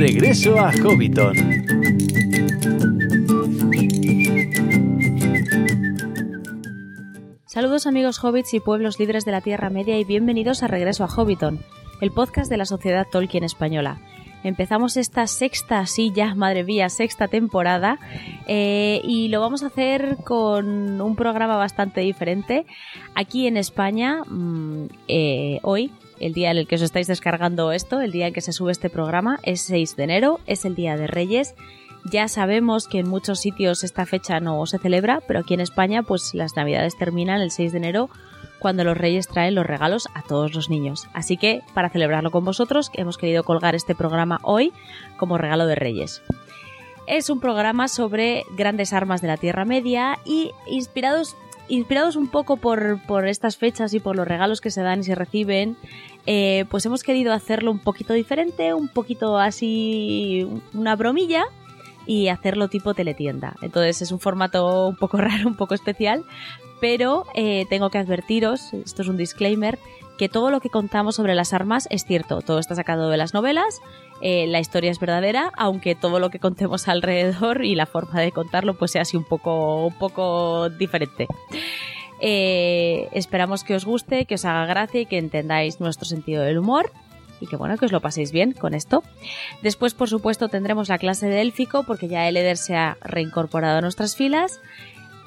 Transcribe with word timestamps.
Regreso 0.00 0.58
a 0.58 0.72
Hobbiton. 0.82 1.36
Saludos 7.46 7.86
amigos 7.86 8.18
hobbits 8.24 8.54
y 8.54 8.60
pueblos 8.60 8.98
libres 8.98 9.24
de 9.24 9.32
la 9.32 9.40
Tierra 9.40 9.68
Media 9.68 9.98
y 9.98 10.04
bienvenidos 10.04 10.62
a 10.62 10.68
Regreso 10.68 11.04
a 11.04 11.08
Hobbiton, 11.08 11.60
el 12.00 12.10
podcast 12.10 12.50
de 12.50 12.56
la 12.56 12.64
Sociedad 12.64 13.06
Tolkien 13.10 13.44
Española. 13.44 14.00
Empezamos 14.42 14.96
esta 14.96 15.26
sexta, 15.26 15.84
sí 15.86 16.12
ya, 16.14 16.34
madre 16.34 16.64
mía, 16.64 16.88
sexta 16.88 17.28
temporada 17.28 17.98
eh, 18.46 19.00
y 19.04 19.28
lo 19.28 19.40
vamos 19.40 19.62
a 19.62 19.66
hacer 19.66 20.16
con 20.24 21.00
un 21.00 21.16
programa 21.16 21.56
bastante 21.56 22.00
diferente. 22.00 22.64
Aquí 23.14 23.46
en 23.46 23.58
España, 23.58 24.22
mm, 24.26 24.86
eh, 25.08 25.60
hoy, 25.62 25.92
el 26.20 26.32
día 26.32 26.50
en 26.50 26.56
el 26.56 26.66
que 26.66 26.76
os 26.76 26.82
estáis 26.82 27.06
descargando 27.06 27.72
esto, 27.72 28.00
el 28.00 28.12
día 28.12 28.28
en 28.28 28.32
que 28.32 28.40
se 28.40 28.52
sube 28.52 28.72
este 28.72 28.88
programa, 28.88 29.38
es 29.42 29.60
6 29.62 29.96
de 29.96 30.04
enero, 30.04 30.40
es 30.46 30.64
el 30.64 30.74
Día 30.74 30.96
de 30.96 31.06
Reyes. 31.06 31.54
Ya 32.10 32.28
sabemos 32.28 32.88
que 32.88 33.00
en 33.00 33.08
muchos 33.08 33.40
sitios 33.40 33.84
esta 33.84 34.06
fecha 34.06 34.40
no 34.40 34.64
se 34.64 34.78
celebra, 34.78 35.20
pero 35.26 35.40
aquí 35.40 35.52
en 35.52 35.60
España 35.60 36.02
pues 36.02 36.34
las 36.34 36.56
navidades 36.56 36.96
terminan 36.96 37.42
el 37.42 37.50
6 37.50 37.72
de 37.72 37.78
enero 37.78 38.10
cuando 38.60 38.84
los 38.84 38.96
reyes 38.96 39.26
traen 39.26 39.56
los 39.56 39.66
regalos 39.66 40.08
a 40.14 40.22
todos 40.22 40.54
los 40.54 40.70
niños. 40.70 41.08
Así 41.12 41.36
que, 41.36 41.62
para 41.74 41.90
celebrarlo 41.90 42.30
con 42.30 42.44
vosotros, 42.44 42.90
hemos 42.94 43.18
querido 43.18 43.42
colgar 43.42 43.74
este 43.74 43.96
programa 43.96 44.38
hoy 44.42 44.72
como 45.16 45.38
regalo 45.38 45.66
de 45.66 45.74
reyes. 45.74 46.22
Es 47.08 47.28
un 47.28 47.40
programa 47.40 47.88
sobre 47.88 48.44
grandes 48.56 48.92
armas 48.92 49.20
de 49.20 49.28
la 49.28 49.36
Tierra 49.36 49.64
Media 49.64 50.18
y 50.24 50.52
inspirados, 50.68 51.36
inspirados 51.68 52.14
un 52.14 52.28
poco 52.28 52.56
por, 52.56 53.00
por 53.06 53.26
estas 53.26 53.56
fechas 53.56 53.92
y 53.94 53.98
por 53.98 54.14
los 54.14 54.28
regalos 54.28 54.60
que 54.60 54.70
se 54.70 54.82
dan 54.82 55.00
y 55.00 55.04
se 55.04 55.16
reciben, 55.16 55.76
eh, 56.26 56.66
pues 56.70 56.86
hemos 56.86 57.02
querido 57.02 57.32
hacerlo 57.32 57.72
un 57.72 57.80
poquito 57.80 58.12
diferente, 58.12 58.74
un 58.74 58.88
poquito 58.88 59.38
así, 59.38 60.46
una 60.72 60.94
bromilla 60.94 61.46
y 62.06 62.28
hacerlo 62.28 62.68
tipo 62.68 62.94
teletienda. 62.94 63.54
Entonces 63.62 64.02
es 64.02 64.12
un 64.12 64.20
formato 64.20 64.88
un 64.88 64.96
poco 64.96 65.16
raro, 65.18 65.48
un 65.48 65.56
poco 65.56 65.74
especial, 65.74 66.24
pero 66.80 67.26
eh, 67.34 67.66
tengo 67.68 67.90
que 67.90 67.98
advertiros, 67.98 68.72
esto 68.72 69.02
es 69.02 69.08
un 69.08 69.16
disclaimer, 69.16 69.78
que 70.18 70.28
todo 70.28 70.50
lo 70.50 70.60
que 70.60 70.68
contamos 70.68 71.16
sobre 71.16 71.34
las 71.34 71.52
armas 71.52 71.86
es 71.90 72.04
cierto, 72.04 72.40
todo 72.42 72.58
está 72.58 72.74
sacado 72.74 73.08
de 73.08 73.16
las 73.16 73.32
novelas, 73.32 73.80
eh, 74.20 74.46
la 74.46 74.60
historia 74.60 74.90
es 74.90 75.00
verdadera, 75.00 75.50
aunque 75.56 75.94
todo 75.94 76.18
lo 76.18 76.28
que 76.28 76.38
contemos 76.38 76.88
alrededor 76.88 77.64
y 77.64 77.74
la 77.74 77.86
forma 77.86 78.20
de 78.20 78.32
contarlo 78.32 78.74
pues 78.74 78.90
sea 78.90 79.02
así 79.02 79.16
un 79.16 79.24
poco, 79.24 79.86
un 79.86 79.98
poco 79.98 80.68
diferente. 80.68 81.26
Eh, 82.20 83.08
esperamos 83.12 83.64
que 83.64 83.74
os 83.74 83.86
guste, 83.86 84.26
que 84.26 84.34
os 84.34 84.44
haga 84.44 84.66
gracia 84.66 85.00
y 85.00 85.06
que 85.06 85.16
entendáis 85.16 85.80
nuestro 85.80 86.04
sentido 86.04 86.42
del 86.42 86.58
humor 86.58 86.92
y 87.40 87.46
que 87.46 87.56
bueno, 87.56 87.78
que 87.78 87.86
os 87.86 87.92
lo 87.92 88.00
paséis 88.00 88.30
bien 88.30 88.52
con 88.52 88.74
esto. 88.74 89.02
Después, 89.62 89.94
por 89.94 90.10
supuesto, 90.10 90.48
tendremos 90.48 90.90
la 90.90 90.98
clase 90.98 91.28
de 91.28 91.40
élfico 91.40 91.84
porque 91.84 92.08
ya 92.08 92.28
Eleder 92.28 92.58
se 92.58 92.76
ha 92.76 92.98
reincorporado 93.00 93.78
a 93.78 93.80
nuestras 93.80 94.16
filas 94.16 94.60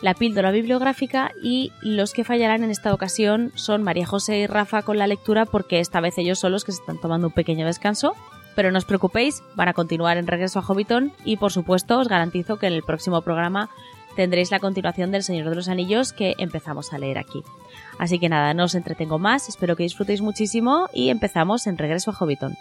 la 0.03 0.13
píldora 0.13 0.51
bibliográfica 0.51 1.31
y 1.41 1.71
los 1.81 2.11
que 2.11 2.25
fallarán 2.25 2.65
en 2.65 2.71
esta 2.71 2.93
ocasión 2.93 3.53
son 3.55 3.83
María 3.83 4.05
José 4.05 4.39
y 4.39 4.47
Rafa 4.47 4.81
con 4.81 4.97
la 4.97 5.07
lectura 5.07 5.45
porque 5.45 5.79
esta 5.79 6.01
vez 6.01 6.17
ellos 6.17 6.39
son 6.39 6.51
los 6.51 6.65
que 6.65 6.73
se 6.73 6.81
están 6.81 6.99
tomando 6.99 7.27
un 7.27 7.33
pequeño 7.33 7.65
descanso. 7.65 8.13
Pero 8.53 8.69
no 8.69 8.77
os 8.77 8.85
preocupéis, 8.85 9.41
van 9.55 9.69
a 9.69 9.73
continuar 9.73 10.17
en 10.17 10.27
regreso 10.27 10.59
a 10.59 10.61
Hobbiton 10.61 11.13
y 11.23 11.37
por 11.37 11.53
supuesto 11.53 11.97
os 11.99 12.09
garantizo 12.09 12.59
que 12.59 12.67
en 12.67 12.73
el 12.73 12.83
próximo 12.83 13.21
programa 13.21 13.69
tendréis 14.17 14.51
la 14.51 14.59
continuación 14.59 15.09
del 15.11 15.23
Señor 15.23 15.49
de 15.49 15.55
los 15.55 15.69
Anillos 15.69 16.11
que 16.11 16.35
empezamos 16.37 16.91
a 16.91 16.97
leer 16.97 17.17
aquí. 17.17 17.41
Así 17.97 18.19
que 18.19 18.27
nada, 18.27 18.53
no 18.53 18.65
os 18.65 18.75
entretengo 18.75 19.19
más, 19.19 19.47
espero 19.47 19.77
que 19.77 19.83
disfrutéis 19.83 20.21
muchísimo 20.21 20.89
y 20.93 21.09
empezamos 21.09 21.65
en 21.65 21.77
regreso 21.77 22.11
a 22.11 22.15
Hobbiton. 22.15 22.57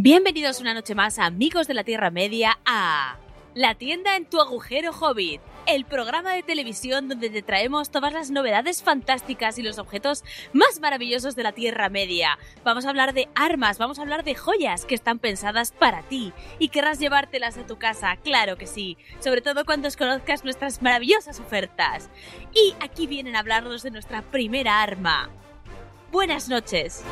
Bienvenidos 0.00 0.60
una 0.60 0.74
noche 0.74 0.94
más, 0.94 1.18
amigos 1.18 1.66
de 1.66 1.74
la 1.74 1.82
Tierra 1.82 2.12
Media, 2.12 2.60
a 2.64 3.16
La 3.56 3.74
tienda 3.74 4.14
en 4.14 4.26
tu 4.26 4.40
agujero 4.40 4.92
Hobbit, 4.92 5.40
el 5.66 5.84
programa 5.86 6.34
de 6.34 6.44
televisión 6.44 7.08
donde 7.08 7.30
te 7.30 7.42
traemos 7.42 7.90
todas 7.90 8.12
las 8.12 8.30
novedades 8.30 8.84
fantásticas 8.84 9.58
y 9.58 9.64
los 9.64 9.78
objetos 9.78 10.22
más 10.52 10.78
maravillosos 10.78 11.34
de 11.34 11.42
la 11.42 11.50
Tierra 11.50 11.88
Media. 11.88 12.38
Vamos 12.62 12.86
a 12.86 12.90
hablar 12.90 13.12
de 13.12 13.28
armas, 13.34 13.78
vamos 13.78 13.98
a 13.98 14.02
hablar 14.02 14.22
de 14.22 14.36
joyas 14.36 14.84
que 14.84 14.94
están 14.94 15.18
pensadas 15.18 15.72
para 15.72 16.02
ti 16.02 16.32
y 16.60 16.68
querrás 16.68 17.00
llevártelas 17.00 17.58
a 17.58 17.66
tu 17.66 17.76
casa, 17.76 18.18
claro 18.22 18.56
que 18.56 18.68
sí, 18.68 18.96
sobre 19.18 19.40
todo 19.40 19.64
cuando 19.64 19.88
conozcas 19.98 20.44
nuestras 20.44 20.80
maravillosas 20.80 21.40
ofertas. 21.40 22.08
Y 22.54 22.76
aquí 22.78 23.08
vienen 23.08 23.34
a 23.34 23.40
hablarnos 23.40 23.82
de 23.82 23.90
nuestra 23.90 24.22
primera 24.22 24.80
arma. 24.80 25.28
Buenas 26.12 26.48
noches. 26.48 27.02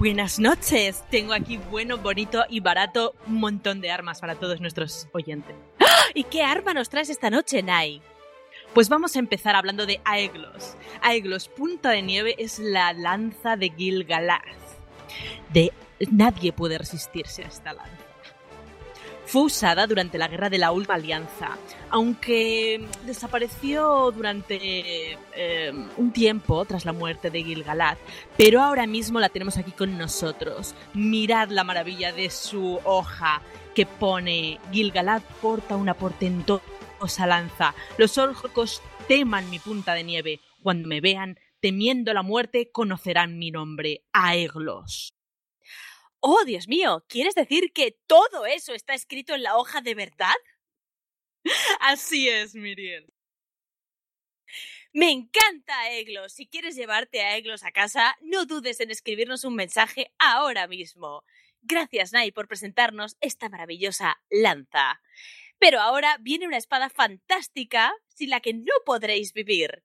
Buenas 0.00 0.38
noches. 0.38 1.04
Tengo 1.10 1.34
aquí 1.34 1.58
bueno, 1.58 1.98
bonito 1.98 2.46
y 2.48 2.60
barato 2.60 3.14
un 3.26 3.34
montón 3.34 3.82
de 3.82 3.90
armas 3.90 4.18
para 4.18 4.34
todos 4.34 4.58
nuestros 4.58 5.08
oyentes. 5.12 5.54
¡Ah! 5.78 6.06
¿Y 6.14 6.24
qué 6.24 6.42
arma 6.42 6.72
nos 6.72 6.88
traes 6.88 7.10
esta 7.10 7.28
noche, 7.28 7.62
Nai? 7.62 8.00
Pues 8.72 8.88
vamos 8.88 9.14
a 9.14 9.18
empezar 9.18 9.56
hablando 9.56 9.84
de 9.84 10.00
Aeglos. 10.06 10.74
Aeglos 11.02 11.48
Punta 11.48 11.90
de 11.90 12.00
Nieve 12.00 12.34
es 12.38 12.58
la 12.58 12.94
lanza 12.94 13.58
de 13.58 13.68
Gil-galad. 13.76 14.40
De 15.52 15.70
nadie 16.10 16.54
puede 16.54 16.78
resistirse 16.78 17.44
a 17.44 17.48
esta 17.48 17.74
lanza 17.74 18.10
fue 19.30 19.42
usada 19.42 19.86
durante 19.86 20.18
la 20.18 20.26
Guerra 20.26 20.50
de 20.50 20.58
la 20.58 20.72
Última 20.72 20.94
Alianza, 20.94 21.56
aunque 21.90 22.86
desapareció 23.04 24.10
durante 24.12 25.18
eh, 25.34 25.72
un 25.96 26.12
tiempo 26.12 26.64
tras 26.64 26.84
la 26.84 26.92
muerte 26.92 27.30
de 27.30 27.42
Gil-galad, 27.42 27.98
pero 28.36 28.62
ahora 28.62 28.86
mismo 28.86 29.20
la 29.20 29.28
tenemos 29.28 29.56
aquí 29.56 29.72
con 29.72 29.98
nosotros. 29.98 30.74
Mirad 30.94 31.50
la 31.50 31.64
maravilla 31.64 32.12
de 32.12 32.30
su 32.30 32.80
hoja 32.84 33.42
que 33.74 33.86
pone 33.86 34.58
Gil-galad 34.72 35.22
porta 35.42 35.76
una 35.76 35.94
portentosa 35.94 37.26
lanza. 37.26 37.74
Los 37.98 38.18
orcos 38.18 38.82
teman 39.08 39.50
mi 39.50 39.58
punta 39.58 39.94
de 39.94 40.04
nieve. 40.04 40.40
Cuando 40.62 40.88
me 40.88 41.00
vean 41.00 41.38
temiendo 41.60 42.12
la 42.12 42.22
muerte, 42.22 42.70
conocerán 42.70 43.38
mi 43.38 43.50
nombre, 43.50 44.04
Aeglos. 44.12 45.14
Oh, 46.20 46.44
Dios 46.44 46.68
mío, 46.68 47.04
¿quieres 47.08 47.34
decir 47.34 47.72
que 47.72 47.98
todo 48.06 48.44
eso 48.44 48.74
está 48.74 48.92
escrito 48.92 49.34
en 49.34 49.42
la 49.42 49.56
hoja 49.56 49.80
de 49.80 49.94
verdad? 49.94 50.34
Así 51.80 52.28
es, 52.28 52.54
Miriel. 52.54 53.12
Me 54.92 55.10
encanta 55.12 55.90
Eglos. 55.92 56.32
Si 56.32 56.48
quieres 56.48 56.74
llevarte 56.74 57.20
a 57.20 57.36
Eglos 57.36 57.62
a 57.62 57.70
casa, 57.70 58.16
no 58.22 58.44
dudes 58.44 58.80
en 58.80 58.90
escribirnos 58.90 59.44
un 59.44 59.54
mensaje 59.54 60.12
ahora 60.18 60.66
mismo. 60.66 61.22
Gracias, 61.62 62.12
Nai, 62.12 62.32
por 62.32 62.48
presentarnos 62.48 63.16
esta 63.20 63.48
maravillosa 63.48 64.20
lanza. 64.30 65.00
Pero 65.58 65.80
ahora 65.80 66.16
viene 66.20 66.46
una 66.46 66.56
espada 66.56 66.90
fantástica 66.90 67.92
sin 68.08 68.30
la 68.30 68.40
que 68.40 68.54
no 68.54 68.72
podréis 68.84 69.32
vivir. 69.32 69.84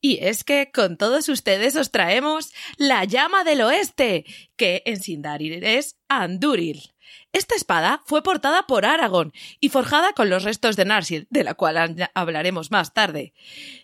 Y 0.00 0.18
es 0.22 0.44
que 0.44 0.70
con 0.72 0.96
todos 0.96 1.28
ustedes 1.28 1.76
os 1.76 1.90
traemos 1.90 2.52
la 2.76 3.04
llama 3.04 3.44
del 3.44 3.62
oeste, 3.62 4.24
que 4.56 4.82
en 4.84 5.00
Sindarin 5.00 5.64
es 5.64 5.96
Anduril. 6.08 6.94
Esta 7.32 7.54
espada 7.54 8.02
fue 8.06 8.22
portada 8.22 8.66
por 8.66 8.86
Aragorn 8.86 9.32
y 9.60 9.68
forjada 9.68 10.12
con 10.14 10.30
los 10.30 10.44
restos 10.44 10.76
de 10.76 10.86
Narsil, 10.86 11.26
de 11.30 11.44
la 11.44 11.54
cual 11.54 12.08
hablaremos 12.14 12.70
más 12.70 12.94
tarde. 12.94 13.34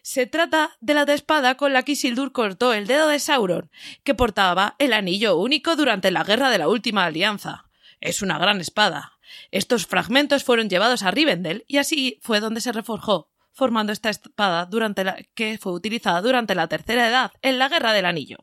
Se 0.02 0.26
trata 0.26 0.76
de 0.80 0.94
la 0.94 1.02
espada 1.02 1.56
con 1.56 1.72
la 1.72 1.82
que 1.82 1.92
Isildur 1.92 2.32
cortó 2.32 2.72
el 2.72 2.86
dedo 2.86 3.08
de 3.08 3.18
Sauron, 3.18 3.70
que 4.02 4.14
portaba 4.14 4.76
el 4.78 4.92
anillo 4.92 5.36
único 5.36 5.76
durante 5.76 6.10
la 6.10 6.24
guerra 6.24 6.50
de 6.50 6.58
la 6.58 6.68
última 6.68 7.04
alianza. 7.04 7.66
Es 8.00 8.22
una 8.22 8.38
gran 8.38 8.60
espada. 8.60 9.18
Estos 9.50 9.86
fragmentos 9.86 10.44
fueron 10.44 10.68
llevados 10.68 11.02
a 11.02 11.10
Rivendell 11.10 11.64
y 11.68 11.78
así 11.78 12.18
fue 12.22 12.40
donde 12.40 12.60
se 12.60 12.72
reforjó, 12.72 13.30
formando 13.52 13.92
esta 13.92 14.10
espada 14.10 14.66
durante 14.66 15.04
la 15.04 15.16
que 15.34 15.58
fue 15.58 15.72
utilizada 15.72 16.22
durante 16.22 16.54
la 16.54 16.68
Tercera 16.68 17.08
Edad 17.08 17.32
en 17.42 17.58
la 17.58 17.68
Guerra 17.68 17.92
del 17.92 18.06
Anillo. 18.06 18.38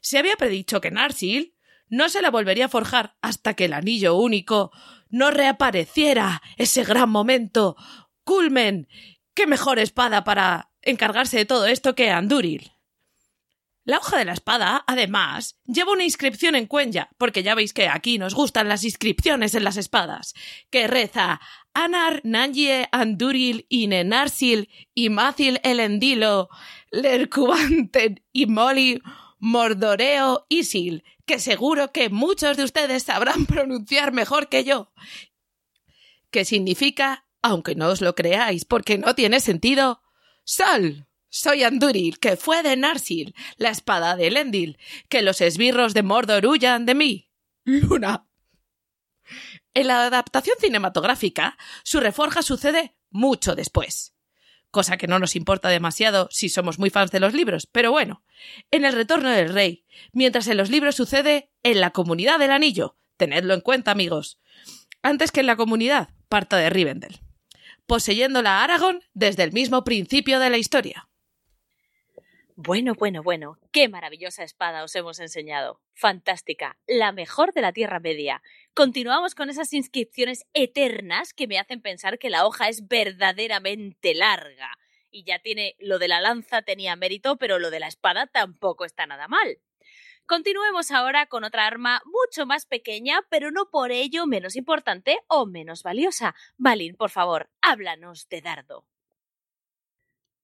Se 0.00 0.18
había 0.18 0.36
predicho 0.36 0.80
que 0.80 0.90
Narsil 0.90 1.53
no 1.88 2.08
se 2.08 2.22
la 2.22 2.30
volvería 2.30 2.66
a 2.66 2.68
forjar 2.70 3.16
hasta 3.22 3.54
que 3.54 3.66
el 3.66 3.72
anillo 3.72 4.16
único 4.16 4.72
no 5.10 5.30
reapareciera 5.30 6.42
ese 6.56 6.84
gran 6.84 7.10
momento. 7.10 7.76
Culmen. 8.24 8.88
¿Qué 9.34 9.46
mejor 9.46 9.78
espada 9.78 10.24
para 10.24 10.70
encargarse 10.82 11.38
de 11.38 11.44
todo 11.44 11.66
esto 11.66 11.94
que 11.94 12.10
Anduril? 12.10 12.72
La 13.86 13.98
hoja 13.98 14.16
de 14.16 14.24
la 14.24 14.32
espada, 14.32 14.82
además, 14.86 15.58
lleva 15.66 15.92
una 15.92 16.04
inscripción 16.04 16.54
en 16.54 16.66
cuenya, 16.66 17.10
porque 17.18 17.42
ya 17.42 17.54
veis 17.54 17.74
que 17.74 17.86
aquí 17.88 18.18
nos 18.18 18.34
gustan 18.34 18.66
las 18.66 18.82
inscripciones 18.82 19.54
en 19.54 19.62
las 19.62 19.76
espadas, 19.76 20.32
que 20.70 20.86
reza 20.86 21.38
Anar 21.74 22.22
Nangie 22.24 22.88
Anduril 22.92 23.66
Inenarsil 23.68 24.70
Imacil 24.94 25.60
Elendilo 25.62 26.48
Lercubanten 26.90 28.24
y 28.32 28.46
Moli 28.46 29.02
Mordoreo 29.44 30.46
Isil, 30.48 31.04
que 31.26 31.38
seguro 31.38 31.92
que 31.92 32.08
muchos 32.08 32.56
de 32.56 32.64
ustedes 32.64 33.02
sabrán 33.02 33.44
pronunciar 33.46 34.10
mejor 34.10 34.48
que 34.48 34.64
yo. 34.64 34.90
Que 36.30 36.46
significa, 36.46 37.26
aunque 37.42 37.74
no 37.74 37.88
os 37.88 38.00
lo 38.00 38.14
creáis 38.14 38.64
porque 38.64 38.96
no 38.96 39.14
tiene 39.14 39.40
sentido, 39.40 40.00
Sol. 40.44 41.06
Soy 41.28 41.62
Anduril, 41.62 42.18
que 42.20 42.38
fue 42.38 42.62
de 42.62 42.74
Narsil, 42.76 43.34
la 43.58 43.68
espada 43.68 44.16
de 44.16 44.28
Elendil, 44.28 44.78
que 45.10 45.20
los 45.20 45.42
esbirros 45.42 45.92
de 45.92 46.02
Mordor 46.02 46.46
huyan 46.46 46.86
de 46.86 46.94
mí. 46.94 47.30
Luna. 47.64 48.26
En 49.74 49.88
la 49.88 50.06
adaptación 50.06 50.56
cinematográfica, 50.58 51.58
su 51.82 52.00
reforja 52.00 52.40
sucede 52.40 52.96
mucho 53.10 53.54
después. 53.54 54.13
Cosa 54.74 54.96
que 54.96 55.06
no 55.06 55.20
nos 55.20 55.36
importa 55.36 55.68
demasiado 55.68 56.26
si 56.32 56.48
somos 56.48 56.80
muy 56.80 56.90
fans 56.90 57.12
de 57.12 57.20
los 57.20 57.32
libros, 57.32 57.68
pero 57.70 57.92
bueno, 57.92 58.24
en 58.72 58.84
el 58.84 58.92
retorno 58.92 59.30
del 59.30 59.50
rey, 59.54 59.84
mientras 60.12 60.48
en 60.48 60.56
los 60.56 60.68
libros 60.68 60.96
sucede 60.96 61.48
en 61.62 61.80
la 61.80 61.90
comunidad 61.90 62.40
del 62.40 62.50
anillo. 62.50 62.96
Tenedlo 63.16 63.54
en 63.54 63.60
cuenta, 63.60 63.92
amigos. 63.92 64.40
Antes 65.00 65.30
que 65.30 65.38
en 65.38 65.46
la 65.46 65.54
comunidad, 65.54 66.08
parta 66.28 66.56
de 66.56 66.70
Rivendell. 66.70 67.20
Poseyéndola 67.86 68.58
a 68.58 68.64
Aragorn 68.64 69.00
desde 69.12 69.44
el 69.44 69.52
mismo 69.52 69.84
principio 69.84 70.40
de 70.40 70.50
la 70.50 70.58
historia. 70.58 71.08
Bueno, 72.56 72.94
bueno, 72.94 73.24
bueno, 73.24 73.58
qué 73.72 73.88
maravillosa 73.88 74.44
espada 74.44 74.84
os 74.84 74.94
hemos 74.94 75.18
enseñado. 75.18 75.80
Fantástica, 75.92 76.78
la 76.86 77.10
mejor 77.10 77.52
de 77.52 77.60
la 77.60 77.72
Tierra 77.72 77.98
Media. 77.98 78.42
Continuamos 78.74 79.34
con 79.34 79.50
esas 79.50 79.72
inscripciones 79.72 80.46
eternas 80.54 81.34
que 81.34 81.48
me 81.48 81.58
hacen 81.58 81.82
pensar 81.82 82.16
que 82.16 82.30
la 82.30 82.46
hoja 82.46 82.68
es 82.68 82.86
verdaderamente 82.86 84.14
larga. 84.14 84.78
Y 85.10 85.24
ya 85.24 85.40
tiene 85.40 85.74
lo 85.80 85.98
de 85.98 86.06
la 86.06 86.20
lanza 86.20 86.62
tenía 86.62 86.94
mérito, 86.94 87.38
pero 87.38 87.58
lo 87.58 87.72
de 87.72 87.80
la 87.80 87.88
espada 87.88 88.28
tampoco 88.28 88.84
está 88.84 89.04
nada 89.04 89.26
mal. 89.26 89.58
Continuemos 90.24 90.92
ahora 90.92 91.26
con 91.26 91.42
otra 91.42 91.66
arma 91.66 92.02
mucho 92.04 92.46
más 92.46 92.66
pequeña, 92.66 93.20
pero 93.30 93.50
no 93.50 93.68
por 93.68 93.90
ello 93.90 94.26
menos 94.26 94.54
importante 94.54 95.18
o 95.26 95.44
menos 95.44 95.82
valiosa. 95.82 96.36
Balin, 96.56 96.94
por 96.94 97.10
favor, 97.10 97.50
háblanos 97.62 98.28
de 98.28 98.42
dardo. 98.42 98.86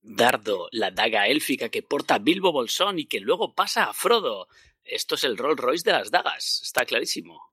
Dardo, 0.02 0.68
la 0.72 0.90
daga 0.90 1.26
élfica 1.26 1.68
que 1.68 1.82
porta 1.82 2.18
Bilbo 2.18 2.52
Bolsón 2.52 2.98
y 2.98 3.06
que 3.06 3.20
luego 3.20 3.54
pasa 3.54 3.84
a 3.84 3.92
Frodo. 3.92 4.48
Esto 4.82 5.14
es 5.14 5.24
el 5.24 5.36
Rolls 5.36 5.60
Royce 5.60 5.84
de 5.84 5.92
las 5.92 6.10
dagas, 6.10 6.62
está 6.64 6.84
clarísimo. 6.86 7.52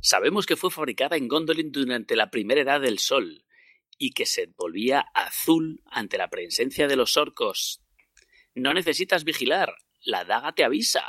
Sabemos 0.00 0.46
que 0.46 0.56
fue 0.56 0.70
fabricada 0.70 1.16
en 1.16 1.28
Gondolin 1.28 1.72
durante 1.72 2.16
la 2.16 2.30
primera 2.30 2.60
edad 2.60 2.80
del 2.80 2.98
Sol 2.98 3.44
y 3.98 4.12
que 4.12 4.24
se 4.24 4.46
volvía 4.56 5.00
azul 5.14 5.82
ante 5.86 6.16
la 6.16 6.30
presencia 6.30 6.88
de 6.88 6.96
los 6.96 7.16
orcos. 7.16 7.82
No 8.54 8.72
necesitas 8.72 9.24
vigilar, 9.24 9.74
la 10.00 10.24
daga 10.24 10.52
te 10.52 10.64
avisa. 10.64 11.04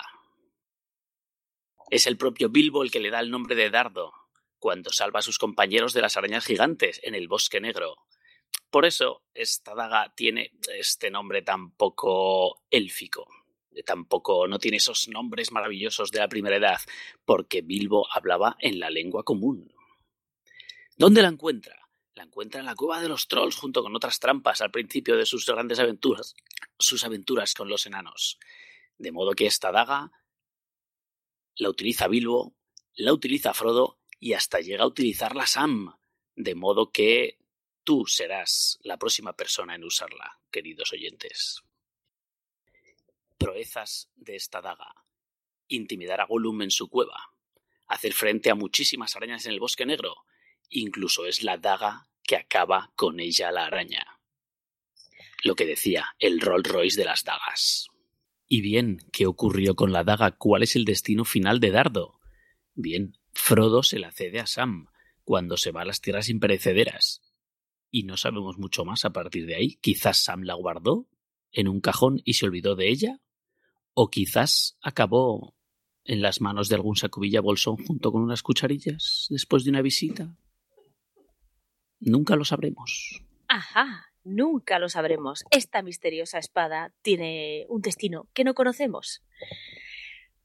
Es 1.90 2.08
el 2.08 2.18
propio 2.18 2.50
Bilbo 2.50 2.84
el 2.84 2.92
que 2.92 3.00
le 3.00 3.12
da 3.12 3.20
el 3.20 3.32
nombre 3.32 3.56
de 3.56 3.70
Dardo, 3.70 4.14
cuando 4.60 4.92
salva 4.92 5.20
a 5.20 5.24
sus 5.24 5.38
compañeros 5.38 5.94
de 5.94 6.02
las 6.02 6.18
arañas 6.18 6.46
gigantes 6.46 7.00
en 7.04 7.16
el 7.16 7.28
bosque 7.28 7.62
negro. 7.62 7.96
Por 8.70 8.86
eso 8.86 9.24
esta 9.34 9.76
daga 9.76 10.14
tiene 10.16 10.52
este 10.78 11.12
nombre 11.12 11.42
tan 11.42 11.72
poco 11.72 12.64
élfico. 12.70 13.28
Tampoco 13.86 14.48
no 14.48 14.60
tiene 14.60 14.78
esos 14.78 15.08
nombres 15.08 15.52
maravillosos 15.52 16.12
de 16.12 16.20
la 16.20 16.28
primera 16.28 16.58
edad, 16.58 16.80
porque 17.26 17.62
Bilbo 17.62 18.08
hablaba 18.12 18.56
en 18.60 18.80
la 18.80 18.90
lengua 18.90 19.24
común. 19.24 19.74
¿Dónde 20.98 21.22
la 21.22 21.30
encuentra? 21.30 21.78
La 22.14 22.24
encuentra 22.24 22.60
en 22.60 22.66
la 22.66 22.76
cueva 22.76 23.02
de 23.02 23.08
los 23.08 23.28
trolls 23.28 23.56
junto 23.56 23.82
con 23.82 23.96
otras 23.96 24.20
trampas 24.20 24.62
al 24.62 24.72
principio 24.72 25.18
de 25.18 25.26
sus 25.26 25.46
grandes 25.46 25.80
aventuras, 25.80 26.36
sus 26.78 27.04
aventuras 27.04 27.54
con 27.54 27.70
los 27.70 27.86
enanos. 27.86 28.38
De 28.98 29.12
modo 29.12 29.32
que 29.32 29.48
esta 29.48 29.72
daga 29.72 30.12
la 31.56 31.70
utiliza 31.70 32.08
Bilbo, 32.08 32.56
la 32.94 33.14
utiliza 33.14 33.54
Frodo 33.54 34.00
y 34.20 34.34
hasta 34.34 34.60
llega 34.60 34.84
a 34.84 34.88
utilizarla 34.88 35.48
Sam. 35.48 35.96
De 36.36 36.56
modo 36.56 36.92
que 36.92 37.41
Tú 37.84 38.06
serás 38.06 38.78
la 38.84 38.98
próxima 38.98 39.34
persona 39.34 39.74
en 39.74 39.84
usarla, 39.84 40.40
queridos 40.52 40.94
oyentes. 40.94 41.64
Proezas 43.40 44.12
de 44.16 44.36
esta 44.36 44.62
daga. 44.62 44.94
Intimidar 45.68 46.22
a 46.22 46.26
Gollum 46.26 46.62
en 46.62 46.70
su 46.70 46.90
cueva. 46.90 47.34
Hacer 47.88 48.14
frente 48.14 48.52
a 48.52 48.56
muchísimas 48.56 49.16
arañas 49.16 49.48
en 49.48 49.54
el 49.54 49.60
bosque 49.60 49.88
negro. 49.88 50.16
Incluso 50.70 51.26
es 51.26 51.42
la 51.42 51.58
daga 51.58 52.08
que 52.24 52.36
acaba 52.36 52.92
con 52.96 53.20
ella 53.20 53.52
la 53.52 53.66
araña. 53.66 54.20
Lo 55.44 55.56
que 55.56 55.66
decía 55.66 56.06
el 56.20 56.40
Rolls 56.40 56.68
Royce 56.68 57.00
de 57.00 57.06
las 57.06 57.24
dagas. 57.24 57.88
Y 58.48 58.62
bien, 58.62 59.00
¿qué 59.12 59.26
ocurrió 59.26 59.76
con 59.76 59.92
la 59.92 60.04
daga? 60.04 60.38
¿Cuál 60.38 60.62
es 60.62 60.76
el 60.76 60.86
destino 60.86 61.26
final 61.26 61.60
de 61.60 61.72
Dardo? 61.72 62.20
Bien, 62.76 63.18
Frodo 63.34 63.82
se 63.82 63.98
la 63.98 64.12
cede 64.12 64.40
a 64.40 64.46
Sam 64.46 64.86
cuando 65.24 65.58
se 65.58 65.72
va 65.72 65.82
a 65.82 65.86
las 65.86 66.02
tierras 66.02 66.30
imperecederas 66.30 67.22
y 67.92 68.04
no 68.04 68.18
sabemos 68.18 68.58
mucho 68.58 68.86
más 68.86 69.06
a 69.06 69.12
partir 69.12 69.46
de 69.46 69.56
ahí. 69.56 69.76
Quizás 69.82 70.18
Sam 70.18 70.44
la 70.44 70.56
guardó 70.56 71.08
en 71.52 71.68
un 71.68 71.82
cajón 71.82 72.22
y 72.24 72.34
se 72.34 72.46
olvidó 72.46 72.76
de 72.76 72.90
ella, 72.90 73.20
o 73.94 74.10
quizás 74.10 74.78
acabó 74.82 75.56
en 76.06 76.22
las 76.22 76.42
manos 76.42 76.70
de 76.70 76.76
algún 76.76 76.96
sacubilla 76.96 77.42
bolsón 77.42 77.78
junto 77.78 78.12
con 78.12 78.24
unas 78.24 78.42
cucharillas 78.42 79.28
después 79.30 79.64
de 79.64 79.70
una 79.70 79.82
visita. 79.82 80.36
Nunca 82.00 82.36
lo 82.36 82.46
sabremos. 82.46 83.22
Ajá, 83.48 84.08
nunca 84.24 84.80
lo 84.80 84.90
sabremos. 84.90 85.44
Esta 85.52 85.84
misteriosa 85.84 86.40
espada 86.40 86.94
tiene 87.02 87.66
un 87.70 87.82
destino 87.82 88.30
que 88.34 88.44
no 88.44 88.56
conocemos. 88.56 89.22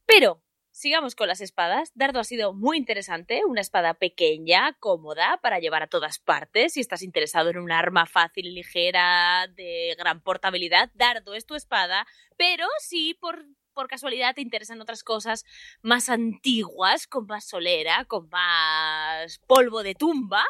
Pero 0.04 0.42
Sigamos 0.76 1.14
con 1.14 1.26
las 1.26 1.40
espadas. 1.40 1.90
Dardo 1.94 2.20
ha 2.20 2.24
sido 2.24 2.52
muy 2.52 2.76
interesante, 2.76 3.46
una 3.46 3.62
espada 3.62 3.94
pequeña, 3.94 4.74
cómoda, 4.78 5.40
para 5.40 5.58
llevar 5.58 5.82
a 5.82 5.86
todas 5.86 6.18
partes. 6.18 6.74
Si 6.74 6.80
estás 6.80 7.00
interesado 7.00 7.48
en 7.48 7.56
un 7.56 7.72
arma 7.72 8.04
fácil, 8.04 8.52
ligera, 8.52 9.46
de 9.56 9.96
gran 9.98 10.20
portabilidad, 10.20 10.90
Dardo 10.92 11.32
es 11.32 11.46
tu 11.46 11.54
espada. 11.54 12.06
Pero 12.36 12.66
si 12.78 13.14
por, 13.14 13.46
por 13.72 13.88
casualidad 13.88 14.34
te 14.34 14.42
interesan 14.42 14.82
otras 14.82 15.02
cosas 15.02 15.46
más 15.80 16.10
antiguas, 16.10 17.06
con 17.06 17.24
más 17.24 17.48
solera, 17.48 18.04
con 18.04 18.28
más 18.28 19.38
polvo 19.46 19.82
de 19.82 19.94
tumba, 19.94 20.44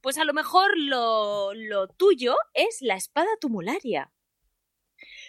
pues 0.00 0.18
a 0.18 0.24
lo 0.24 0.32
mejor 0.32 0.76
lo, 0.76 1.54
lo 1.54 1.86
tuyo 1.86 2.34
es 2.54 2.78
la 2.80 2.96
espada 2.96 3.30
tumularia. 3.40 4.10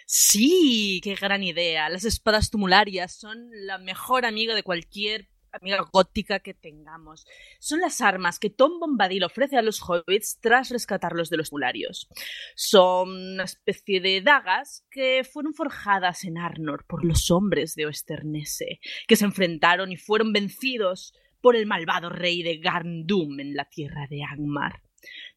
Sí, 0.06 1.00
qué 1.02 1.14
gran 1.14 1.42
idea. 1.42 1.88
Las 1.88 2.04
espadas 2.04 2.50
tumularias 2.50 3.14
son 3.14 3.48
la 3.52 3.78
mejor 3.78 4.24
amiga 4.24 4.54
de 4.54 4.62
cualquier 4.62 5.28
amiga 5.52 5.86
gótica 5.92 6.40
que 6.40 6.54
tengamos. 6.54 7.26
Son 7.60 7.80
las 7.80 8.00
armas 8.00 8.38
que 8.38 8.50
Tom 8.50 8.80
Bombadil 8.80 9.24
ofrece 9.24 9.56
a 9.56 9.62
los 9.62 9.80
hobbits 9.82 10.38
tras 10.40 10.70
rescatarlos 10.70 11.30
de 11.30 11.36
los 11.36 11.50
tumularios. 11.50 12.08
Son 12.54 13.10
una 13.10 13.44
especie 13.44 14.00
de 14.00 14.22
dagas 14.22 14.84
que 14.90 15.24
fueron 15.24 15.54
forjadas 15.54 16.24
en 16.24 16.38
Arnor 16.38 16.84
por 16.86 17.04
los 17.04 17.30
hombres 17.30 17.74
de 17.74 17.86
Oesternese, 17.86 18.80
que 19.06 19.16
se 19.16 19.24
enfrentaron 19.24 19.92
y 19.92 19.96
fueron 19.96 20.32
vencidos 20.32 21.12
por 21.40 21.56
el 21.56 21.66
malvado 21.66 22.08
rey 22.08 22.42
de 22.42 22.58
Garndum 22.58 23.40
en 23.40 23.54
la 23.54 23.64
tierra 23.66 24.06
de 24.08 24.22
Angmar 24.22 24.80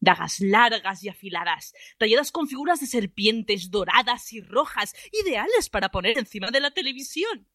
dagas 0.00 0.40
largas 0.40 1.02
y 1.04 1.08
afiladas, 1.08 1.74
talladas 1.98 2.32
con 2.32 2.48
figuras 2.48 2.80
de 2.80 2.86
serpientes 2.86 3.70
doradas 3.70 4.32
y 4.32 4.40
rojas, 4.40 4.94
ideales 5.12 5.68
para 5.68 5.90
poner 5.90 6.18
encima 6.18 6.50
de 6.50 6.60
la 6.60 6.70
televisión. 6.70 7.46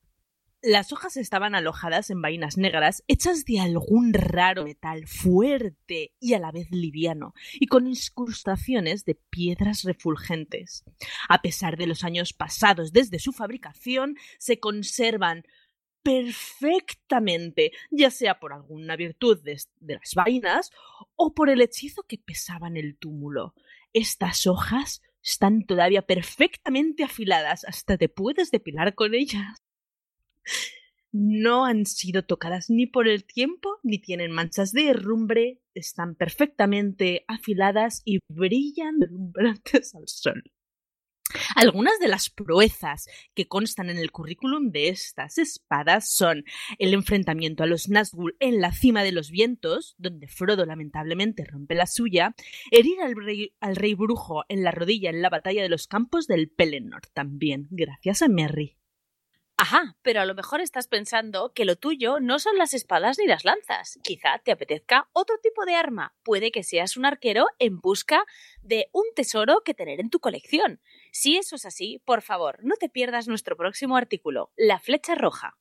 Las 0.64 0.94
hojas 0.94 1.18
estaban 1.18 1.56
alojadas 1.56 2.12
en 2.12 2.22
vainas 2.22 2.56
negras 2.56 3.04
hechas 3.08 3.46
de 3.46 3.60
algún 3.60 4.14
raro 4.14 4.66
metal 4.66 5.08
fuerte 5.08 6.14
y 6.20 6.36
a 6.36 6.40
la 6.40 6.52
vez 6.52 6.70
liviano, 6.70 7.34
y 7.54 7.66
con 7.66 7.88
incrustaciones 7.88 9.04
de 9.04 9.16
piedras 9.16 9.84
refulgentes. 9.84 10.84
A 11.30 11.42
pesar 11.42 11.78
de 11.78 11.88
los 11.88 12.04
años 12.04 12.34
pasados 12.34 12.94
desde 12.94 13.18
su 13.18 13.32
fabricación, 13.32 14.18
se 14.38 14.60
conservan 14.60 15.46
perfectamente, 16.04 17.72
ya 17.90 18.12
sea 18.12 18.40
por 18.40 18.54
alguna 18.54 18.96
virtud 18.96 19.42
de, 19.44 19.58
las 19.80 20.16
vainas 20.16 20.72
o 21.16 21.34
por 21.34 21.50
el 21.50 21.62
hechizo 21.62 22.04
que 22.04 22.18
pesaba 22.18 22.68
en 22.68 22.78
el 22.78 22.98
túmulo. 22.98 23.54
Estas 23.94 24.48
hojas 24.48 25.02
están 25.24 25.64
todavía 25.66 26.02
perfectamente 26.02 27.04
afiladas, 27.04 27.66
hasta 27.66 27.98
te 27.98 28.10
puedes 28.10 28.52
depilar 28.52 28.96
con 28.96 29.14
ellas. 29.14 29.62
No 31.12 31.66
han 31.66 31.86
sido 31.86 32.24
tocadas 32.24 32.70
ni 32.70 32.88
por 32.88 33.08
el 33.08 33.26
tiempo, 33.26 33.80
ni 33.84 34.00
tienen 34.00 34.32
manchas 34.32 34.72
de 34.72 34.88
herrumbre, 34.88 35.60
están 35.74 36.16
perfectamente 36.16 37.26
afiladas 37.28 38.02
y 38.06 38.20
brillan 38.30 39.00
deslumbrantes 39.00 39.94
al 39.94 40.08
sol. 40.08 40.44
Algunas 41.56 42.00
de 42.00 42.08
las 42.08 42.30
proezas 42.30 43.08
que 43.34 43.48
constan 43.48 43.90
en 43.90 43.98
el 43.98 44.12
currículum 44.12 44.72
de 44.72 44.90
estas 44.90 45.38
espadas 45.38 46.12
son 46.12 46.44
el 46.80 46.94
enfrentamiento 46.94 47.64
a 47.64 47.68
los 47.68 47.90
Nazgûl 47.90 48.36
en 48.40 48.62
la 48.62 48.72
cima 48.72 49.04
de 49.04 49.12
los 49.12 49.32
vientos, 49.32 49.96
donde 49.98 50.28
Frodo 50.28 50.66
lamentablemente 50.66 51.46
rompe 51.46 51.76
la 51.76 51.88
suya, 51.88 52.36
herir 52.72 53.02
al 53.02 53.16
rey, 53.16 53.54
al 53.60 53.76
rey 53.76 53.94
brujo 53.94 54.44
en 54.50 54.64
la 54.64 54.72
rodilla 54.72 55.10
en 55.10 55.22
la 55.22 55.30
batalla 55.30 55.62
de 55.62 55.70
los 55.70 55.88
campos 55.88 56.28
del 56.28 56.50
Pelennor, 56.50 57.08
también 57.14 57.68
gracias 57.72 58.22
a 58.22 58.28
Merry. 58.28 58.81
Ajá, 59.62 59.96
pero 60.02 60.22
a 60.22 60.26
lo 60.26 60.34
mejor 60.34 60.60
estás 60.60 60.88
pensando 60.88 61.54
que 61.54 61.66
lo 61.66 61.76
tuyo 61.76 62.20
no 62.20 62.40
son 62.40 62.58
las 62.58 62.74
espadas 62.74 63.20
ni 63.20 63.28
las 63.28 63.46
lanzas. 63.46 64.00
Quizá 64.02 64.40
te 64.44 64.52
apetezca 64.52 65.08
otro 65.14 65.38
tipo 65.38 65.66
de 65.66 65.76
arma. 65.76 66.16
Puede 66.24 66.52
que 66.52 66.64
seas 66.64 66.98
un 66.98 67.06
arquero 67.06 67.46
en 67.60 67.80
busca 67.80 68.26
de 68.64 68.88
un 68.92 69.04
tesoro 69.16 69.62
que 69.64 69.76
tener 69.76 70.00
en 70.00 70.10
tu 70.10 70.20
colección. 70.20 70.82
Si 71.12 71.38
eso 71.38 71.58
es 71.58 71.66
así, 71.68 72.02
por 72.06 72.24
favor, 72.24 72.58
no 72.64 72.76
te 72.76 72.90
pierdas 72.90 73.28
nuestro 73.28 73.56
próximo 73.56 73.98
artículo, 73.98 74.52
La 74.58 74.80
flecha 74.80 75.14
roja. 75.14 75.60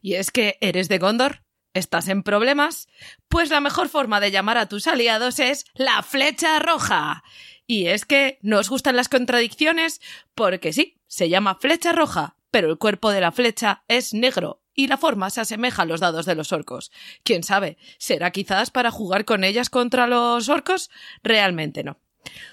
¿Y 0.00 0.14
es 0.14 0.30
que 0.30 0.58
eres 0.60 0.88
de 0.88 0.98
Gondor? 0.98 1.42
¿Estás 1.74 2.06
en 2.06 2.22
problemas? 2.22 2.86
Pues 3.26 3.50
la 3.50 3.58
mejor 3.58 3.88
forma 3.88 4.20
de 4.20 4.30
llamar 4.30 4.58
a 4.58 4.68
tus 4.68 4.86
aliados 4.86 5.40
es 5.40 5.64
la 5.74 6.04
flecha 6.04 6.60
roja. 6.60 7.24
Y 7.66 7.88
es 7.88 8.04
que 8.04 8.38
no 8.42 8.60
os 8.60 8.70
gustan 8.70 8.94
las 8.94 9.08
contradicciones 9.08 10.00
porque 10.36 10.72
sí, 10.72 10.97
se 11.08 11.28
llama 11.28 11.56
flecha 11.56 11.92
roja, 11.92 12.36
pero 12.50 12.70
el 12.70 12.78
cuerpo 12.78 13.10
de 13.10 13.20
la 13.20 13.32
flecha 13.32 13.82
es 13.88 14.14
negro 14.14 14.62
y 14.74 14.86
la 14.86 14.96
forma 14.96 15.28
se 15.30 15.40
asemeja 15.40 15.82
a 15.82 15.86
los 15.86 15.98
dados 15.98 16.24
de 16.24 16.36
los 16.36 16.52
orcos. 16.52 16.92
¿Quién 17.24 17.42
sabe? 17.42 17.78
¿Será 17.98 18.30
quizás 18.30 18.70
para 18.70 18.92
jugar 18.92 19.24
con 19.24 19.42
ellas 19.42 19.70
contra 19.70 20.06
los 20.06 20.48
orcos? 20.48 20.88
Realmente 21.24 21.82
no. 21.82 21.98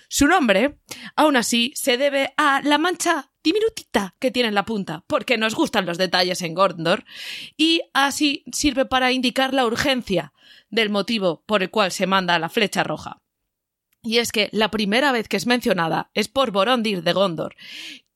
Su 0.08 0.28
nombre, 0.28 0.80
aún 1.16 1.36
así, 1.36 1.72
se 1.76 1.98
debe 1.98 2.34
a 2.38 2.62
la 2.64 2.78
mancha 2.78 3.32
diminutita 3.44 4.16
que 4.20 4.32
tiene 4.32 4.50
en 4.50 4.56
la 4.56 4.66
punta, 4.66 5.04
porque 5.06 5.38
nos 5.38 5.54
gustan 5.54 5.86
los 5.86 6.00
detalles 6.00 6.42
en 6.42 6.56
Gondor, 6.56 7.06
y 7.58 7.84
así 7.94 8.44
sirve 8.52 8.86
para 8.86 9.12
indicar 9.12 9.54
la 9.54 9.66
urgencia 9.66 10.34
del 10.70 10.90
motivo 10.90 11.44
por 11.46 11.62
el 11.62 11.70
cual 11.70 11.92
se 11.92 12.08
manda 12.08 12.40
la 12.40 12.50
flecha 12.50 12.84
roja. 12.84 13.22
Y 14.02 14.20
es 14.20 14.32
que 14.32 14.50
la 14.52 14.70
primera 14.70 15.12
vez 15.12 15.28
que 15.28 15.38
es 15.38 15.48
mencionada 15.48 16.12
es 16.14 16.28
por 16.28 16.52
Borondir 16.52 17.04
de 17.04 17.14
Gondor, 17.14 17.56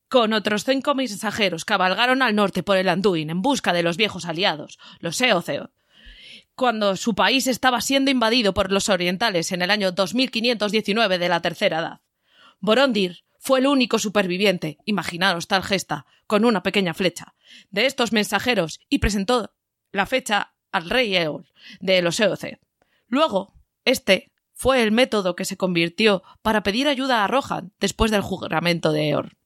con 0.10 0.34
otros 0.34 0.66
cinco 0.66 0.96
mensajeros 0.96 1.66
cabalgaron 1.66 2.22
al 2.22 2.36
norte 2.36 2.64
por 2.64 2.78
el 2.78 2.90
Anduin 2.90 3.30
en 3.30 3.42
busca 3.42 3.74
de 3.74 3.84
los 3.84 3.96
viejos 3.96 4.26
aliados, 4.26 4.80
los 5.00 5.22
Eotheoth. 5.22 5.72
Cuando 6.56 6.98
su 6.98 7.16
país 7.16 7.48
estaba 7.48 7.80
siendo 7.80 8.12
invadido 8.12 8.54
por 8.54 8.72
los 8.72 8.90
orientales 8.90 9.52
en 9.52 9.62
el 9.62 9.72
año 9.72 9.92
2519 9.92 11.20
de 11.20 11.30
la 11.30 11.42
Tercera 11.42 11.80
Edad. 11.80 12.02
Borondir 12.60 13.24
fue 13.38 13.60
el 13.60 13.68
único 13.68 14.00
superviviente, 14.00 14.80
imaginaros 14.84 15.48
tal 15.48 15.64
gesta, 15.64 16.06
con 16.28 16.44
una 16.44 16.64
pequeña 16.64 16.94
flecha, 16.94 17.36
de 17.70 17.86
estos 17.86 18.12
mensajeros 18.12 18.80
y 18.90 19.00
presentó 19.00 19.54
la 19.92 20.06
fecha 20.06 20.54
al 20.72 20.90
rey 20.90 21.16
Eol 21.16 21.48
de 21.80 22.02
los 22.02 22.20
Eotheoth. 22.20 22.60
Luego, 23.08 23.54
este 23.86 24.32
fue 24.54 24.84
el 24.84 24.92
método 24.92 25.36
que 25.36 25.46
se 25.46 25.56
convirtió 25.56 26.24
para 26.42 26.64
pedir 26.64 26.88
ayuda 26.88 27.24
a 27.24 27.28
Rohan 27.28 27.72
después 27.80 28.12
del 28.12 28.22
juramento 28.22 28.92
de 28.92 29.10
Eor. 29.10 29.39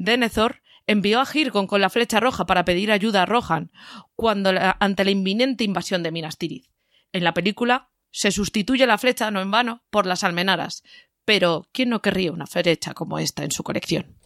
Denethor 0.00 0.62
envió 0.86 1.20
a 1.20 1.28
Hirgon 1.30 1.66
con 1.66 1.82
la 1.82 1.90
flecha 1.90 2.20
roja 2.20 2.46
para 2.46 2.64
pedir 2.64 2.90
ayuda 2.90 3.22
a 3.22 3.26
Rohan 3.26 3.70
cuando 4.16 4.50
ante 4.80 5.04
la 5.04 5.10
inminente 5.10 5.62
invasión 5.62 6.02
de 6.02 6.10
Minas 6.10 6.38
Tirith. 6.38 6.70
En 7.12 7.22
la 7.22 7.34
película 7.34 7.90
se 8.10 8.32
sustituye 8.32 8.86
la 8.86 8.96
flecha 8.96 9.30
no 9.30 9.42
en 9.42 9.50
vano 9.50 9.84
por 9.90 10.06
las 10.06 10.24
almenaras, 10.24 10.82
pero 11.26 11.68
¿quién 11.72 11.90
no 11.90 12.00
querría 12.00 12.32
una 12.32 12.46
flecha 12.46 12.94
como 12.94 13.18
esta 13.18 13.44
en 13.44 13.50
su 13.50 13.62
colección? 13.62 14.16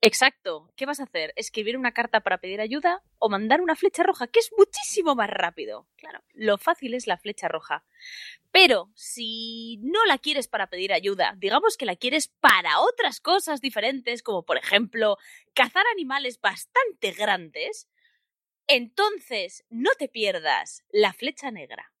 Exacto. 0.00 0.72
¿Qué 0.76 0.86
vas 0.86 1.00
a 1.00 1.04
hacer? 1.04 1.32
¿Escribir 1.34 1.76
una 1.76 1.92
carta 1.92 2.20
para 2.20 2.38
pedir 2.38 2.60
ayuda 2.60 3.02
o 3.18 3.28
mandar 3.28 3.60
una 3.60 3.74
flecha 3.74 4.04
roja, 4.04 4.28
que 4.28 4.38
es 4.38 4.50
muchísimo 4.56 5.16
más 5.16 5.28
rápido? 5.28 5.88
Claro, 5.96 6.22
lo 6.34 6.56
fácil 6.56 6.94
es 6.94 7.08
la 7.08 7.18
flecha 7.18 7.48
roja. 7.48 7.84
Pero 8.52 8.92
si 8.94 9.78
no 9.82 10.04
la 10.06 10.18
quieres 10.18 10.46
para 10.46 10.70
pedir 10.70 10.92
ayuda, 10.92 11.34
digamos 11.38 11.76
que 11.76 11.84
la 11.84 11.96
quieres 11.96 12.28
para 12.28 12.80
otras 12.80 13.20
cosas 13.20 13.60
diferentes, 13.60 14.22
como 14.22 14.44
por 14.44 14.56
ejemplo 14.56 15.16
cazar 15.52 15.84
animales 15.92 16.40
bastante 16.40 17.10
grandes, 17.10 17.88
entonces 18.68 19.64
no 19.68 19.90
te 19.98 20.08
pierdas 20.08 20.84
la 20.90 21.12
flecha 21.12 21.50
negra. 21.50 21.92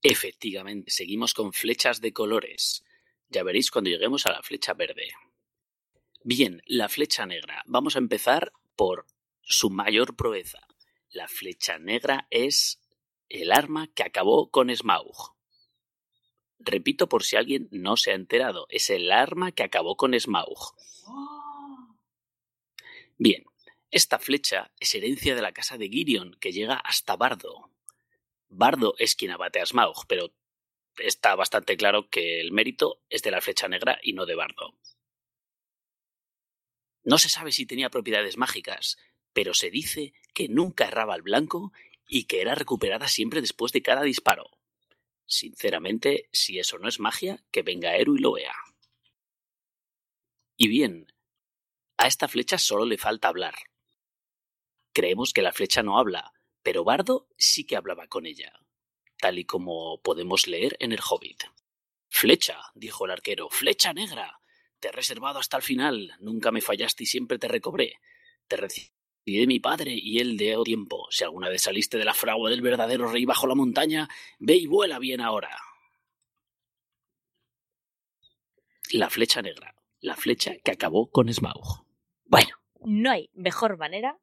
Efectivamente, 0.00 0.90
seguimos 0.90 1.34
con 1.34 1.52
flechas 1.52 2.00
de 2.00 2.12
colores. 2.12 2.84
Ya 3.28 3.42
veréis 3.42 3.70
cuando 3.70 3.90
lleguemos 3.90 4.26
a 4.26 4.32
la 4.32 4.42
flecha 4.42 4.74
verde. 4.74 5.08
Bien, 6.24 6.62
la 6.66 6.88
flecha 6.88 7.26
negra. 7.26 7.64
Vamos 7.66 7.96
a 7.96 7.98
empezar 7.98 8.52
por 8.76 9.06
su 9.40 9.70
mayor 9.70 10.14
proeza. 10.14 10.60
La 11.10 11.26
flecha 11.26 11.78
negra 11.78 12.28
es 12.30 12.80
el 13.28 13.50
arma 13.50 13.88
que 13.92 14.04
acabó 14.04 14.50
con 14.50 14.74
Smaug. 14.74 15.34
Repito 16.60 17.08
por 17.08 17.24
si 17.24 17.34
alguien 17.34 17.68
no 17.72 17.96
se 17.96 18.12
ha 18.12 18.14
enterado, 18.14 18.66
es 18.68 18.88
el 18.90 19.10
arma 19.10 19.50
que 19.50 19.64
acabó 19.64 19.96
con 19.96 20.18
Smaug. 20.18 20.76
Bien, 23.18 23.44
esta 23.90 24.20
flecha 24.20 24.70
es 24.78 24.94
herencia 24.94 25.34
de 25.34 25.42
la 25.42 25.52
casa 25.52 25.76
de 25.76 25.88
Girion, 25.88 26.36
que 26.40 26.52
llega 26.52 26.76
hasta 26.76 27.16
Bardo. 27.16 27.68
Bardo 28.48 28.94
es 28.98 29.16
quien 29.16 29.32
abate 29.32 29.60
a 29.60 29.66
Smaug, 29.66 30.06
pero 30.06 30.32
está 30.98 31.34
bastante 31.34 31.76
claro 31.76 32.08
que 32.08 32.40
el 32.40 32.52
mérito 32.52 33.00
es 33.10 33.22
de 33.22 33.32
la 33.32 33.40
flecha 33.40 33.66
negra 33.66 33.98
y 34.02 34.12
no 34.12 34.24
de 34.24 34.36
Bardo. 34.36 34.76
No 37.04 37.18
se 37.18 37.28
sabe 37.28 37.52
si 37.52 37.66
tenía 37.66 37.90
propiedades 37.90 38.36
mágicas, 38.36 38.98
pero 39.32 39.54
se 39.54 39.70
dice 39.70 40.12
que 40.34 40.48
nunca 40.48 40.86
erraba 40.86 41.14
al 41.14 41.22
blanco 41.22 41.72
y 42.06 42.24
que 42.24 42.40
era 42.40 42.54
recuperada 42.54 43.08
siempre 43.08 43.40
después 43.40 43.72
de 43.72 43.82
cada 43.82 44.02
disparo. 44.02 44.50
Sinceramente, 45.26 46.28
si 46.32 46.58
eso 46.58 46.78
no 46.78 46.88
es 46.88 47.00
magia, 47.00 47.42
que 47.50 47.62
venga 47.62 47.96
Eru 47.96 48.16
y 48.16 48.20
lo 48.20 48.32
vea. 48.32 48.54
Y 50.56 50.68
bien, 50.68 51.12
a 51.96 52.06
esta 52.06 52.28
flecha 52.28 52.58
solo 52.58 52.84
le 52.84 52.98
falta 52.98 53.28
hablar. 53.28 53.54
Creemos 54.92 55.32
que 55.32 55.42
la 55.42 55.52
flecha 55.52 55.82
no 55.82 55.98
habla, 55.98 56.32
pero 56.62 56.84
Bardo 56.84 57.28
sí 57.38 57.64
que 57.64 57.76
hablaba 57.76 58.06
con 58.08 58.26
ella, 58.26 58.52
tal 59.18 59.38
y 59.38 59.44
como 59.44 60.02
podemos 60.02 60.46
leer 60.46 60.76
en 60.80 60.92
el 60.92 61.00
Hobbit. 61.00 61.44
Flecha, 62.08 62.60
dijo 62.74 63.06
el 63.06 63.12
arquero, 63.12 63.48
flecha 63.48 63.94
negra. 63.94 64.41
Te 64.82 64.88
he 64.88 64.92
reservado 64.92 65.38
hasta 65.38 65.56
el 65.56 65.62
final. 65.62 66.12
Nunca 66.18 66.50
me 66.50 66.60
fallaste 66.60 67.04
y 67.04 67.06
siempre 67.06 67.38
te 67.38 67.46
recobré. 67.46 68.00
Te 68.48 68.56
recibí 68.56 68.90
de 69.24 69.46
mi 69.46 69.60
padre 69.60 69.94
y 69.94 70.18
él 70.18 70.36
de 70.36 70.58
tiempo. 70.64 71.06
Si 71.08 71.22
alguna 71.22 71.48
vez 71.48 71.62
saliste 71.62 71.98
de 71.98 72.04
la 72.04 72.14
fragua 72.14 72.50
del 72.50 72.62
verdadero 72.62 73.06
rey 73.06 73.24
bajo 73.24 73.46
la 73.46 73.54
montaña, 73.54 74.08
ve 74.40 74.56
y 74.56 74.66
vuela 74.66 74.98
bien 74.98 75.20
ahora. 75.20 75.56
La 78.90 79.08
flecha 79.08 79.40
negra. 79.40 79.72
La 80.00 80.16
flecha 80.16 80.54
que 80.64 80.72
acabó 80.72 81.12
con 81.12 81.32
Smaug. 81.32 81.86
Bueno. 82.24 82.56
No 82.80 83.12
hay 83.12 83.30
mejor 83.34 83.78
manera 83.78 84.18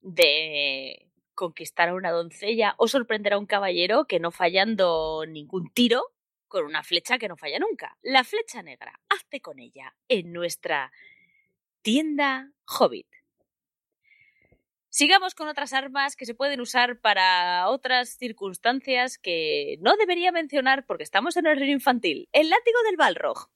de 0.00 1.10
conquistar 1.34 1.90
a 1.90 1.94
una 1.94 2.10
doncella 2.10 2.74
o 2.78 2.88
sorprender 2.88 3.34
a 3.34 3.38
un 3.38 3.44
caballero 3.44 4.06
que 4.06 4.18
no 4.18 4.30
fallando 4.30 5.26
ningún 5.28 5.70
tiro 5.74 6.13
con 6.54 6.66
una 6.66 6.84
flecha 6.84 7.18
que 7.18 7.26
no 7.26 7.36
falla 7.36 7.58
nunca. 7.58 7.98
La 8.00 8.22
flecha 8.22 8.62
negra. 8.62 9.00
Hazte 9.08 9.40
con 9.40 9.58
ella 9.58 9.92
en 10.06 10.32
nuestra 10.32 10.92
tienda 11.82 12.52
Hobbit. 12.78 13.08
Sigamos 14.88 15.34
con 15.34 15.48
otras 15.48 15.72
armas 15.72 16.14
que 16.14 16.26
se 16.26 16.34
pueden 16.36 16.60
usar 16.60 17.00
para 17.00 17.68
otras 17.70 18.10
circunstancias 18.10 19.18
que 19.18 19.78
no 19.80 19.96
debería 19.96 20.30
mencionar 20.30 20.86
porque 20.86 21.02
estamos 21.02 21.36
en 21.36 21.46
el 21.46 21.58
reino 21.58 21.72
infantil. 21.72 22.28
El 22.30 22.50
látigo 22.50 22.78
del 22.84 22.96
Balrog. 22.98 23.50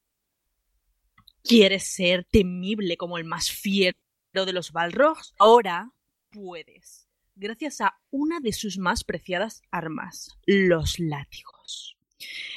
¿Quieres 1.45 1.85
ser 1.85 2.25
temible 2.25 2.97
como 2.97 3.17
el 3.17 3.25
más 3.25 3.53
fiero 3.53 3.95
de 4.33 4.53
los 4.53 4.73
Balrogs? 4.73 5.37
Ahora 5.39 5.93
puedes, 6.31 7.09
gracias 7.37 7.81
a 7.81 8.01
una 8.11 8.41
de 8.41 8.53
sus 8.53 8.77
más 8.77 9.05
preciadas 9.05 9.63
armas, 9.71 10.37
los 10.47 10.99
látigos. 10.99 11.98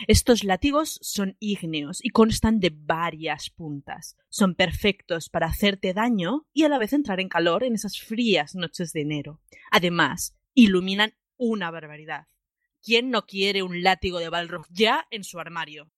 Estos 0.07 0.43
látigos 0.43 0.99
son 1.01 1.37
ígneos 1.39 2.03
y 2.03 2.09
constan 2.09 2.59
de 2.59 2.71
varias 2.73 3.49
puntas. 3.49 4.17
Son 4.29 4.55
perfectos 4.55 5.29
para 5.29 5.47
hacerte 5.47 5.93
daño 5.93 6.47
y 6.53 6.63
a 6.63 6.69
la 6.69 6.79
vez 6.79 6.93
entrar 6.93 7.19
en 7.19 7.29
calor 7.29 7.63
en 7.63 7.75
esas 7.75 7.99
frías 7.99 8.55
noches 8.55 8.93
de 8.93 9.01
enero. 9.01 9.39
Además, 9.69 10.35
iluminan 10.53 11.13
una 11.37 11.71
barbaridad. 11.71 12.27
¿Quién 12.83 13.11
no 13.11 13.25
quiere 13.25 13.61
un 13.61 13.83
látigo 13.83 14.19
de 14.19 14.29
Balrog 14.29 14.65
ya 14.69 15.07
en 15.11 15.23
su 15.23 15.39
armario? 15.39 15.91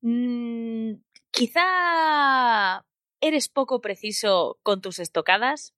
Mm, 0.00 0.94
quizá 1.32 2.84
eres 3.20 3.48
poco 3.48 3.80
preciso 3.80 4.60
con 4.62 4.80
tus 4.80 5.00
estocadas. 5.00 5.74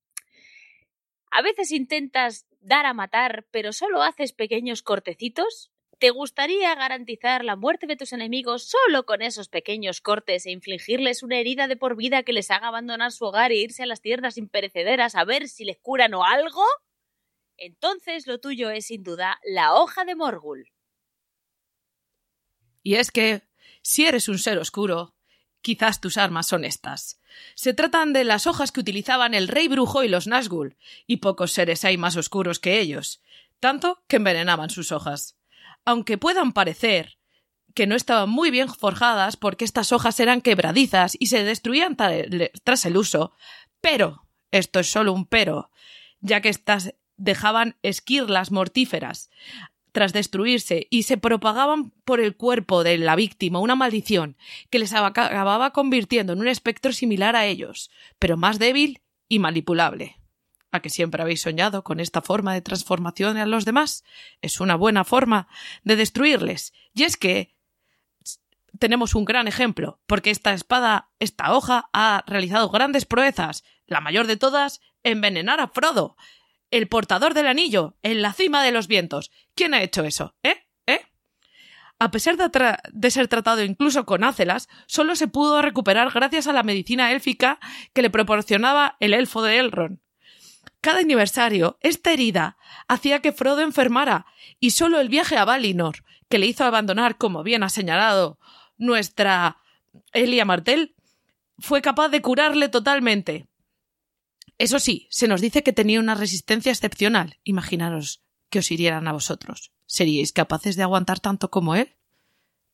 A 1.31 1.41
veces 1.41 1.71
intentas 1.71 2.45
dar 2.61 2.85
a 2.85 2.93
matar, 2.93 3.45
pero 3.51 3.73
solo 3.73 4.01
haces 4.03 4.33
pequeños 4.33 4.83
cortecitos. 4.83 5.71
¿Te 5.99 6.09
gustaría 6.09 6.73
garantizar 6.73 7.43
la 7.43 7.55
muerte 7.55 7.85
de 7.85 7.95
tus 7.95 8.13
enemigos 8.13 8.63
solo 8.63 9.05
con 9.05 9.21
esos 9.21 9.49
pequeños 9.49 10.01
cortes 10.01 10.45
e 10.45 10.51
infligirles 10.51 11.21
una 11.21 11.37
herida 11.37 11.67
de 11.67 11.77
por 11.77 11.95
vida 11.95 12.23
que 12.23 12.33
les 12.33 12.49
haga 12.49 12.69
abandonar 12.69 13.11
su 13.11 13.25
hogar 13.25 13.51
e 13.51 13.57
irse 13.57 13.83
a 13.83 13.85
las 13.85 14.01
tierras 14.01 14.37
imperecederas 14.37 15.13
a 15.15 15.25
ver 15.25 15.47
si 15.47 15.63
les 15.63 15.77
curan 15.77 16.13
o 16.15 16.23
algo? 16.23 16.63
Entonces 17.57 18.25
lo 18.25 18.39
tuyo 18.39 18.71
es 18.71 18.87
sin 18.87 19.03
duda 19.03 19.39
la 19.43 19.75
hoja 19.75 20.03
de 20.03 20.15
Morgul. 20.15 20.71
Y 22.81 22.95
es 22.95 23.11
que, 23.11 23.43
si 23.83 24.07
eres 24.07 24.27
un 24.27 24.39
ser 24.39 24.57
oscuro, 24.57 25.15
quizás 25.61 26.01
tus 26.01 26.17
armas 26.17 26.47
son 26.47 26.65
estas. 26.65 27.20
Se 27.55 27.73
tratan 27.73 28.13
de 28.13 28.23
las 28.23 28.47
hojas 28.47 28.71
que 28.71 28.79
utilizaban 28.79 29.33
el 29.33 29.47
rey 29.47 29.67
brujo 29.67 30.03
y 30.03 30.07
los 30.07 30.27
Nazgûl, 30.27 30.75
y 31.07 31.17
pocos 31.17 31.51
seres 31.51 31.85
hay 31.85 31.97
más 31.97 32.15
oscuros 32.15 32.59
que 32.59 32.79
ellos, 32.79 33.21
tanto 33.59 34.03
que 34.07 34.17
envenenaban 34.17 34.69
sus 34.69 34.91
hojas. 34.91 35.37
Aunque 35.85 36.17
puedan 36.17 36.53
parecer 36.53 37.17
que 37.73 37.87
no 37.87 37.95
estaban 37.95 38.29
muy 38.29 38.51
bien 38.51 38.69
forjadas 38.69 39.37
porque 39.37 39.65
estas 39.65 39.91
hojas 39.91 40.19
eran 40.19 40.41
quebradizas 40.41 41.15
y 41.19 41.27
se 41.27 41.43
destruían 41.43 41.95
tras 41.95 42.85
el 42.85 42.97
uso, 42.97 43.33
pero, 43.79 44.27
esto 44.51 44.79
es 44.79 44.91
solo 44.91 45.13
un 45.13 45.25
pero, 45.25 45.71
ya 46.19 46.41
que 46.41 46.49
estas 46.49 46.93
dejaban 47.17 47.77
esquirlas 47.83 48.51
mortíferas 48.51 49.29
tras 49.91 50.13
destruirse 50.13 50.87
y 50.89 51.03
se 51.03 51.17
propagaban 51.17 51.91
por 52.05 52.19
el 52.19 52.35
cuerpo 52.35 52.83
de 52.83 52.97
la 52.97 53.15
víctima 53.15 53.59
una 53.59 53.75
maldición 53.75 54.37
que 54.69 54.79
les 54.79 54.93
acababa 54.93 55.71
convirtiendo 55.71 56.33
en 56.33 56.39
un 56.39 56.47
espectro 56.47 56.93
similar 56.93 57.35
a 57.35 57.45
ellos, 57.45 57.91
pero 58.19 58.37
más 58.37 58.59
débil 58.59 59.01
y 59.27 59.39
manipulable. 59.39 60.17
¿A 60.71 60.81
que 60.81 60.89
siempre 60.89 61.21
habéis 61.21 61.41
soñado 61.41 61.83
con 61.83 61.99
esta 61.99 62.21
forma 62.21 62.53
de 62.53 62.61
transformación 62.61 63.37
en 63.37 63.51
los 63.51 63.65
demás? 63.65 64.05
Es 64.41 64.61
una 64.61 64.75
buena 64.75 65.03
forma 65.03 65.49
de 65.83 65.97
destruirles. 65.97 66.73
Y 66.93 67.03
es 67.03 67.17
que 67.17 67.53
tenemos 68.79 69.13
un 69.13 69.25
gran 69.25 69.49
ejemplo, 69.49 69.99
porque 70.07 70.31
esta 70.31 70.53
espada, 70.53 71.09
esta 71.19 71.53
hoja, 71.53 71.89
ha 71.91 72.23
realizado 72.25 72.69
grandes 72.69 73.05
proezas. 73.05 73.65
La 73.85 73.99
mayor 73.99 74.27
de 74.27 74.37
todas, 74.37 74.79
envenenar 75.03 75.59
a 75.59 75.67
Frodo 75.67 76.15
el 76.71 76.87
portador 76.87 77.33
del 77.33 77.47
anillo, 77.47 77.97
en 78.01 78.21
la 78.21 78.33
cima 78.33 78.63
de 78.63 78.71
los 78.71 78.87
vientos. 78.87 79.31
¿Quién 79.55 79.73
ha 79.73 79.83
hecho 79.83 80.03
eso? 80.03 80.35
¿Eh? 80.41 80.65
¿Eh? 80.87 81.01
A 81.99 82.09
pesar 82.11 82.37
de, 82.37 83.11
ser 83.11 83.27
tratado 83.27 83.63
incluso 83.63 84.05
con 84.05 84.23
ácelas, 84.23 84.69
solo 84.87 85.15
se 85.15 85.27
pudo 85.27 85.61
recuperar 85.61 86.11
gracias 86.11 86.47
a 86.47 86.53
la 86.53 86.63
medicina 86.63 87.11
élfica 87.11 87.59
que 87.93 88.01
le 88.01 88.09
proporcionaba 88.09 88.97
el 88.99 89.13
elfo 89.13 89.43
de 89.43 89.59
Elrond. 89.59 89.99
Cada 90.79 90.99
aniversario, 90.99 91.77
esta 91.81 92.11
herida 92.11 92.57
hacía 92.87 93.19
que 93.19 93.33
Frodo 93.33 93.61
enfermara, 93.61 94.25
y 94.59 94.71
solo 94.71 94.99
el 94.99 95.09
viaje 95.09 95.37
a 95.37 95.45
Valinor, 95.45 96.03
que 96.27 96.39
le 96.39 96.47
hizo 96.47 96.63
abandonar, 96.63 97.17
como 97.17 97.43
bien 97.43 97.61
ha 97.61 97.69
señalado 97.69 98.39
nuestra 98.77 99.57
Elia 100.13 100.45
Martel, 100.45 100.95
fue 101.59 101.81
capaz 101.83 102.09
de 102.09 102.21
curarle 102.21 102.69
totalmente. 102.69 103.47
Eso 104.61 104.77
sí, 104.77 105.07
se 105.09 105.27
nos 105.27 105.41
dice 105.41 105.63
que 105.63 105.73
tenía 105.73 105.99
una 105.99 106.13
resistencia 106.13 106.71
excepcional. 106.71 107.39
Imaginaros 107.43 108.21
que 108.51 108.59
os 108.59 108.69
hirieran 108.69 109.07
a 109.07 109.11
vosotros. 109.11 109.71
¿Seríais 109.87 110.33
capaces 110.33 110.75
de 110.75 110.83
aguantar 110.83 111.19
tanto 111.19 111.49
como 111.49 111.73
él? 111.73 111.95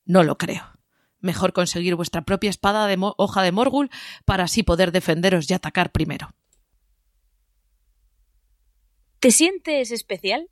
No 0.04 0.22
lo 0.22 0.36
creo. 0.36 0.64
Mejor 1.20 1.54
conseguir 1.54 1.94
vuestra 1.94 2.26
propia 2.26 2.50
espada 2.50 2.86
de 2.88 2.98
hoja 3.16 3.42
de 3.42 3.52
Morgul 3.52 3.88
para 4.26 4.44
así 4.44 4.62
poder 4.62 4.92
defenderos 4.92 5.50
y 5.50 5.54
atacar 5.54 5.90
primero. 5.90 6.34
¿Te 9.18 9.30
sientes 9.30 9.90
especial? 9.90 10.50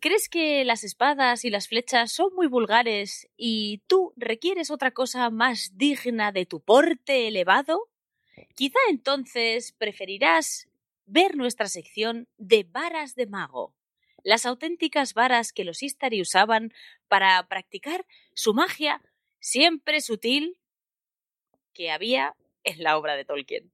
¿Crees 0.00 0.28
que 0.28 0.64
las 0.64 0.82
espadas 0.82 1.44
y 1.44 1.50
las 1.50 1.68
flechas 1.68 2.10
son 2.10 2.34
muy 2.34 2.48
vulgares 2.48 3.28
y 3.36 3.84
tú 3.86 4.12
requieres 4.16 4.72
otra 4.72 4.90
cosa 4.90 5.30
más 5.30 5.74
digna 5.76 6.32
de 6.32 6.44
tu 6.44 6.58
porte 6.58 7.28
elevado? 7.28 7.93
Quizá 8.54 8.78
entonces 8.88 9.72
preferirás 9.72 10.68
ver 11.06 11.36
nuestra 11.36 11.68
sección 11.68 12.28
de 12.38 12.64
varas 12.64 13.14
de 13.14 13.26
mago, 13.26 13.74
las 14.24 14.46
auténticas 14.46 15.12
varas 15.12 15.52
que 15.52 15.64
los 15.64 15.82
Istari 15.82 16.20
usaban 16.20 16.72
para 17.08 17.46
practicar 17.46 18.06
su 18.32 18.54
magia 18.54 19.02
siempre 19.38 20.00
sutil 20.00 20.58
que 21.74 21.90
había 21.90 22.34
en 22.64 22.82
la 22.82 22.96
obra 22.96 23.16
de 23.16 23.26
Tolkien. 23.26 23.72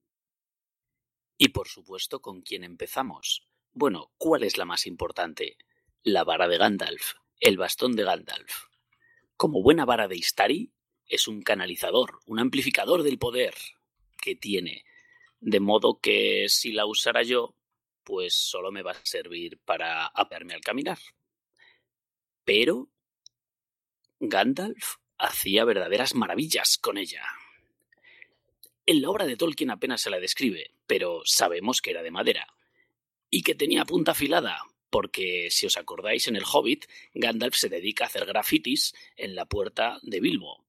Y 1.37 1.49
por 1.49 1.69
supuesto, 1.69 2.21
¿con 2.21 2.41
quién 2.41 2.65
empezamos? 2.65 3.47
Bueno, 3.71 4.11
¿cuál 4.17 4.43
es 4.43 4.57
la 4.57 4.65
más 4.65 4.85
importante? 4.85 5.57
La 6.03 6.25
vara 6.25 6.49
de 6.49 6.57
Gandalf, 6.57 7.13
el 7.39 7.57
bastón 7.57 7.95
de 7.95 8.03
Gandalf. 8.03 8.65
Como 9.37 9.63
buena 9.63 9.85
vara 9.85 10.09
de 10.09 10.17
Istari, 10.17 10.73
es 11.07 11.27
un 11.27 11.41
canalizador, 11.41 12.19
un 12.25 12.39
amplificador 12.39 13.03
del 13.03 13.17
poder, 13.17 13.55
que 14.21 14.35
tiene. 14.35 14.85
De 15.41 15.59
modo 15.59 15.99
que 15.99 16.45
si 16.47 16.71
la 16.71 16.85
usara 16.85 17.23
yo, 17.23 17.55
pues 18.03 18.35
solo 18.35 18.71
me 18.71 18.83
va 18.83 18.91
a 18.91 19.05
servir 19.05 19.59
para 19.65 20.05
apearme 20.05 20.53
al 20.53 20.61
caminar. 20.61 20.99
Pero 22.45 22.89
Gandalf 24.19 24.95
hacía 25.17 25.65
verdaderas 25.65 26.15
maravillas 26.15 26.77
con 26.77 26.97
ella. 26.97 27.23
En 28.85 29.01
la 29.01 29.09
obra 29.09 29.25
de 29.25 29.37
Tolkien 29.37 29.71
apenas 29.71 30.01
se 30.01 30.09
la 30.09 30.19
describe, 30.19 30.71
pero 30.87 31.21
sabemos 31.25 31.81
que 31.81 31.91
era 31.91 32.03
de 32.03 32.11
madera. 32.11 32.47
Y 33.29 33.43
que 33.43 33.55
tenía 33.55 33.85
punta 33.85 34.11
afilada, 34.11 34.63
porque 34.89 35.47
si 35.51 35.65
os 35.65 35.77
acordáis 35.77 36.27
en 36.27 36.35
el 36.35 36.43
Hobbit, 36.43 36.85
Gandalf 37.13 37.55
se 37.55 37.69
dedica 37.69 38.03
a 38.03 38.07
hacer 38.07 38.25
grafitis 38.25 38.93
en 39.15 39.35
la 39.35 39.45
puerta 39.45 39.99
de 40.01 40.19
Bilbo. 40.19 40.65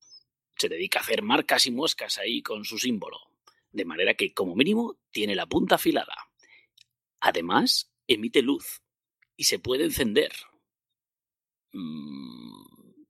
Se 0.57 0.69
dedica 0.69 1.01
a 1.01 1.03
hacer 1.03 1.23
marcas 1.23 1.67
y 1.67 1.73
muescas 1.73 2.19
ahí 2.19 2.43
con 2.43 2.65
su 2.65 2.79
símbolo 2.79 3.32
de 3.73 3.85
manera 3.85 4.15
que 4.15 4.33
como 4.33 4.55
mínimo 4.55 4.99
tiene 5.11 5.35
la 5.35 5.47
punta 5.47 5.77
afilada. 5.77 6.15
Además, 7.21 7.91
emite 8.07 8.43
luz 8.43 8.83
y 9.37 9.45
se 9.45 9.59
puede 9.59 9.85
encender. 9.85 10.33
Mm, 11.73 13.05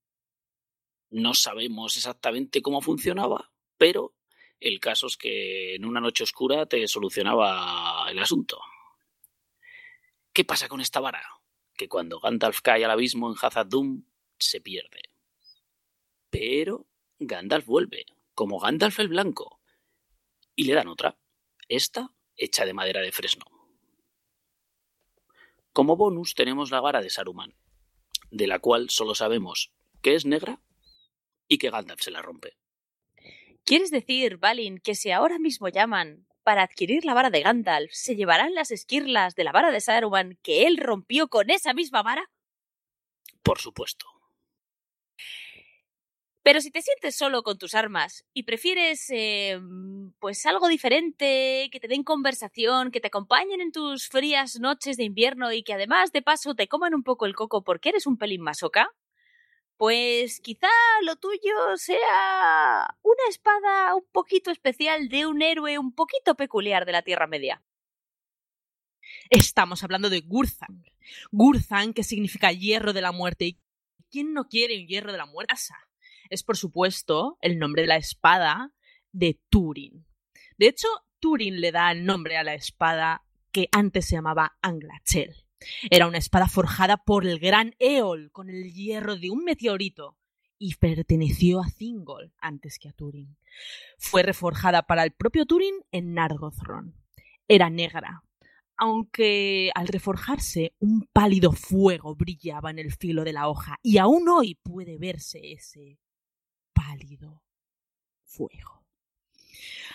no 1.10 1.34
sabemos 1.34 1.96
exactamente 1.96 2.62
cómo 2.62 2.80
funcionaba, 2.80 3.52
pero 3.76 4.14
el 4.60 4.78
caso 4.80 5.08
es 5.08 5.16
que 5.16 5.74
en 5.74 5.84
una 5.84 6.00
noche 6.00 6.24
oscura 6.24 6.66
te 6.66 6.86
solucionaba 6.86 8.06
el 8.10 8.18
asunto. 8.18 8.60
¿Qué 10.32 10.44
pasa 10.44 10.68
con 10.68 10.80
esta 10.80 11.00
vara? 11.00 11.22
Que 11.74 11.88
cuando 11.88 12.20
Gandalf 12.20 12.60
cae 12.60 12.84
al 12.84 12.90
abismo 12.90 13.28
en 13.28 13.36
Hazad 13.40 13.66
Dûm, 13.66 14.04
se 14.38 14.60
pierde. 14.60 15.02
Pero 16.30 16.86
Gandalf 17.18 17.66
vuelve, 17.66 18.06
como 18.34 18.58
Gandalf 18.58 18.98
el 19.00 19.08
Blanco, 19.08 19.61
y 20.54 20.64
le 20.64 20.74
dan 20.74 20.88
otra, 20.88 21.18
esta 21.68 22.14
hecha 22.36 22.64
de 22.64 22.74
madera 22.74 23.00
de 23.00 23.12
fresno. 23.12 23.44
Como 25.72 25.96
bonus 25.96 26.34
tenemos 26.34 26.70
la 26.70 26.80
vara 26.80 27.00
de 27.00 27.10
Saruman, 27.10 27.54
de 28.30 28.46
la 28.46 28.58
cual 28.58 28.90
solo 28.90 29.14
sabemos 29.14 29.72
que 30.02 30.14
es 30.14 30.26
negra 30.26 30.60
y 31.48 31.58
que 31.58 31.70
Gandalf 31.70 32.02
se 32.02 32.10
la 32.10 32.22
rompe. 32.22 32.58
¿Quieres 33.64 33.90
decir, 33.90 34.38
Balin, 34.38 34.78
que 34.78 34.94
si 34.94 35.10
ahora 35.12 35.38
mismo 35.38 35.68
llaman 35.68 36.26
para 36.42 36.62
adquirir 36.62 37.04
la 37.04 37.14
vara 37.14 37.30
de 37.30 37.42
Gandalf, 37.42 37.92
se 37.92 38.16
llevarán 38.16 38.54
las 38.54 38.70
esquirlas 38.70 39.34
de 39.34 39.44
la 39.44 39.52
vara 39.52 39.70
de 39.70 39.80
Saruman 39.80 40.38
que 40.42 40.66
él 40.66 40.76
rompió 40.78 41.28
con 41.28 41.48
esa 41.50 41.72
misma 41.72 42.02
vara? 42.02 42.30
Por 43.42 43.58
supuesto. 43.58 44.11
Pero 46.42 46.60
si 46.60 46.72
te 46.72 46.82
sientes 46.82 47.14
solo 47.14 47.44
con 47.44 47.56
tus 47.56 47.74
armas 47.74 48.24
y 48.34 48.42
prefieres, 48.42 49.06
eh, 49.10 49.60
pues 50.18 50.44
algo 50.44 50.66
diferente, 50.66 51.68
que 51.70 51.78
te 51.80 51.86
den 51.86 52.02
conversación, 52.02 52.90
que 52.90 53.00
te 53.00 53.06
acompañen 53.06 53.60
en 53.60 53.70
tus 53.70 54.08
frías 54.08 54.58
noches 54.58 54.96
de 54.96 55.04
invierno 55.04 55.52
y 55.52 55.62
que 55.62 55.74
además 55.74 56.10
de 56.10 56.22
paso 56.22 56.54
te 56.56 56.66
coman 56.66 56.94
un 56.94 57.04
poco 57.04 57.26
el 57.26 57.36
coco 57.36 57.62
porque 57.62 57.90
eres 57.90 58.08
un 58.08 58.18
pelín 58.18 58.40
masoca, 58.40 58.90
pues 59.76 60.40
quizá 60.40 60.68
lo 61.04 61.16
tuyo 61.16 61.76
sea 61.76 62.96
una 63.02 63.22
espada 63.28 63.94
un 63.94 64.04
poquito 64.10 64.50
especial 64.50 65.08
de 65.08 65.26
un 65.26 65.42
héroe 65.42 65.78
un 65.78 65.94
poquito 65.94 66.34
peculiar 66.34 66.86
de 66.86 66.92
la 66.92 67.02
Tierra 67.02 67.28
Media. 67.28 67.62
Estamos 69.30 69.84
hablando 69.84 70.10
de 70.10 70.20
Gurzang. 70.20 70.84
Gurzang, 71.30 71.92
que 71.94 72.02
significa 72.02 72.52
hierro 72.52 72.92
de 72.92 73.00
la 73.00 73.12
muerte. 73.12 73.44
¿Y 73.44 73.58
quién 74.10 74.32
no 74.32 74.48
quiere 74.48 74.80
un 74.80 74.86
hierro 74.86 75.12
de 75.12 75.18
la 75.18 75.26
muerte? 75.26 75.52
Es, 76.32 76.42
por 76.42 76.56
supuesto, 76.56 77.36
el 77.42 77.58
nombre 77.58 77.82
de 77.82 77.88
la 77.88 77.98
espada 77.98 78.72
de 79.12 79.38
Turin. 79.50 80.06
De 80.56 80.66
hecho, 80.66 80.88
Turin 81.20 81.60
le 81.60 81.72
da 81.72 81.92
el 81.92 82.06
nombre 82.06 82.38
a 82.38 82.42
la 82.42 82.54
espada 82.54 83.22
que 83.50 83.68
antes 83.70 84.06
se 84.06 84.16
llamaba 84.16 84.56
Anglachel. 84.62 85.34
Era 85.90 86.06
una 86.06 86.16
espada 86.16 86.48
forjada 86.48 86.96
por 86.96 87.26
el 87.26 87.38
gran 87.38 87.74
Eol 87.78 88.32
con 88.32 88.48
el 88.48 88.72
hierro 88.72 89.16
de 89.16 89.28
un 89.28 89.44
meteorito 89.44 90.16
y 90.56 90.76
perteneció 90.76 91.60
a 91.60 91.70
Thingol 91.70 92.32
antes 92.38 92.78
que 92.78 92.88
a 92.88 92.92
Turin. 92.92 93.36
Fue 93.98 94.22
reforjada 94.22 94.84
para 94.84 95.04
el 95.04 95.12
propio 95.12 95.44
Turin 95.44 95.74
en 95.90 96.14
Nargothrond. 96.14 96.94
Era 97.46 97.68
negra, 97.68 98.24
aunque 98.78 99.70
al 99.74 99.86
reforjarse 99.86 100.74
un 100.78 101.06
pálido 101.12 101.52
fuego 101.52 102.16
brillaba 102.16 102.70
en 102.70 102.78
el 102.78 102.90
filo 102.90 103.22
de 103.22 103.34
la 103.34 103.48
hoja 103.48 103.78
y 103.82 103.98
aún 103.98 104.30
hoy 104.30 104.54
puede 104.54 104.96
verse 104.96 105.52
ese 105.52 105.98
fuego 108.24 108.82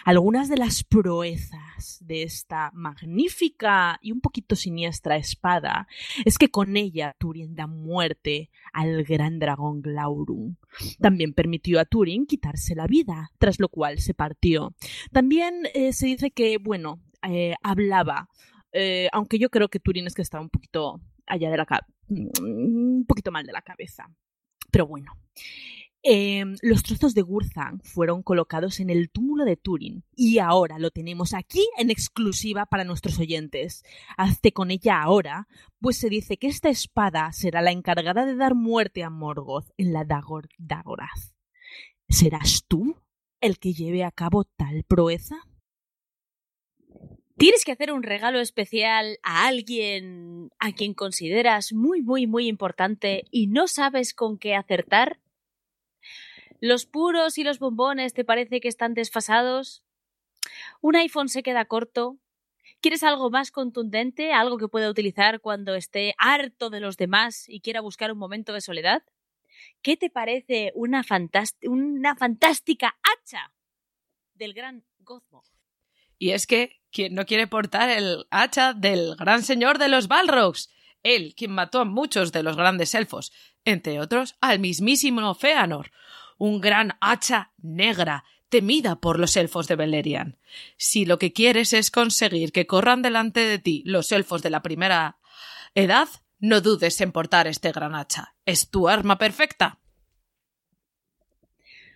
algunas 0.08 0.48
de 0.48 0.58
las 0.58 0.84
proezas 0.84 1.98
de 2.00 2.24
esta 2.24 2.72
magnífica 2.74 4.00
y 4.02 4.12
un 4.12 4.22
poquito 4.22 4.56
siniestra 4.56 5.18
espada 5.18 5.88
es 6.24 6.38
que 6.38 6.50
con 6.50 6.78
ella 6.78 7.16
Turin 7.20 7.56
da 7.56 7.68
muerte 7.68 8.50
al 8.72 9.04
gran 9.04 9.40
dragón 9.40 9.82
Glaurung. 9.82 10.56
También 11.00 11.34
permitió 11.34 11.80
a 11.80 11.86
Turin 11.86 12.26
quitarse 12.26 12.74
la 12.74 12.88
vida, 12.88 13.32
tras 13.38 13.60
lo 13.60 13.70
cual 13.70 14.00
se 14.00 14.14
partió. 14.14 14.76
También 15.12 15.64
eh, 15.74 15.92
se 15.94 16.08
dice 16.08 16.32
que, 16.32 16.58
bueno, 16.58 17.02
eh, 17.28 17.56
hablaba, 17.62 18.30
eh, 18.72 19.10
aunque 19.12 19.40
yo 19.40 19.50
creo 19.50 19.68
que 19.68 19.80
Turin 19.80 20.08
es 20.08 20.14
que 20.14 20.22
estaba 20.22 20.44
un 20.44 20.50
poquito 20.50 21.02
allá 21.26 21.50
de 21.50 21.58
la 21.58 21.68
un 22.10 23.06
poquito 23.06 23.32
mal 23.32 23.46
de 23.46 23.52
la 23.52 23.62
cabeza. 23.62 24.10
Pero 24.72 24.88
bueno. 24.88 25.12
Em, 26.04 26.56
los 26.62 26.84
trozos 26.84 27.14
de 27.16 27.22
Gurzang 27.22 27.82
fueron 27.84 28.22
colocados 28.22 28.80
en 28.80 28.90
el 28.90 29.10
túmulo 29.10 29.46
de 29.46 29.58
Turin 29.58 30.04
y 30.16 30.38
ahora 30.40 30.78
lo 30.80 30.92
tenemos 30.92 31.34
aquí 31.34 31.68
en 31.78 31.90
exclusiva 31.90 32.66
para 32.68 32.84
nuestros 32.84 33.20
oyentes. 33.20 33.84
Hazte 34.16 34.52
con 34.52 34.72
ella 34.72 35.02
ahora, 35.02 35.48
pues 35.82 35.98
se 35.98 36.10
dice 36.10 36.38
que 36.38 36.48
esta 36.48 36.70
espada 36.70 37.32
será 37.34 37.62
la 37.62 37.72
encargada 37.72 38.26
de 38.26 38.36
dar 38.36 38.56
muerte 38.56 39.04
a 39.04 39.10
Morgoth 39.10 39.70
en 39.78 39.92
la 39.92 40.06
Dagor 40.06 40.50
Dagorath. 40.58 41.34
¿Serás 42.08 42.64
tú 42.68 42.96
el 43.42 43.58
que 43.58 43.74
lleve 43.74 44.04
a 44.04 44.12
cabo 44.12 44.46
tal 44.46 44.84
proeza? 44.84 45.36
¿Tienes 47.38 47.66
que 47.66 47.72
hacer 47.72 47.92
un 47.92 48.02
regalo 48.02 48.40
especial 48.40 49.20
a 49.24 49.48
alguien 49.48 50.50
a 50.60 50.72
quien 50.72 50.94
consideras 50.94 51.74
muy, 51.74 52.02
muy, 52.02 52.28
muy 52.28 52.48
importante 52.48 53.26
y 53.30 53.48
no 53.48 53.68
sabes 53.68 54.14
con 54.14 54.38
qué 54.38 54.56
acertar? 54.56 55.20
¿Los 56.60 56.86
puros 56.86 57.38
y 57.38 57.44
los 57.44 57.60
bombones 57.60 58.14
te 58.14 58.24
parece 58.24 58.60
que 58.60 58.68
están 58.68 58.94
desfasados? 58.94 59.84
¿Un 60.82 60.96
iPhone 60.96 61.30
se 61.30 61.44
queda 61.44 61.66
corto? 61.66 62.18
¿Quieres 62.82 63.04
algo 63.04 63.30
más 63.30 63.52
contundente? 63.52 64.34
¿Algo 64.34 64.58
que 64.58 64.68
pueda 64.68 64.90
utilizar 64.90 65.40
cuando 65.40 65.76
esté 65.76 66.14
harto 66.18 66.70
de 66.70 66.80
los 66.80 66.98
demás 66.98 67.48
y 67.48 67.62
quiera 67.62 67.82
buscar 67.82 68.12
un 68.12 68.18
momento 68.18 68.54
de 68.54 68.62
soledad? 68.62 69.04
¿Qué 69.82 69.98
te 69.98 70.10
parece 70.10 70.72
una, 70.76 71.04
una 71.64 72.16
fantástica 72.16 72.98
hacha 73.04 73.54
del 74.34 74.54
gran 74.54 74.84
Gozmo? 75.00 75.44
Y 76.20 76.32
es 76.32 76.48
que, 76.48 76.82
¿quién 76.92 77.14
no 77.14 77.26
quiere 77.26 77.48
portar 77.48 77.90
el 77.90 78.26
hacha 78.32 78.74
del 78.74 79.16
gran 79.16 79.44
señor 79.44 79.78
de 79.78 79.90
los 79.90 80.08
Balrogs? 80.08 80.72
Él, 81.04 81.36
quien 81.36 81.52
mató 81.52 81.80
a 81.80 81.86
muchos 81.86 82.32
de 82.32 82.44
los 82.44 82.58
grandes 82.58 82.96
elfos, 82.96 83.32
entre 83.66 84.00
otros 84.00 84.36
al 84.42 84.60
mismísimo 84.60 85.34
Feanor, 85.36 85.92
un 86.38 86.62
gran 86.62 86.98
hacha 87.02 87.54
negra, 87.58 88.24
temida 88.50 88.96
por 88.96 89.20
los 89.20 89.36
elfos 89.36 89.68
de 89.68 89.76
Beleriand. 89.76 90.38
Si 90.78 91.06
lo 91.06 91.20
que 91.20 91.34
quieres 91.34 91.74
es 91.74 91.92
conseguir 91.92 92.52
que 92.52 92.68
corran 92.68 93.02
delante 93.02 93.42
de 93.42 93.60
ti 93.60 93.84
los 93.86 94.12
elfos 94.12 94.42
de 94.42 94.50
la 94.50 94.62
primera 94.62 95.20
edad, 95.76 96.08
no 96.40 96.62
dudes 96.62 97.02
en 97.02 97.12
portar 97.12 97.48
este 97.48 97.72
gran 97.72 97.96
hacha. 97.96 98.36
Es 98.46 98.70
tu 98.70 98.88
arma 98.88 99.18
perfecta. 99.18 99.80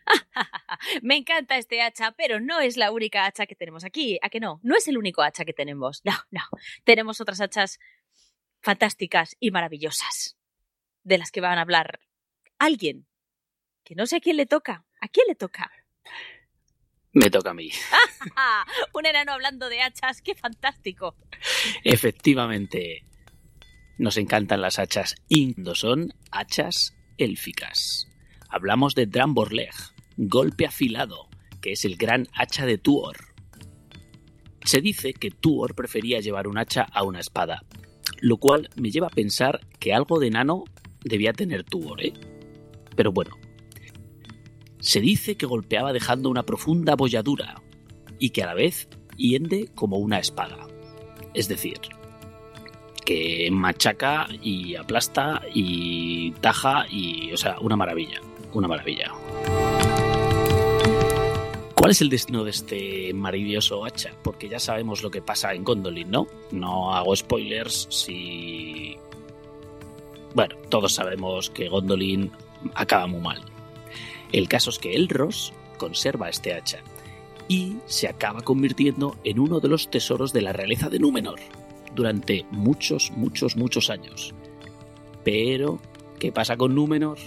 Me 1.02 1.16
encanta 1.16 1.58
este 1.58 1.82
hacha, 1.82 2.12
pero 2.12 2.40
no 2.40 2.60
es 2.60 2.76
la 2.76 2.92
única 2.92 3.26
hacha 3.26 3.46
que 3.46 3.56
tenemos 3.56 3.84
aquí. 3.84 4.18
¿A 4.22 4.30
que 4.30 4.40
no? 4.40 4.60
No 4.64 4.76
es 4.76 4.88
el 4.88 4.98
único 4.98 5.22
hacha 5.22 5.46
que 5.46 5.54
tenemos. 5.54 6.02
No, 6.04 6.14
no. 6.32 6.42
Tenemos 6.84 7.22
otras 7.22 7.40
hachas 7.40 7.80
fantásticas 8.62 9.36
y 9.40 9.52
maravillosas, 9.52 10.38
de 11.04 11.18
las 11.18 11.32
que 11.32 11.42
van 11.42 11.58
a 11.58 11.62
hablar 11.62 12.00
alguien 12.60 13.08
que 13.92 13.96
no 13.96 14.06
sé 14.06 14.16
a 14.16 14.20
quién 14.22 14.38
le 14.38 14.46
toca. 14.46 14.86
¿A 15.02 15.10
quién 15.10 15.26
le 15.28 15.36
toca? 15.36 15.70
Me 17.12 17.30
toca 17.30 17.50
a 17.50 17.54
mí. 17.54 17.72
Un 18.94 19.06
enano 19.06 19.34
hablando 19.34 19.68
de 19.68 19.82
hachas, 19.82 20.22
qué 20.22 20.34
fantástico. 20.34 21.18
Efectivamente, 21.84 23.04
nos 23.98 24.16
encantan 24.16 24.62
las 24.62 24.80
hachas 24.80 25.16
y 25.28 25.54
son 25.74 26.14
hachas 26.32 26.96
élficas. 27.18 28.08
Hablamos 28.48 28.96
de 28.96 29.08
Dramborleg, 29.08 29.74
golpe 30.16 30.66
afilado, 30.66 31.28
que 31.60 31.74
es 31.74 31.84
el 31.84 31.98
gran 31.98 32.30
hacha 32.34 32.66
de 32.66 32.78
Tuor. 32.78 33.18
Se 34.64 34.80
dice 34.80 35.12
que 35.12 35.32
Tuor 35.32 35.76
prefería 35.76 36.22
llevar 36.22 36.48
un 36.48 36.58
hacha 36.58 36.84
a 36.84 37.04
una 37.04 37.20
espada, 37.20 37.66
lo 38.22 38.38
cual 38.38 38.70
me 38.78 38.90
lleva 38.90 39.08
a 39.08 39.10
pensar 39.10 39.60
que 39.82 39.94
algo 39.94 40.18
de 40.18 40.28
enano 40.28 40.64
debía 41.04 41.34
tener 41.34 41.66
Tuor, 41.66 42.02
¿eh? 42.06 42.14
Pero 42.96 43.12
bueno, 43.12 43.41
se 44.82 45.00
dice 45.00 45.38
que 45.38 45.46
golpeaba 45.46 45.94
dejando 45.94 46.30
una 46.30 46.44
profunda 46.44 46.96
bolladura 46.96 47.62
y 48.20 48.32
que 48.32 48.44
a 48.44 48.48
la 48.48 48.56
vez 48.56 48.90
hiende 49.16 49.70
como 49.76 49.98
una 49.98 50.20
espada. 50.20 50.68
Es 51.34 51.48
decir, 51.48 51.80
que 53.06 53.50
machaca 53.52 54.28
y 54.42 54.76
aplasta 54.76 55.44
y 55.54 56.32
taja 56.42 56.86
y, 56.90 57.32
o 57.32 57.38
sea, 57.38 57.60
una 57.60 57.76
maravilla, 57.76 58.20
una 58.54 58.68
maravilla. 58.68 59.12
¿Cuál 61.76 61.92
es 61.92 62.02
el 62.02 62.10
destino 62.10 62.44
de 62.44 62.52
este 62.52 63.14
maravilloso 63.14 63.86
hacha? 63.86 64.12
Porque 64.24 64.50
ya 64.50 64.60
sabemos 64.60 65.04
lo 65.04 65.12
que 65.12 65.22
pasa 65.22 65.54
en 65.54 65.64
Gondolin, 65.64 66.12
¿no? 66.12 66.28
No 66.52 66.94
hago 66.94 67.16
spoilers 67.16 67.88
si... 67.90 68.96
Bueno, 70.34 70.56
todos 70.70 70.94
sabemos 70.94 71.50
que 71.50 71.70
Gondolin 71.70 72.32
acaba 72.76 73.08
muy 73.08 73.22
mal. 73.22 73.51
El 74.32 74.48
caso 74.48 74.70
es 74.70 74.80
que 74.80 74.96
Elros 74.96 75.54
conserva 75.78 76.30
este 76.30 76.54
hacha 76.54 76.80
y 77.48 77.78
se 77.86 78.08
acaba 78.08 78.42
convirtiendo 78.42 79.18
en 79.24 79.40
uno 79.40 79.60
de 79.60 79.68
los 79.68 79.90
tesoros 79.90 80.32
de 80.32 80.42
la 80.42 80.54
realeza 80.54 80.90
de 80.90 81.00
Númenor 81.00 81.40
durante 81.94 82.46
muchos, 82.52 83.12
muchos, 83.12 83.58
muchos 83.58 83.90
años. 83.90 84.34
Pero, 85.26 85.80
¿qué 86.18 86.32
pasa 86.32 86.56
con 86.56 86.76
Númenor? 86.76 87.18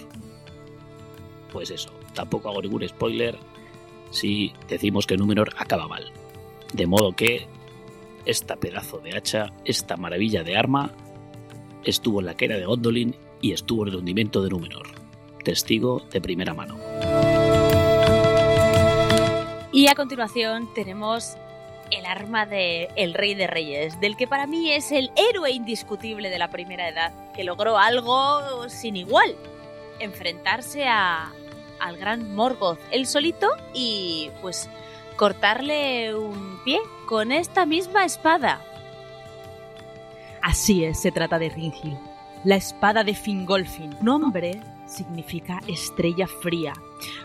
Pues 1.51 1.69
eso, 1.69 1.91
tampoco 2.13 2.49
hago 2.49 2.61
ningún 2.61 2.87
spoiler 2.87 3.37
si 4.09 4.53
decimos 4.67 5.05
que 5.05 5.17
Númenor 5.17 5.53
acaba 5.57 5.87
mal. 5.87 6.11
De 6.73 6.87
modo 6.87 7.11
que 7.11 7.47
esta 8.25 8.55
pedazo 8.55 8.97
de 8.97 9.15
hacha, 9.15 9.53
esta 9.63 9.95
maravilla 9.95 10.43
de 10.43 10.57
arma, 10.57 10.91
estuvo 11.83 12.19
en 12.19 12.25
la 12.25 12.35
quera 12.35 12.57
de 12.57 12.65
Gondolin 12.65 13.15
y 13.41 13.51
estuvo 13.51 13.83
en 13.83 13.89
el 13.89 13.97
hundimiento 13.97 14.41
de 14.41 14.49
Númenor 14.49 15.04
testigo 15.45 16.01
de 16.11 16.19
primera 16.19 16.53
mano. 16.53 16.77
Y 19.71 19.87
a 19.87 19.95
continuación 19.95 20.73
tenemos 20.73 21.37
el 21.91 22.05
arma 22.05 22.45
de 22.45 22.89
el 22.95 23.13
Rey 23.13 23.35
de 23.35 23.47
Reyes, 23.47 23.99
del 23.99 24.17
que 24.17 24.27
para 24.27 24.47
mí 24.47 24.71
es 24.71 24.91
el 24.91 25.11
héroe 25.15 25.51
indiscutible 25.51 26.29
de 26.29 26.39
la 26.39 26.49
primera 26.49 26.89
edad, 26.89 27.13
que 27.33 27.43
logró 27.43 27.77
algo 27.77 28.67
sin 28.69 28.95
igual, 28.95 29.35
enfrentarse 29.99 30.87
a, 30.87 31.31
al 31.79 31.97
gran 31.97 32.35
Morgoth 32.35 32.79
él 32.91 33.05
solito 33.05 33.47
y 33.73 34.29
pues 34.41 34.69
cortarle 35.15 36.15
un 36.15 36.59
pie 36.63 36.79
con 37.07 37.31
esta 37.31 37.65
misma 37.65 38.05
espada. 38.05 38.61
Así 40.41 40.85
es, 40.85 41.01
se 41.01 41.11
trata 41.11 41.39
de 41.39 41.49
Ringil, 41.49 41.97
la 42.43 42.55
espada 42.55 43.03
de 43.03 43.13
Fingolfin, 43.13 43.95
nombre 44.01 44.61
significa 44.87 45.59
estrella 45.67 46.27
fría 46.27 46.73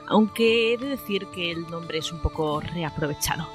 aunque 0.06 0.74
he 0.74 0.76
de 0.76 0.88
decir 0.88 1.26
que 1.28 1.50
el 1.50 1.70
nombre 1.70 1.98
es 1.98 2.12
un 2.12 2.18
poco 2.18 2.60
reaprovechado. 2.60 3.48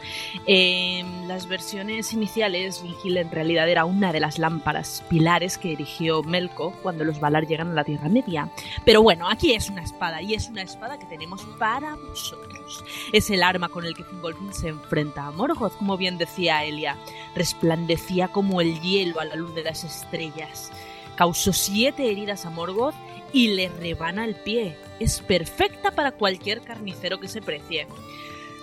En 0.45 1.27
las 1.27 1.47
versiones 1.47 2.13
iniciales, 2.13 2.81
Vingil 2.81 3.17
en 3.17 3.31
realidad 3.31 3.69
era 3.69 3.85
una 3.85 4.13
de 4.13 4.19
las 4.19 4.39
lámparas 4.39 5.03
pilares 5.09 5.57
que 5.57 5.73
erigió 5.73 6.23
Melko 6.23 6.71
cuando 6.81 7.03
los 7.03 7.19
Valar 7.19 7.45
llegan 7.45 7.71
a 7.71 7.73
la 7.73 7.83
Tierra 7.83 8.09
Media. 8.09 8.49
Pero 8.85 9.01
bueno, 9.01 9.29
aquí 9.29 9.53
es 9.53 9.69
una 9.69 9.83
espada 9.83 10.21
y 10.21 10.33
es 10.33 10.49
una 10.49 10.61
espada 10.61 10.97
que 10.97 11.05
tenemos 11.05 11.45
para 11.59 11.95
vosotros. 11.95 12.83
Es 13.11 13.29
el 13.29 13.43
arma 13.43 13.69
con 13.69 13.85
el 13.85 13.95
que 13.95 14.03
Fingolfin 14.03 14.53
se 14.53 14.69
enfrenta 14.69 15.27
a 15.27 15.31
Morgoth, 15.31 15.77
como 15.77 15.97
bien 15.97 16.17
decía 16.17 16.63
Elia. 16.63 16.97
Resplandecía 17.35 18.29
como 18.29 18.61
el 18.61 18.79
hielo 18.79 19.19
a 19.19 19.25
la 19.25 19.35
luz 19.35 19.53
de 19.53 19.63
las 19.63 19.83
estrellas. 19.83 20.71
Causó 21.15 21.53
siete 21.53 22.09
heridas 22.11 22.45
a 22.45 22.49
Morgoth 22.49 22.95
y 23.35 23.49
le 23.49 23.67
rebana 23.67 24.23
el 24.23 24.33
pie. 24.33 24.77
Es 24.97 25.19
perfecta 25.19 25.91
para 25.91 26.13
cualquier 26.13 26.61
carnicero 26.61 27.19
que 27.19 27.27
se 27.27 27.41
precie. 27.41 27.85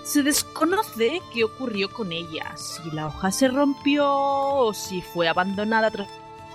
Se 0.02 0.22
desconoce 0.22 1.20
qué 1.32 1.44
ocurrió 1.44 1.92
con 1.92 2.10
ella, 2.10 2.56
si 2.56 2.90
la 2.90 3.08
hoja 3.08 3.30
se 3.30 3.48
rompió 3.48 4.10
o 4.10 4.72
si 4.72 5.02
fue 5.02 5.28
abandonada 5.28 5.90
tras 5.90 6.08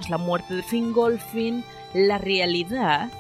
la 0.10 0.18
muerte 0.18 0.56
de 0.56 0.64
Fingolfin. 0.64 1.64
La 1.94 2.18
realidad 2.18 3.12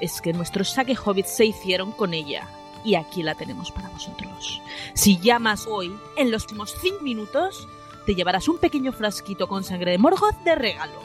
es 0.00 0.20
que 0.20 0.34
nuestros 0.34 0.68
saque 0.68 0.94
hobbits 1.02 1.34
se 1.34 1.46
hicieron 1.46 1.90
con 1.90 2.12
ella 2.12 2.46
y 2.84 2.94
aquí 2.94 3.22
la 3.22 3.34
tenemos 3.34 3.72
para 3.72 3.88
vosotros. 3.88 4.60
Si 4.92 5.18
llamas 5.18 5.66
hoy, 5.66 5.96
en 6.18 6.30
los 6.30 6.42
últimos 6.42 6.76
5 6.82 7.02
minutos, 7.02 7.66
te 8.04 8.14
llevarás 8.14 8.48
un 8.48 8.58
pequeño 8.58 8.92
frasquito 8.92 9.48
con 9.48 9.64
sangre 9.64 9.92
de 9.92 9.98
Morgoth 9.98 10.36
de 10.44 10.54
regalo. 10.56 11.00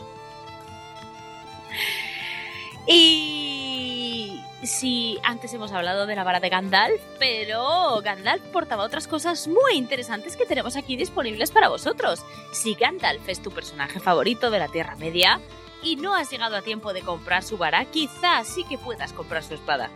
Y 2.87 4.41
sí, 4.63 5.19
antes 5.23 5.53
hemos 5.53 5.71
hablado 5.71 6.05
de 6.05 6.15
la 6.15 6.23
vara 6.23 6.39
de 6.39 6.49
Gandalf, 6.49 7.01
pero 7.19 8.01
Gandalf 8.01 8.43
portaba 8.51 8.83
otras 8.83 9.07
cosas 9.07 9.47
muy 9.47 9.73
interesantes 9.75 10.35
que 10.35 10.45
tenemos 10.45 10.75
aquí 10.75 10.95
disponibles 10.95 11.51
para 11.51 11.69
vosotros. 11.69 12.23
Si 12.51 12.73
Gandalf 12.75 13.27
es 13.29 13.41
tu 13.41 13.51
personaje 13.51 13.99
favorito 13.99 14.49
de 14.51 14.59
la 14.59 14.67
Tierra 14.67 14.95
Media 14.95 15.39
y 15.83 15.95
no 15.95 16.15
has 16.15 16.29
llegado 16.29 16.55
a 16.55 16.61
tiempo 16.61 16.93
de 16.93 17.01
comprar 17.01 17.43
su 17.43 17.57
vara, 17.57 17.85
quizás 17.85 18.47
sí 18.47 18.63
que 18.63 18.77
puedas 18.77 19.13
comprar 19.13 19.43
su 19.43 19.53
espada. 19.53 19.89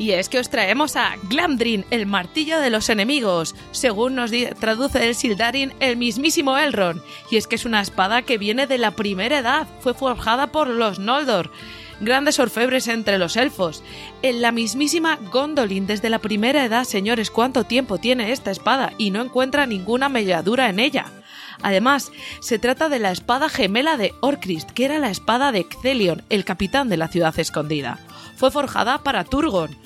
Y 0.00 0.12
es 0.12 0.30
que 0.30 0.38
os 0.38 0.48
traemos 0.48 0.96
a 0.96 1.16
Glamdrin, 1.24 1.84
el 1.90 2.06
martillo 2.06 2.58
de 2.58 2.70
los 2.70 2.88
enemigos, 2.88 3.54
según 3.70 4.14
nos 4.14 4.30
traduce 4.58 5.06
el 5.06 5.14
Sildarin 5.14 5.74
el 5.78 5.98
mismísimo 5.98 6.56
Elrond. 6.56 7.02
Y 7.30 7.36
es 7.36 7.46
que 7.46 7.56
es 7.56 7.66
una 7.66 7.82
espada 7.82 8.22
que 8.22 8.38
viene 8.38 8.66
de 8.66 8.78
la 8.78 8.92
primera 8.92 9.40
edad, 9.40 9.66
fue 9.80 9.92
forjada 9.92 10.46
por 10.46 10.68
los 10.68 10.98
Noldor, 10.98 11.52
grandes 12.00 12.38
orfebres 12.38 12.88
entre 12.88 13.18
los 13.18 13.36
elfos. 13.36 13.84
En 14.22 14.40
la 14.40 14.52
mismísima 14.52 15.18
Gondolin 15.30 15.86
desde 15.86 16.08
la 16.08 16.18
primera 16.18 16.64
edad, 16.64 16.84
señores, 16.84 17.30
¿cuánto 17.30 17.64
tiempo 17.64 17.98
tiene 17.98 18.32
esta 18.32 18.50
espada? 18.50 18.94
Y 18.96 19.10
no 19.10 19.20
encuentra 19.20 19.66
ninguna 19.66 20.08
melladura 20.08 20.70
en 20.70 20.78
ella. 20.78 21.12
Además, 21.60 22.10
se 22.40 22.58
trata 22.58 22.88
de 22.88 23.00
la 23.00 23.10
espada 23.10 23.50
gemela 23.50 23.98
de 23.98 24.14
Orcrist, 24.20 24.70
que 24.70 24.86
era 24.86 24.98
la 24.98 25.10
espada 25.10 25.52
de 25.52 25.66
Cthelion, 25.66 26.22
el 26.30 26.46
capitán 26.46 26.88
de 26.88 26.96
la 26.96 27.08
ciudad 27.08 27.38
escondida. 27.38 27.98
Fue 28.36 28.50
forjada 28.50 29.02
para 29.02 29.24
Turgon, 29.24 29.76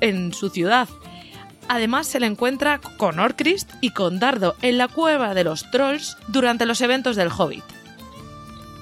en 0.00 0.32
su 0.32 0.50
ciudad. 0.50 0.88
Además 1.68 2.06
se 2.06 2.20
le 2.20 2.26
encuentra 2.26 2.80
con 2.96 3.18
Orcrist 3.18 3.70
y 3.80 3.90
con 3.90 4.18
Dardo 4.18 4.56
en 4.62 4.78
la 4.78 4.88
cueva 4.88 5.34
de 5.34 5.44
los 5.44 5.70
trolls 5.70 6.16
durante 6.28 6.66
los 6.66 6.80
eventos 6.80 7.14
del 7.16 7.30
Hobbit. 7.30 7.64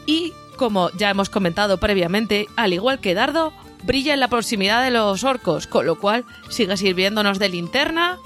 Y, 0.06 0.32
como 0.56 0.90
ya 0.92 1.10
hemos 1.10 1.28
comentado 1.28 1.78
previamente, 1.78 2.46
al 2.56 2.72
igual 2.72 3.00
que 3.00 3.14
Dardo, 3.14 3.52
brilla 3.82 4.14
en 4.14 4.20
la 4.20 4.28
proximidad 4.28 4.84
de 4.84 4.92
los 4.92 5.24
orcos, 5.24 5.66
con 5.66 5.84
lo 5.84 5.98
cual 5.98 6.24
sigue 6.48 6.76
sirviéndonos 6.76 7.38
de 7.38 7.48
linterna, 7.48 8.18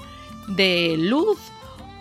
de 0.47 0.95
luz 0.97 1.39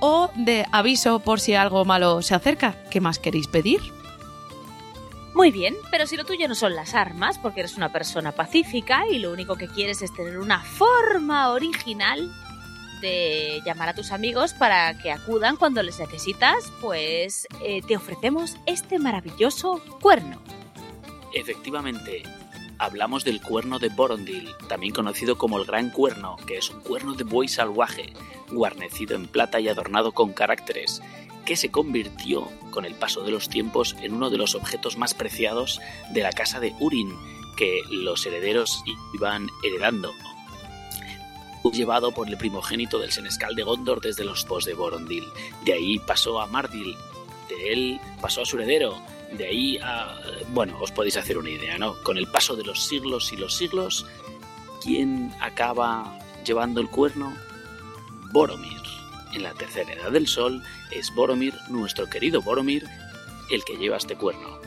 o 0.01 0.31
de 0.37 0.67
aviso 0.71 1.21
por 1.21 1.41
si 1.41 1.55
algo 1.55 1.85
malo 1.85 2.21
se 2.21 2.35
acerca. 2.35 2.77
¿Qué 2.91 3.01
más 3.01 3.19
queréis 3.19 3.47
pedir? 3.47 3.81
Muy 5.41 5.53
bien, 5.53 5.75
pero 5.91 6.07
si 6.07 6.19
lo 6.19 6.27
tuyo 6.27 6.49
no 6.49 6.55
son 6.55 6.75
las 6.75 6.95
armas, 6.95 7.39
porque 7.39 7.61
eres 7.61 7.79
una 7.79 7.91
persona 7.91 8.33
pacífica 8.33 9.09
y 9.09 9.19
lo 9.21 9.33
único 9.33 9.57
que 9.57 9.69
quieres 9.69 10.03
es 10.03 10.13
tener 10.13 10.39
una 10.39 10.63
forma 10.63 11.49
original 11.53 12.31
de 13.01 13.63
llamar 13.65 13.89
a 13.89 13.95
tus 13.95 14.13
amigos 14.13 14.53
para 14.53 14.99
que 14.99 15.11
acudan 15.11 15.57
cuando 15.57 15.83
les 15.83 15.99
necesitas, 15.99 16.71
pues 16.83 17.49
eh, 17.63 17.81
te 17.81 17.97
ofrecemos 17.97 18.59
este 18.67 18.99
maravilloso 18.99 19.83
cuerno. 20.03 20.43
Efectivamente, 21.33 22.23
hablamos 22.77 23.25
del 23.25 23.41
cuerno 23.41 23.79
de 23.79 23.89
Borondil, 23.89 24.51
también 24.69 24.93
conocido 24.93 25.39
como 25.39 25.57
el 25.57 25.65
Gran 25.65 25.89
Cuerno, 25.89 26.37
que 26.47 26.59
es 26.59 26.69
un 26.69 26.83
cuerno 26.83 27.15
de 27.15 27.25
buey 27.25 27.49
salvaje, 27.49 28.13
guarnecido 28.51 29.17
en 29.17 29.27
plata 29.27 29.59
y 29.59 29.69
adornado 29.69 30.13
con 30.13 30.35
caracteres, 30.35 31.01
que 31.45 31.57
se 31.57 31.71
convirtió, 31.71 32.49
con 32.71 32.85
el 32.85 32.95
paso 32.95 33.23
de 33.23 33.31
los 33.31 33.49
tiempos, 33.49 33.97
en 34.01 34.15
uno 34.15 34.31
de 34.31 34.39
los 34.39 34.55
objetos 34.55 34.97
más 34.97 35.15
preciados 35.15 35.81
de 36.11 36.23
la 36.23 36.33
casa 36.33 36.61
de 36.61 36.75
Urin, 36.81 37.17
que 37.57 37.81
los 37.91 38.25
herederos 38.27 38.83
iban 39.15 39.49
heredando. 39.63 40.13
Fue 41.63 41.73
llevado 41.73 42.13
por 42.13 42.29
el 42.29 42.39
primogénito 42.39 42.99
del 42.99 43.13
senescal 43.13 43.55
de 43.55 43.65
Gondor 43.65 44.01
desde 44.01 44.25
los 44.25 44.45
pos 44.45 44.65
de 44.65 44.75
Borondil. 44.75 45.25
De 45.65 45.75
ahí 45.75 45.99
pasó 45.99 46.41
a 46.41 46.47
Mardil, 46.47 46.97
de 47.49 47.73
él 47.73 48.01
pasó 48.21 48.43
a 48.43 48.47
su 48.47 48.57
heredero, 48.57 48.99
de 49.33 49.47
ahí 49.47 49.79
a... 49.79 50.19
Bueno, 50.53 50.79
os 50.81 50.91
podéis 50.91 51.17
hacer 51.17 51.37
una 51.37 51.51
idea, 51.51 51.77
¿no? 51.79 52.01
Con 52.03 52.17
el 52.17 52.27
paso 52.27 52.57
de 52.57 52.65
los 52.65 52.83
siglos 52.83 53.33
y 53.33 53.37
los 53.37 53.55
siglos, 53.55 54.07
¿quién 54.83 55.35
acaba 55.41 56.19
llevando 56.45 56.81
el 56.81 56.89
cuerno? 56.89 57.35
Boromir 58.33 58.80
en 59.33 59.43
la 59.43 59.55
tercera 59.55 59.93
edad 59.93 60.11
del 60.11 60.27
sol, 60.27 60.63
es 60.91 61.15
Boromir, 61.15 61.55
nuestro 61.69 62.09
querido 62.09 62.43
Boromir, 62.43 62.89
el 63.51 63.65
que 63.65 63.77
lleva 63.77 63.97
este 63.97 64.17
cuerno. 64.17 64.59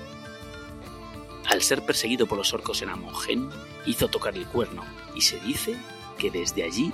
Al 1.46 1.62
ser 1.62 1.86
perseguido 1.86 2.26
por 2.26 2.38
los 2.38 2.54
orcos 2.54 2.82
en 2.82 2.90
Amongen, 2.90 3.50
hizo 3.86 4.08
tocar 4.08 4.36
el 4.36 4.48
cuerno, 4.48 4.84
y 5.16 5.22
se 5.22 5.40
dice 5.42 5.78
que 6.18 6.32
desde 6.32 6.64
allí 6.64 6.94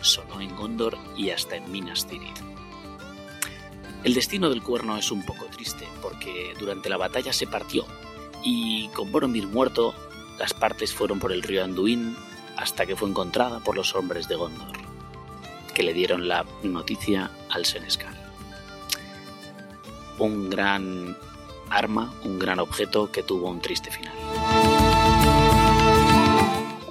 sonó 0.00 0.40
en 0.40 0.54
Gondor 0.56 0.96
y 1.16 1.30
hasta 1.30 1.56
en 1.56 1.70
Minas 1.70 2.06
Tirith. 2.06 2.38
El 4.04 4.14
destino 4.14 4.48
del 4.48 4.62
cuerno 4.62 4.96
es 4.96 5.10
un 5.10 5.24
poco 5.24 5.46
triste, 5.46 5.86
porque 6.00 6.54
durante 6.58 6.88
la 6.88 6.96
batalla 6.96 7.32
se 7.32 7.46
partió, 7.46 7.86
y 8.42 8.88
con 8.88 9.12
Boromir 9.12 9.46
muerto, 9.46 9.94
las 10.38 10.54
partes 10.54 10.94
fueron 10.94 11.18
por 11.18 11.32
el 11.32 11.42
río 11.42 11.62
Anduin 11.64 12.16
hasta 12.56 12.86
que 12.86 12.96
fue 12.96 13.08
encontrada 13.08 13.60
por 13.60 13.76
los 13.76 13.94
hombres 13.94 14.26
de 14.28 14.36
Gondor 14.36 14.79
que 15.72 15.82
le 15.82 15.92
dieron 15.92 16.28
la 16.28 16.44
noticia 16.62 17.30
al 17.50 17.64
Senescal. 17.64 18.14
Un 20.18 20.50
gran 20.50 21.16
arma, 21.70 22.12
un 22.24 22.38
gran 22.38 22.58
objeto 22.58 23.10
que 23.10 23.22
tuvo 23.22 23.48
un 23.48 23.60
triste 23.60 23.90
final. 23.90 24.14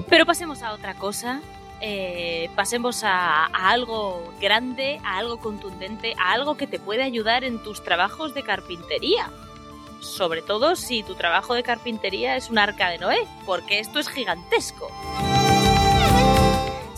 Pero 0.10 0.26
pasemos 0.26 0.64
a 0.64 0.74
otra 0.74 0.96
cosa. 0.96 1.42
Eh, 1.82 2.50
pasemos 2.56 3.04
a, 3.04 3.46
a, 3.46 3.70
algo 3.70 4.34
grande, 4.42 5.00
a 5.06 5.18
algo 5.18 5.40
contundente, 5.40 6.14
a 6.18 6.34
algo 6.34 6.58
que 6.58 6.68
te 6.68 6.80
puede 6.80 7.04
ayudar 7.04 7.44
en 7.44 7.60
tus 7.64 7.84
trabajos 7.84 8.34
de 8.34 8.44
carpintería. 8.44 9.30
Sobre 10.02 10.42
todo 10.42 10.76
si 10.76 11.04
tu 11.04 11.16
trabajo 11.16 11.54
de 11.54 11.64
carpintería 11.64 12.36
es 12.36 12.50
un 12.50 12.58
arca 12.58 12.90
de 12.90 12.98
Noé, 12.98 13.28
porque 13.46 13.80
esto 13.80 14.00
es 14.00 14.10
gigantesco. 14.10 14.90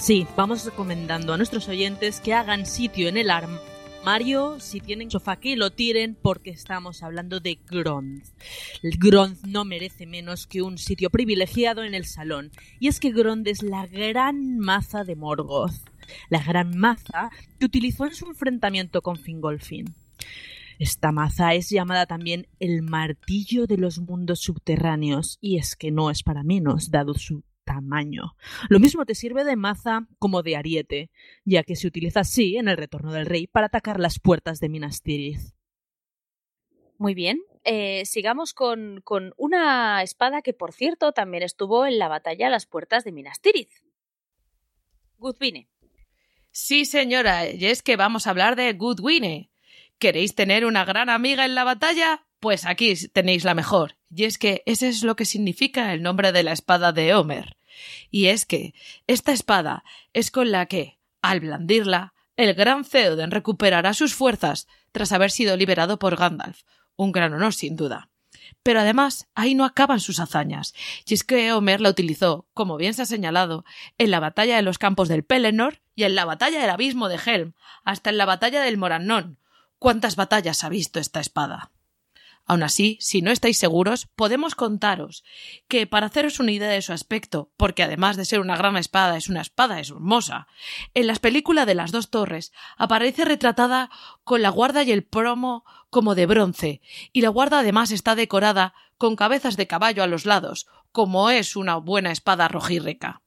Sí, 0.01 0.25
vamos 0.35 0.65
recomendando 0.65 1.31
a 1.31 1.37
nuestros 1.37 1.69
oyentes 1.69 2.21
que 2.21 2.33
hagan 2.33 2.65
sitio 2.65 3.07
en 3.07 3.17
el 3.17 3.29
armario, 3.29 4.59
si 4.59 4.79
tienen 4.79 5.11
sofá 5.11 5.35
que 5.35 5.55
lo 5.55 5.73
tiren 5.73 6.17
porque 6.19 6.49
estamos 6.49 7.03
hablando 7.03 7.39
de 7.39 7.59
Gronth. 7.69 8.25
El 8.81 8.97
Gronth 8.97 9.45
no 9.45 9.63
merece 9.63 10.07
menos 10.07 10.47
que 10.47 10.63
un 10.63 10.79
sitio 10.79 11.11
privilegiado 11.11 11.83
en 11.83 11.93
el 11.93 12.05
salón, 12.05 12.49
y 12.79 12.87
es 12.87 12.99
que 12.99 13.11
Gronth 13.11 13.47
es 13.47 13.61
la 13.61 13.85
gran 13.85 14.57
maza 14.57 15.03
de 15.03 15.15
Morgoth, 15.15 15.87
la 16.29 16.41
gran 16.43 16.75
maza 16.75 17.29
que 17.59 17.67
utilizó 17.67 18.07
en 18.07 18.15
su 18.15 18.25
enfrentamiento 18.25 19.03
con 19.03 19.17
Fingolfin. 19.17 19.93
Esta 20.79 21.11
maza 21.11 21.53
es 21.53 21.69
llamada 21.69 22.07
también 22.07 22.47
el 22.59 22.81
martillo 22.81 23.67
de 23.67 23.77
los 23.77 23.99
mundos 23.99 24.39
subterráneos, 24.39 25.37
y 25.41 25.59
es 25.59 25.75
que 25.75 25.91
no 25.91 26.09
es 26.09 26.23
para 26.23 26.41
menos, 26.41 26.89
dado 26.89 27.13
su 27.13 27.43
tamaño. 27.71 28.35
Lo 28.69 28.79
mismo 28.79 29.05
te 29.05 29.15
sirve 29.15 29.43
de 29.43 29.55
maza 29.55 30.07
como 30.19 30.43
de 30.43 30.57
ariete, 30.57 31.09
ya 31.45 31.63
que 31.63 31.75
se 31.75 31.87
utiliza 31.87 32.21
así 32.21 32.57
en 32.57 32.67
el 32.67 32.77
retorno 32.77 33.13
del 33.13 33.25
rey 33.25 33.47
para 33.47 33.67
atacar 33.67 33.99
las 33.99 34.19
puertas 34.19 34.59
de 34.59 34.69
Minas 34.69 35.01
Tirith. 35.01 35.53
Muy 36.97 37.13
bien, 37.15 37.39
eh, 37.63 38.03
sigamos 38.05 38.53
con, 38.53 39.01
con, 39.03 39.33
una 39.37 40.03
espada 40.03 40.41
que, 40.41 40.53
por 40.53 40.73
cierto, 40.73 41.13
también 41.13 41.43
estuvo 41.43 41.85
en 41.85 41.97
la 41.97 42.09
batalla 42.09 42.47
a 42.47 42.51
las 42.51 42.65
puertas 42.65 43.03
de 43.03 43.11
Minas 43.11 43.39
Tirith. 43.39 43.71
Gudwine. 45.17 45.67
Sí, 46.51 46.85
señora, 46.85 47.49
y 47.49 47.65
es 47.65 47.81
que 47.81 47.95
vamos 47.95 48.27
a 48.27 48.31
hablar 48.31 48.55
de 48.55 48.73
Gudwine. 48.73 49.49
¿Queréis 49.97 50.35
tener 50.35 50.65
una 50.65 50.83
gran 50.83 51.09
amiga 51.09 51.45
en 51.45 51.55
la 51.55 51.63
batalla? 51.63 52.25
Pues 52.39 52.65
aquí 52.65 52.95
tenéis 53.07 53.45
la 53.45 53.53
mejor. 53.53 53.97
Y 54.09 54.25
es 54.25 54.37
que 54.37 54.63
ese 54.65 54.89
es 54.89 55.03
lo 55.03 55.15
que 55.15 55.25
significa 55.25 55.93
el 55.93 56.01
nombre 56.01 56.31
de 56.31 56.43
la 56.43 56.51
espada 56.51 56.91
de 56.91 57.13
Homer. 57.13 57.55
Y 58.09 58.27
es 58.27 58.45
que 58.45 58.73
esta 59.07 59.31
espada 59.31 59.83
es 60.13 60.31
con 60.31 60.51
la 60.51 60.65
que, 60.65 60.99
al 61.21 61.39
blandirla, 61.39 62.13
el 62.37 62.53
gran 62.53 62.83
Theoden 62.83 63.31
recuperará 63.31 63.93
sus 63.93 64.13
fuerzas 64.13 64.67
tras 64.91 65.11
haber 65.11 65.31
sido 65.31 65.57
liberado 65.57 65.99
por 65.99 66.15
Gandalf. 66.15 66.63
Un 66.95 67.11
gran 67.11 67.33
honor, 67.33 67.53
sin 67.53 67.75
duda. 67.75 68.09
Pero 68.63 68.79
además, 68.79 69.27
ahí 69.33 69.55
no 69.55 69.65
acaban 69.65 69.99
sus 69.99 70.19
hazañas, 70.19 70.73
y 71.05 71.13
es 71.13 71.23
que 71.23 71.51
Homer 71.53 71.81
la 71.81 71.89
utilizó, 71.89 72.47
como 72.53 72.77
bien 72.77 72.93
se 72.93 73.03
ha 73.03 73.05
señalado, 73.05 73.65
en 73.97 74.11
la 74.11 74.19
batalla 74.19 74.55
de 74.55 74.61
los 74.61 74.77
campos 74.77 75.07
del 75.07 75.23
Pelennor 75.23 75.81
y 75.95 76.03
en 76.03 76.15
la 76.15 76.25
batalla 76.25 76.61
del 76.61 76.69
abismo 76.69 77.09
de 77.09 77.19
Helm, 77.23 77.53
hasta 77.83 78.09
en 78.09 78.17
la 78.17 78.25
batalla 78.25 78.61
del 78.61 78.77
Morannon. 78.77 79.39
¿Cuántas 79.79 80.15
batallas 80.15 80.63
ha 80.63 80.69
visto 80.69 80.99
esta 80.99 81.19
espada? 81.19 81.71
Aun 82.45 82.63
así, 82.63 82.97
si 82.99 83.21
no 83.21 83.31
estáis 83.31 83.57
seguros, 83.57 84.07
podemos 84.15 84.55
contaros 84.55 85.23
que, 85.67 85.87
para 85.87 86.07
haceros 86.07 86.39
una 86.39 86.51
idea 86.51 86.69
de 86.69 86.81
su 86.81 86.93
aspecto, 86.93 87.51
porque 87.57 87.83
además 87.83 88.17
de 88.17 88.25
ser 88.25 88.39
una 88.39 88.57
gran 88.57 88.77
espada, 88.77 89.17
es 89.17 89.29
una 89.29 89.41
espada 89.41 89.79
hermosa, 89.79 90.47
en 90.93 91.07
las 91.07 91.19
películas 91.19 91.65
de 91.65 91.75
las 91.75 91.91
dos 91.91 92.09
torres 92.09 92.51
aparece 92.77 93.25
retratada 93.25 93.89
con 94.23 94.41
la 94.41 94.49
guarda 94.49 94.83
y 94.83 94.91
el 94.91 95.03
promo 95.03 95.63
como 95.89 96.15
de 96.15 96.25
bronce, 96.25 96.81
y 97.13 97.21
la 97.21 97.29
guarda 97.29 97.59
además 97.59 97.91
está 97.91 98.15
decorada 98.15 98.73
con 98.97 99.15
cabezas 99.15 99.57
de 99.57 99.67
caballo 99.67 100.03
a 100.03 100.07
los 100.07 100.25
lados, 100.25 100.67
como 100.91 101.29
es 101.29 101.55
una 101.55 101.77
buena 101.77 102.11
espada 102.11 102.47
rojírrica. 102.47 103.21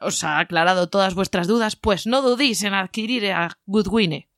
¿Os 0.00 0.24
ha 0.24 0.38
aclarado 0.38 0.88
todas 0.88 1.14
vuestras 1.14 1.46
dudas? 1.46 1.76
Pues 1.76 2.06
no 2.06 2.22
dudéis 2.22 2.62
en 2.62 2.74
adquirir 2.74 3.30
a 3.30 3.58
Goodwine. 3.66 4.28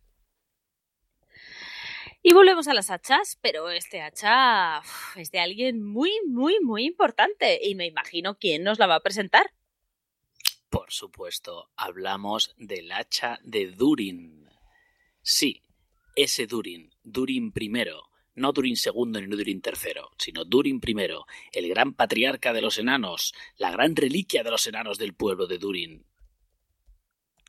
Y 2.26 2.32
volvemos 2.32 2.68
a 2.68 2.72
las 2.72 2.90
hachas, 2.90 3.38
pero 3.42 3.68
este 3.68 4.00
hacha 4.00 4.80
es 5.14 5.30
de 5.30 5.40
alguien 5.40 5.82
muy, 5.82 6.10
muy, 6.26 6.58
muy 6.62 6.86
importante 6.86 7.60
y 7.62 7.74
me 7.74 7.84
imagino 7.84 8.38
quién 8.38 8.64
nos 8.64 8.78
la 8.78 8.86
va 8.86 8.94
a 8.94 9.02
presentar. 9.02 9.52
Por 10.70 10.90
supuesto, 10.90 11.70
hablamos 11.76 12.54
del 12.56 12.92
hacha 12.92 13.38
de 13.42 13.66
Durin. 13.66 14.48
Sí, 15.20 15.60
ese 16.16 16.46
Durin, 16.46 16.94
Durin 17.02 17.52
primero, 17.52 18.08
no 18.34 18.52
Durin 18.52 18.76
segundo 18.76 19.20
ni 19.20 19.26
Durin 19.26 19.60
tercero, 19.60 20.08
sino 20.16 20.46
Durin 20.46 20.80
primero, 20.80 21.26
el 21.52 21.68
gran 21.68 21.92
patriarca 21.92 22.54
de 22.54 22.62
los 22.62 22.78
enanos, 22.78 23.34
la 23.58 23.70
gran 23.70 23.94
reliquia 23.94 24.42
de 24.42 24.50
los 24.50 24.66
enanos 24.66 24.96
del 24.96 25.12
pueblo 25.12 25.46
de 25.46 25.58
Durin. 25.58 26.06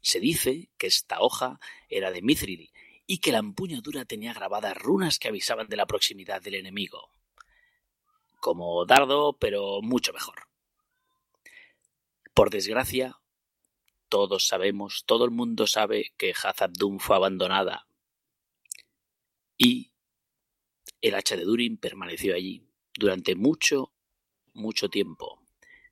Se 0.02 0.20
dice 0.20 0.70
que 0.78 0.88
esta 0.88 1.22
hoja 1.22 1.62
era 1.88 2.12
de 2.12 2.22
Mithril 2.22 2.74
y 3.08 3.20
que 3.20 3.32
la 3.32 3.40
empuñadura 3.40 4.06
tenía 4.06 4.34
grabadas 4.34 4.78
runas 4.78 5.20
que 5.20 5.28
avisaban 5.28 5.68
de 5.68 5.78
la 5.78 5.86
proximidad 5.86 6.42
del 6.42 6.56
enemigo. 6.56 7.10
Como 8.40 8.86
dardo, 8.86 9.38
pero 9.38 9.82
mucho 9.82 10.14
mejor. 10.14 10.48
Por 12.34 12.50
desgracia, 12.50 13.20
todos 14.10 14.48
sabemos, 14.48 15.04
todo 15.06 15.26
el 15.26 15.32
mundo 15.32 15.68
sabe 15.68 16.14
que 16.18 16.34
Hazabdum 16.34 17.00
fue 17.00 17.16
abandonada 17.16 17.88
y 19.58 19.92
el 21.02 21.16
hacha 21.16 21.38
de 21.38 21.44
Durin 21.44 21.78
permaneció 21.78 22.36
allí 22.36 22.68
durante 22.94 23.36
mucho, 23.36 23.94
mucho 24.54 24.90
tiempo. 24.90 25.42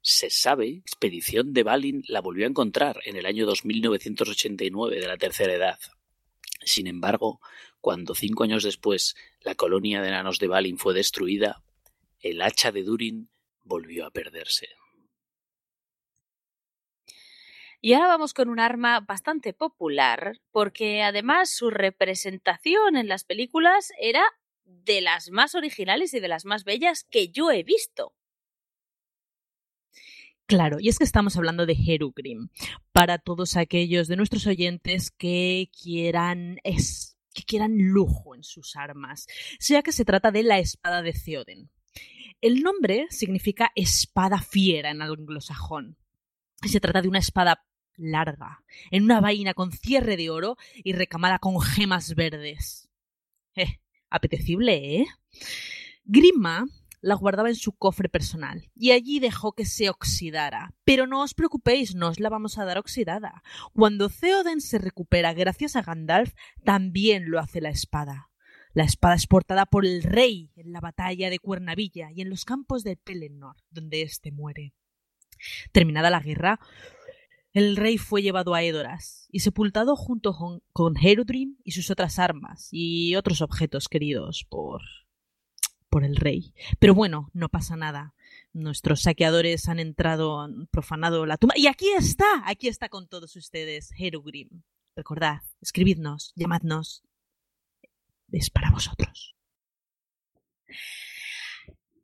Se 0.02 0.30
sabe, 0.30 0.68
expedición 0.68 1.54
de 1.54 1.64
Balin 1.64 2.04
la 2.08 2.20
volvió 2.22 2.46
a 2.46 2.50
encontrar 2.50 3.00
en 3.06 3.16
el 3.16 3.26
año 3.26 3.46
2989 3.46 5.00
de 5.00 5.08
la 5.08 5.18
tercera 5.18 5.54
edad. 5.54 5.80
Sin 6.66 6.88
embargo, 6.88 7.40
cuando 7.82 8.16
cinco 8.16 8.44
años 8.44 8.64
después 8.64 9.16
la 9.42 9.56
colonia 9.56 10.02
de 10.02 10.10
enanos 10.10 10.40
de 10.40 10.48
Balin 10.48 10.78
fue 10.78 10.94
destruida, 10.94 11.62
el 12.20 12.42
hacha 12.42 12.72
de 12.72 12.84
Durin 12.84 13.30
volvió 13.64 14.06
a 14.06 14.12
perderse. 14.12 14.70
Y 17.82 17.94
ahora 17.94 18.08
vamos 18.08 18.34
con 18.34 18.48
un 18.48 18.62
arma 18.62 19.02
bastante 19.02 19.52
popular, 19.52 20.40
porque 20.52 21.04
además 21.04 21.50
su 21.50 21.70
representación 21.70 22.96
en 22.96 23.10
las 23.10 23.26
películas 23.26 23.92
era 24.00 24.24
de 24.64 25.02
las 25.02 25.32
más 25.32 25.54
originales 25.54 26.14
y 26.14 26.22
de 26.22 26.30
las 26.30 26.46
más 26.46 26.64
bellas 26.64 27.04
que 27.04 27.28
yo 27.28 27.52
he 27.52 27.64
visto. 27.64 28.14
Claro, 30.46 30.78
y 30.80 30.90
es 30.90 30.98
que 30.98 31.06
estamos 31.06 31.38
hablando 31.38 31.66
de 31.66 31.74
Herugrim. 31.74 32.50
Para 32.92 33.18
todos 33.18 33.56
aquellos 33.56 34.08
de 34.08 34.18
nuestros 34.18 34.46
oyentes 34.46 35.12
que 35.12 35.70
quieran 35.82 36.60
es, 36.64 37.18
que 37.34 37.44
quieran 37.44 37.78
lujo 37.78 38.36
en 38.36 38.44
sus 38.44 38.76
armas, 38.76 39.28
sea 39.60 39.82
que 39.82 39.92
se 39.92 40.06
trata 40.06 40.32
de 40.32 40.44
la 40.44 40.60
espada 40.60 41.02
de 41.02 41.14
Theoden. 41.14 41.70
El 42.42 42.62
nombre 42.62 43.08
significa 43.10 43.72
espada 43.76 44.40
fiera 44.40 44.92
en 44.92 45.02
anglosajón. 45.02 45.98
Se 46.62 46.82
trata 46.82 47.02
de 47.02 47.08
una 47.08 47.20
espada 47.20 47.66
larga, 47.96 48.64
en 48.92 49.04
una 49.04 49.22
vaina 49.22 49.54
con 49.54 49.72
cierre 49.72 50.18
de 50.18 50.30
oro 50.30 50.58
y 50.76 50.94
recamada 50.94 51.40
con 51.40 51.62
gemas 51.62 52.16
verdes. 52.16 52.90
Eh, 53.56 53.80
apetecible, 54.10 55.02
¿eh? 55.02 55.08
Grima 56.04 56.66
la 57.04 57.16
guardaba 57.16 57.50
en 57.50 57.56
su 57.56 57.74
cofre 57.74 58.08
personal 58.08 58.72
y 58.74 58.92
allí 58.92 59.20
dejó 59.20 59.52
que 59.52 59.66
se 59.66 59.90
oxidara. 59.90 60.74
Pero 60.86 61.06
no 61.06 61.22
os 61.22 61.34
preocupéis, 61.34 61.96
no 61.96 62.08
os 62.08 62.20
la 62.20 62.30
vamos 62.30 62.58
a 62.58 62.66
dar 62.66 62.78
oxidada. 62.78 63.44
Cuando 63.74 64.10
Theoden 64.10 64.62
se 64.62 64.78
recupera 64.78 65.34
gracias 65.34 65.76
a 65.76 65.82
Gandalf, 65.82 66.34
también 66.64 67.30
lo 67.30 67.40
hace 67.40 67.60
la 67.60 67.70
espada. 67.70 68.30
La 68.74 68.86
espada 68.86 69.16
es 69.16 69.28
portada 69.28 69.66
por 69.66 69.86
el 69.86 70.02
rey 70.02 70.52
en 70.56 70.72
la 70.72 70.80
batalla 70.80 71.30
de 71.30 71.40
Cuernavilla 71.40 72.10
y 72.12 72.22
en 72.22 72.30
los 72.30 72.46
campos 72.46 72.84
de 72.84 72.96
Pelennor, 72.96 73.58
donde 73.70 74.02
éste 74.02 74.32
muere. 74.32 74.74
Terminada 75.74 76.10
la 76.10 76.22
guerra, 76.22 76.60
el 77.52 77.76
rey 77.76 77.98
fue 77.98 78.22
llevado 78.22 78.56
a 78.56 78.64
Edoras 78.64 79.28
y 79.30 79.42
sepultado 79.42 79.98
junto 79.98 80.34
con 80.72 80.96
Herudrim 80.98 81.58
y 81.66 81.72
sus 81.72 81.92
otras 81.92 82.18
armas 82.18 82.70
y 82.72 83.16
otros 83.16 83.42
objetos 83.42 83.90
queridos 83.90 84.46
por 84.50 84.82
por 85.94 86.04
el 86.04 86.16
rey. 86.16 86.56
Pero 86.80 86.96
bueno, 86.96 87.30
no 87.34 87.50
pasa 87.50 87.76
nada. 87.76 88.16
Nuestros 88.52 89.04
saqueadores 89.04 89.70
han 89.70 89.80
entrado, 89.80 90.42
han 90.42 90.66
profanado 90.66 91.28
la 91.28 91.38
tumba. 91.38 91.54
Y 91.56 91.68
aquí 91.68 91.92
está, 91.92 92.26
aquí 92.46 92.68
está 92.68 92.90
con 92.90 93.08
todos 93.08 93.36
ustedes, 93.36 93.92
Herugrim. 93.96 94.64
Recordad, 94.96 95.42
escribidnos, 95.62 96.34
llamadnos. 96.36 97.04
Es 98.32 98.50
para 98.50 98.72
vosotros. 98.72 99.36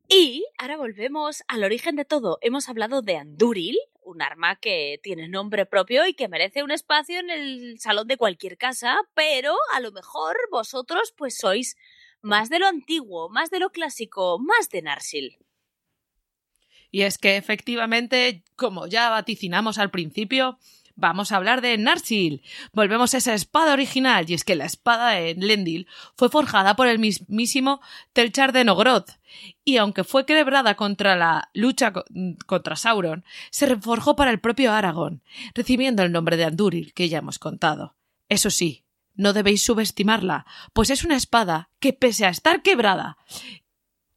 Y 0.08 0.46
ahora 0.60 0.78
volvemos 0.78 1.42
al 1.48 1.64
origen 1.64 1.96
de 1.96 2.06
todo. 2.06 2.38
Hemos 2.42 2.70
hablado 2.70 3.02
de 3.02 3.18
Anduril, 3.18 3.76
un 4.04 4.22
arma 4.22 4.58
que 4.58 5.00
tiene 5.02 5.28
nombre 5.30 5.66
propio 5.66 6.06
y 6.06 6.14
que 6.14 6.28
merece 6.28 6.62
un 6.62 6.70
espacio 6.70 7.20
en 7.20 7.32
el 7.32 7.80
salón 7.80 8.08
de 8.08 8.18
cualquier 8.18 8.60
casa, 8.60 9.00
pero 9.16 9.56
a 9.74 9.80
lo 9.80 9.92
mejor 9.92 10.38
vosotros 10.52 11.12
pues 11.18 11.38
sois 11.38 11.76
más 12.22 12.50
de 12.50 12.60
lo 12.60 12.68
antiguo, 12.68 13.30
más 13.30 13.50
de 13.50 13.60
lo 13.60 13.72
clásico, 13.72 14.40
más 14.40 14.70
de 14.70 14.82
Narsil. 14.82 15.38
Y 16.92 17.02
es 17.02 17.18
que 17.18 17.38
efectivamente, 17.38 18.44
como 18.56 18.88
ya 18.88 19.10
vaticinamos 19.10 19.78
al 19.78 19.92
principio, 19.92 20.58
vamos 20.96 21.32
a 21.32 21.38
hablar 21.38 21.62
de 21.62 21.78
Narsil. 21.78 22.44
Volvemos 22.74 23.14
a 23.14 23.18
esa 23.18 23.34
espada 23.34 23.74
original, 23.74 24.30
y 24.30 24.34
es 24.34 24.44
que 24.44 24.56
la 24.56 24.66
espada 24.66 25.12
de 25.12 25.36
Lendil 25.36 25.88
fue 26.16 26.30
forjada 26.30 26.76
por 26.76 26.88
el 26.88 27.00
mismísimo 27.00 27.82
Telchar 28.14 28.52
de 28.54 28.64
Nogrod, 28.66 29.06
y 29.64 29.78
aunque 29.78 30.04
fue 30.04 30.26
quebrada 30.26 30.76
contra 30.76 31.16
la 31.16 31.50
lucha 31.54 31.94
contra 32.46 32.76
Sauron, 32.76 33.24
se 33.52 33.66
reforjó 33.68 34.16
para 34.16 34.32
el 34.32 34.40
propio 34.40 34.74
Aragorn, 34.74 35.24
recibiendo 35.54 36.04
el 36.04 36.12
nombre 36.12 36.38
de 36.38 36.46
Andúril, 36.46 36.94
que 36.94 37.08
ya 37.08 37.20
hemos 37.20 37.40
contado. 37.40 37.96
Eso 38.28 38.50
sí, 38.50 38.84
no 39.20 39.34
debéis 39.34 39.64
subestimarla, 39.64 40.46
pues 40.72 40.90
es 40.90 41.04
una 41.04 41.18
espada 41.18 41.70
que, 41.82 41.92
pese 41.92 42.26
a 42.26 42.30
estar 42.30 42.62
quebrada, 42.62 43.18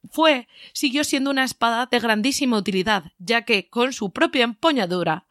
fue, 0.09 0.47
siguió 0.71 1.03
siendo 1.03 1.29
una 1.29 1.43
espada 1.43 1.87
de 1.87 1.99
grandísima 1.99 2.57
utilidad, 2.57 3.11
ya 3.17 3.43
que 3.43 3.69
con 3.69 3.91
su 3.91 4.13
propia 4.13 4.45
empuñadura 4.45 5.27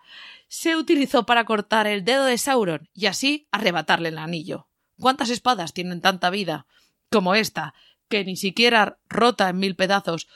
se 0.48 0.76
utilizó 0.76 1.24
para 1.24 1.46
cortar 1.46 1.86
el 1.86 2.04
dedo 2.04 2.26
de 2.26 2.36
Sauron 2.36 2.90
y 2.92 3.06
así 3.06 3.48
arrebatarle 3.50 4.10
el 4.10 4.18
anillo. 4.18 4.68
¿Cuántas 5.00 5.30
espadas 5.30 5.72
tienen 5.72 6.02
tanta 6.02 6.28
vida 6.28 6.66
como 7.10 7.34
esta, 7.34 7.72
que 8.10 8.24
ni 8.24 8.36
siquiera 8.36 8.98
rota 9.08 9.48
en 9.48 9.58
mil 9.58 9.74
pedazos 9.74 10.28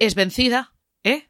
es 0.00 0.16
vencida? 0.16 0.74
¿Eh? 1.04 1.28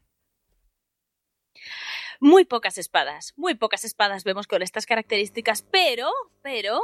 Muy 2.19 2.45
pocas 2.45 2.79
espadas, 2.79 3.33
muy 3.35 3.53
pocas 3.53 3.85
espadas 3.85 4.23
vemos 4.23 4.47
con 4.47 4.63
estas 4.63 4.87
características, 4.87 5.61
pero, 5.61 6.09
pero, 6.41 6.81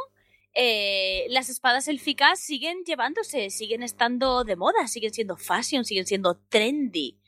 eh, 0.54 1.26
las 1.30 1.50
espadas 1.50 1.88
élficas 1.88 2.40
siguen 2.40 2.84
llevándose, 2.84 3.50
siguen 3.50 3.84
estando 3.84 4.44
de 4.44 4.56
moda, 4.56 4.88
siguen 4.88 5.14
siendo 5.14 5.38
fashion, 5.38 5.86
siguen 5.86 6.08
siendo 6.08 6.40
trendy. 6.50 7.20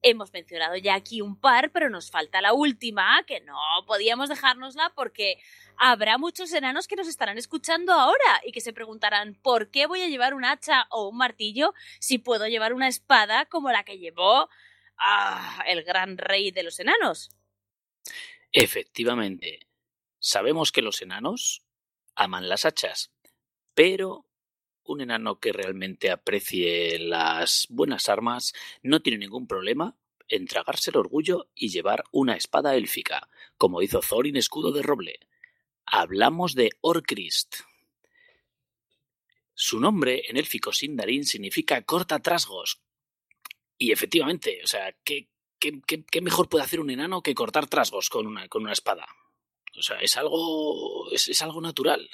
Hemos 0.00 0.32
mencionado 0.32 0.76
ya 0.76 0.94
aquí 0.94 1.20
un 1.20 1.40
par, 1.40 1.72
pero 1.72 1.90
nos 1.90 2.12
falta 2.12 2.40
la 2.40 2.52
última, 2.52 3.24
que 3.26 3.40
no 3.40 3.56
podíamos 3.86 4.28
dejárnosla 4.28 4.92
porque 4.94 5.38
habrá 5.76 6.18
muchos 6.18 6.52
enanos 6.52 6.86
que 6.86 6.94
nos 6.94 7.08
estarán 7.08 7.36
escuchando 7.36 7.92
ahora 7.92 8.40
y 8.44 8.52
que 8.52 8.60
se 8.60 8.72
preguntarán 8.72 9.34
¿por 9.34 9.70
qué 9.70 9.86
voy 9.86 10.02
a 10.02 10.08
llevar 10.08 10.34
un 10.34 10.44
hacha 10.44 10.86
o 10.90 11.08
un 11.08 11.16
martillo 11.16 11.74
si 11.98 12.18
puedo 12.18 12.46
llevar 12.46 12.74
una 12.74 12.86
espada 12.86 13.46
como 13.46 13.72
la 13.72 13.82
que 13.82 13.98
llevó 13.98 14.48
ah, 14.98 15.64
el 15.66 15.82
gran 15.82 16.16
rey 16.16 16.52
de 16.52 16.62
los 16.62 16.78
enanos? 16.78 17.30
Efectivamente, 18.52 19.66
sabemos 20.20 20.70
que 20.70 20.82
los 20.82 21.02
enanos 21.02 21.64
aman 22.18 22.48
las 22.48 22.64
hachas, 22.64 23.12
pero 23.74 24.26
un 24.82 25.00
enano 25.00 25.38
que 25.38 25.52
realmente 25.52 26.10
aprecie 26.10 26.98
las 26.98 27.66
buenas 27.70 28.08
armas 28.08 28.54
no 28.82 29.00
tiene 29.00 29.18
ningún 29.18 29.46
problema 29.46 29.96
en 30.26 30.46
tragarse 30.46 30.90
el 30.90 30.96
orgullo 30.96 31.48
y 31.54 31.68
llevar 31.68 32.04
una 32.10 32.34
espada 32.34 32.74
élfica, 32.74 33.28
como 33.56 33.82
hizo 33.82 34.00
Thorin 34.00 34.36
escudo 34.36 34.72
de 34.72 34.82
roble. 34.82 35.20
Hablamos 35.86 36.54
de 36.54 36.70
Orcrist. 36.80 37.56
Su 39.54 39.80
nombre 39.80 40.24
en 40.28 40.36
élfico 40.36 40.72
Sindarin 40.72 41.24
significa 41.24 41.82
corta 41.82 42.18
trasgos. 42.18 42.80
Y 43.78 43.92
efectivamente, 43.92 44.60
o 44.64 44.66
sea, 44.66 44.94
¿qué, 45.04 45.28
qué, 45.58 45.80
qué, 45.86 46.04
qué 46.04 46.20
mejor 46.20 46.48
puede 46.48 46.64
hacer 46.64 46.80
un 46.80 46.90
enano 46.90 47.22
que 47.22 47.34
cortar 47.34 47.68
trasgos 47.68 48.10
con 48.10 48.26
una, 48.26 48.48
con 48.48 48.62
una 48.62 48.72
espada? 48.72 49.06
O 49.76 49.82
sea, 49.82 49.98
es 49.98 50.16
algo. 50.16 51.10
es, 51.12 51.28
es 51.28 51.42
algo 51.42 51.60
natural. 51.60 52.08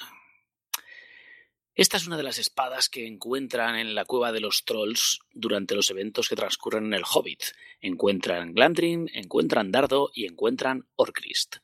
Esta 1.77 1.97
es 1.97 2.07
una 2.07 2.15
de 2.15 2.23
las 2.23 2.37
espadas 2.37 2.87
que 2.87 3.05
encuentran 3.05 3.75
en 3.75 3.95
la 3.95 4.05
cueva 4.05 4.31
de 4.31 4.39
los 4.39 4.63
trolls 4.63 5.19
durante 5.33 5.75
los 5.75 5.89
eventos 5.89 6.29
que 6.29 6.37
transcurren 6.37 6.85
en 6.85 6.93
el 6.93 7.03
Hobbit. 7.03 7.43
Encuentran 7.81 8.53
Glandrin, 8.53 9.09
encuentran 9.13 9.73
Dardo 9.73 10.09
y 10.13 10.25
encuentran 10.25 10.87
Orcrist. 10.95 11.57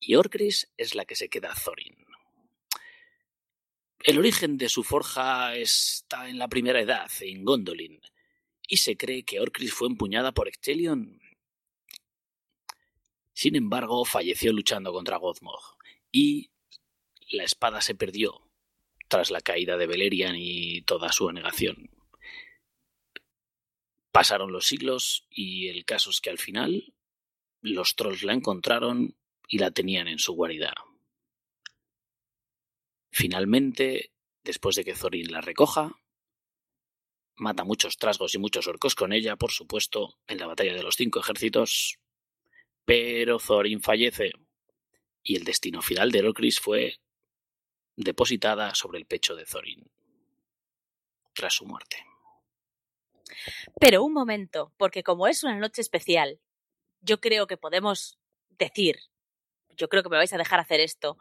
Y 0.00 0.16
Orcrist 0.16 0.64
es 0.76 0.96
la 0.96 1.04
que 1.04 1.14
se 1.14 1.28
queda 1.28 1.54
Thorin. 1.54 1.94
El 4.00 4.18
origen 4.18 4.58
de 4.58 4.68
su 4.68 4.82
forja 4.82 5.54
está 5.54 6.28
en 6.28 6.38
la 6.38 6.48
primera 6.48 6.80
edad, 6.80 7.08
en 7.20 7.44
Gondolin, 7.44 8.00
y 8.66 8.78
se 8.78 8.96
cree 8.96 9.22
que 9.22 9.38
Orcrist 9.38 9.74
fue 9.74 9.86
empuñada 9.86 10.32
por 10.32 10.48
Ectelion. 10.48 11.21
Sin 13.32 13.56
embargo, 13.56 14.04
falleció 14.04 14.52
luchando 14.52 14.92
contra 14.92 15.16
Godmog, 15.16 15.76
y 16.10 16.50
la 17.30 17.44
espada 17.44 17.80
se 17.80 17.94
perdió 17.94 18.48
tras 19.08 19.30
la 19.30 19.40
caída 19.40 19.76
de 19.76 19.86
Beleriand 19.86 20.38
y 20.38 20.82
toda 20.82 21.12
su 21.12 21.28
anegación. 21.28 21.90
Pasaron 24.10 24.52
los 24.52 24.66
siglos 24.66 25.26
y 25.30 25.68
el 25.68 25.84
caso 25.84 26.10
es 26.10 26.20
que 26.20 26.30
al 26.30 26.38
final 26.38 26.94
los 27.62 27.96
trolls 27.96 28.22
la 28.22 28.34
encontraron 28.34 29.16
y 29.48 29.58
la 29.58 29.70
tenían 29.70 30.08
en 30.08 30.18
su 30.18 30.34
guarida. 30.34 30.74
Finalmente, 33.10 34.12
después 34.44 34.76
de 34.76 34.84
que 34.84 34.94
Thorin 34.94 35.30
la 35.30 35.40
recoja, 35.40 36.00
mata 37.36 37.64
muchos 37.64 37.96
trasgos 37.96 38.34
y 38.34 38.38
muchos 38.38 38.66
orcos 38.66 38.94
con 38.94 39.12
ella, 39.12 39.36
por 39.36 39.52
supuesto, 39.52 40.18
en 40.26 40.38
la 40.38 40.46
batalla 40.46 40.74
de 40.74 40.82
los 40.82 40.96
cinco 40.96 41.20
ejércitos, 41.20 41.98
pero 42.84 43.38
Thorin 43.38 43.80
fallece 43.80 44.32
y 45.22 45.36
el 45.36 45.44
destino 45.44 45.82
final 45.82 46.10
de 46.10 46.20
Orcris 46.20 46.60
fue 46.60 46.98
depositada 47.96 48.74
sobre 48.74 48.98
el 48.98 49.06
pecho 49.06 49.36
de 49.36 49.44
Thorin 49.44 49.90
tras 51.32 51.54
su 51.54 51.64
muerte. 51.64 51.96
Pero 53.80 54.02
un 54.04 54.12
momento, 54.12 54.72
porque 54.76 55.02
como 55.02 55.26
es 55.26 55.42
una 55.42 55.58
noche 55.58 55.80
especial, 55.80 56.40
yo 57.00 57.20
creo 57.20 57.46
que 57.46 57.56
podemos 57.56 58.18
decir, 58.50 59.00
yo 59.76 59.88
creo 59.88 60.02
que 60.02 60.08
me 60.08 60.16
vais 60.16 60.32
a 60.32 60.38
dejar 60.38 60.60
hacer 60.60 60.80
esto. 60.80 61.18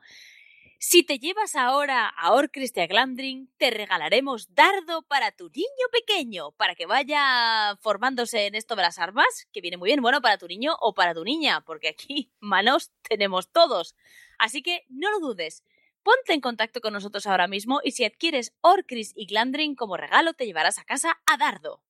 Si 0.83 1.03
te 1.03 1.19
llevas 1.19 1.55
ahora 1.55 2.07
a 2.07 2.33
Orcrist 2.33 2.75
y 2.75 2.79
a 2.79 2.87
Glandring, 2.87 3.53
te 3.57 3.69
regalaremos 3.69 4.55
dardo 4.55 5.03
para 5.03 5.31
tu 5.31 5.47
niño 5.49 5.67
pequeño, 5.91 6.53
para 6.53 6.73
que 6.73 6.87
vaya 6.87 7.77
formándose 7.81 8.47
en 8.47 8.55
esto 8.55 8.75
de 8.75 8.81
las 8.81 8.97
armas, 8.97 9.47
que 9.53 9.61
viene 9.61 9.77
muy 9.77 9.89
bien, 9.89 10.01
bueno, 10.01 10.21
para 10.21 10.39
tu 10.39 10.47
niño 10.47 10.75
o 10.79 10.95
para 10.95 11.13
tu 11.13 11.23
niña, 11.23 11.61
porque 11.61 11.89
aquí 11.89 12.31
manos 12.39 12.89
tenemos 13.07 13.51
todos. 13.51 13.95
Así 14.39 14.63
que 14.63 14.83
no 14.89 15.11
lo 15.11 15.19
dudes, 15.19 15.63
Ponte 16.01 16.33
en 16.33 16.41
contacto 16.41 16.81
con 16.81 16.93
nosotros 16.93 17.27
ahora 17.27 17.47
mismo 17.47 17.79
y 17.83 17.91
si 17.91 18.03
adquieres 18.03 18.55
Orcris 18.61 19.13
y 19.15 19.27
Glandrin 19.27 19.75
como 19.75 19.97
regalo 19.97 20.33
te 20.33 20.47
llevarás 20.47 20.79
a 20.79 20.83
casa 20.83 21.21
a 21.27 21.37
Dardo. 21.37 21.83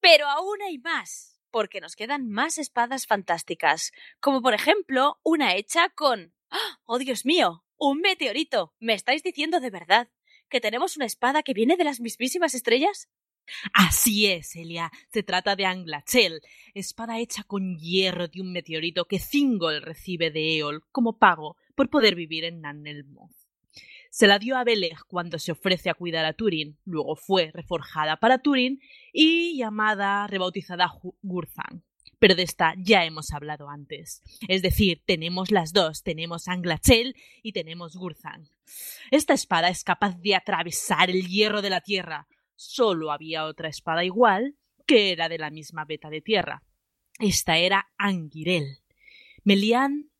Pero 0.00 0.26
aún 0.28 0.62
hay 0.62 0.78
más, 0.78 1.38
porque 1.50 1.82
nos 1.82 1.94
quedan 1.94 2.30
más 2.30 2.56
espadas 2.56 3.06
fantásticas, 3.06 3.92
como 4.18 4.40
por 4.40 4.54
ejemplo 4.54 5.20
una 5.22 5.56
hecha 5.56 5.90
con... 5.90 6.32
¡Oh, 6.86 6.96
Dios 6.96 7.26
mío! 7.26 7.64
¡Un 7.86 8.00
meteorito! 8.00 8.72
¿Me 8.80 8.94
estáis 8.94 9.22
diciendo 9.22 9.60
de 9.60 9.68
verdad 9.68 10.08
que 10.48 10.62
tenemos 10.62 10.96
una 10.96 11.04
espada 11.04 11.42
que 11.42 11.52
viene 11.52 11.76
de 11.76 11.84
las 11.84 12.00
mismísimas 12.00 12.54
estrellas? 12.54 13.10
Así 13.74 14.24
es, 14.24 14.56
Elia. 14.56 14.90
Se 15.12 15.22
trata 15.22 15.54
de 15.54 15.66
Anglachel, 15.66 16.40
espada 16.72 17.18
hecha 17.18 17.44
con 17.44 17.76
hierro 17.76 18.26
de 18.26 18.40
un 18.40 18.52
meteorito 18.52 19.04
que 19.04 19.18
Thingol 19.18 19.82
recibe 19.82 20.30
de 20.30 20.56
Eol 20.56 20.82
como 20.92 21.18
pago 21.18 21.58
por 21.74 21.90
poder 21.90 22.14
vivir 22.14 22.44
en 22.44 22.62
Nanelmoth. 22.62 23.36
Se 24.08 24.28
la 24.28 24.38
dio 24.38 24.56
a 24.56 24.64
Beleg 24.64 24.96
cuando 25.06 25.38
se 25.38 25.52
ofrece 25.52 25.90
a 25.90 25.94
cuidar 25.94 26.24
a 26.24 26.32
Turin, 26.32 26.78
luego 26.86 27.16
fue 27.16 27.50
reforjada 27.52 28.16
para 28.16 28.38
Turin 28.38 28.80
y 29.12 29.58
llamada, 29.58 30.26
rebautizada 30.26 30.90
Gurzang. 31.20 31.82
Pero 32.24 32.36
de 32.36 32.42
esta 32.44 32.72
ya 32.78 33.04
hemos 33.04 33.34
hablado 33.34 33.68
antes. 33.68 34.22
Es 34.48 34.62
decir, 34.62 35.02
tenemos 35.04 35.50
las 35.50 35.74
dos, 35.74 36.02
tenemos 36.02 36.48
Anglachel 36.48 37.14
y 37.42 37.52
tenemos 37.52 37.96
Gurzang. 37.96 38.48
Esta 39.10 39.34
espada 39.34 39.68
es 39.68 39.84
capaz 39.84 40.18
de 40.22 40.34
atravesar 40.34 41.10
el 41.10 41.28
hierro 41.28 41.60
de 41.60 41.68
la 41.68 41.82
tierra. 41.82 42.26
Solo 42.56 43.12
había 43.12 43.44
otra 43.44 43.68
espada 43.68 44.06
igual, 44.06 44.56
que 44.86 45.12
era 45.12 45.28
de 45.28 45.36
la 45.36 45.50
misma 45.50 45.84
beta 45.84 46.08
de 46.08 46.22
tierra. 46.22 46.62
Esta 47.18 47.58
era 47.58 47.92
Angirel. 47.98 48.78
Melian 49.42 50.10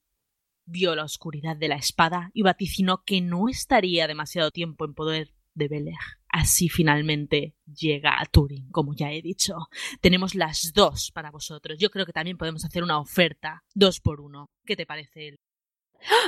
vio 0.66 0.94
la 0.94 1.05
oscuridad 1.05 1.57
de 1.57 1.68
la 1.68 1.76
espada 1.76 2.30
y 2.34 2.42
vaticinó 2.42 3.02
que 3.07 3.22
no 3.22 3.48
estaría 3.48 4.07
demasiado 4.07 4.50
tiempo 4.50 4.84
en 4.84 4.92
poder 4.92 5.32
de 5.55 5.68
Beleg. 5.68 5.96
Así 6.37 6.68
finalmente 6.68 7.55
llega 7.64 8.20
a 8.20 8.26
Turing, 8.26 8.68
como 8.72 8.93
ya 8.93 9.12
he 9.12 9.22
dicho. 9.22 9.55
Tenemos 10.01 10.35
las 10.35 10.72
dos 10.72 11.12
para 11.12 11.30
vosotros. 11.30 11.78
Yo 11.78 11.91
creo 11.91 12.05
que 12.05 12.12
también 12.12 12.37
podemos 12.37 12.64
hacer 12.64 12.82
una 12.82 12.99
oferta 12.99 13.62
dos 13.72 14.01
por 14.01 14.20
uno. 14.20 14.51
¿Qué 14.66 14.74
te 14.74 14.85
parece 14.85 15.28
él? 15.28 15.41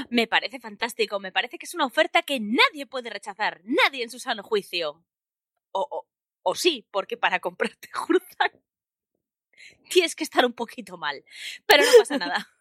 Me 0.08 0.28
parece 0.28 0.60
fantástico. 0.60 1.18
Me 1.18 1.32
parece 1.32 1.58
que 1.58 1.66
es 1.66 1.74
una 1.74 1.86
oferta 1.86 2.22
que 2.22 2.38
nadie 2.38 2.86
puede 2.86 3.10
rechazar. 3.10 3.60
Nadie 3.64 4.04
en 4.04 4.10
su 4.10 4.20
sano 4.20 4.44
juicio. 4.44 5.04
O, 5.72 5.88
o, 5.90 6.06
o 6.44 6.54
sí, 6.54 6.86
porque 6.92 7.16
para 7.16 7.40
comprarte 7.40 7.88
Jurzan 7.92 8.52
tienes 9.90 10.14
que 10.14 10.22
estar 10.22 10.46
un 10.46 10.52
poquito 10.52 10.96
mal. 10.96 11.24
Pero 11.66 11.82
no 11.82 11.90
pasa 11.98 12.16
nada. 12.16 12.48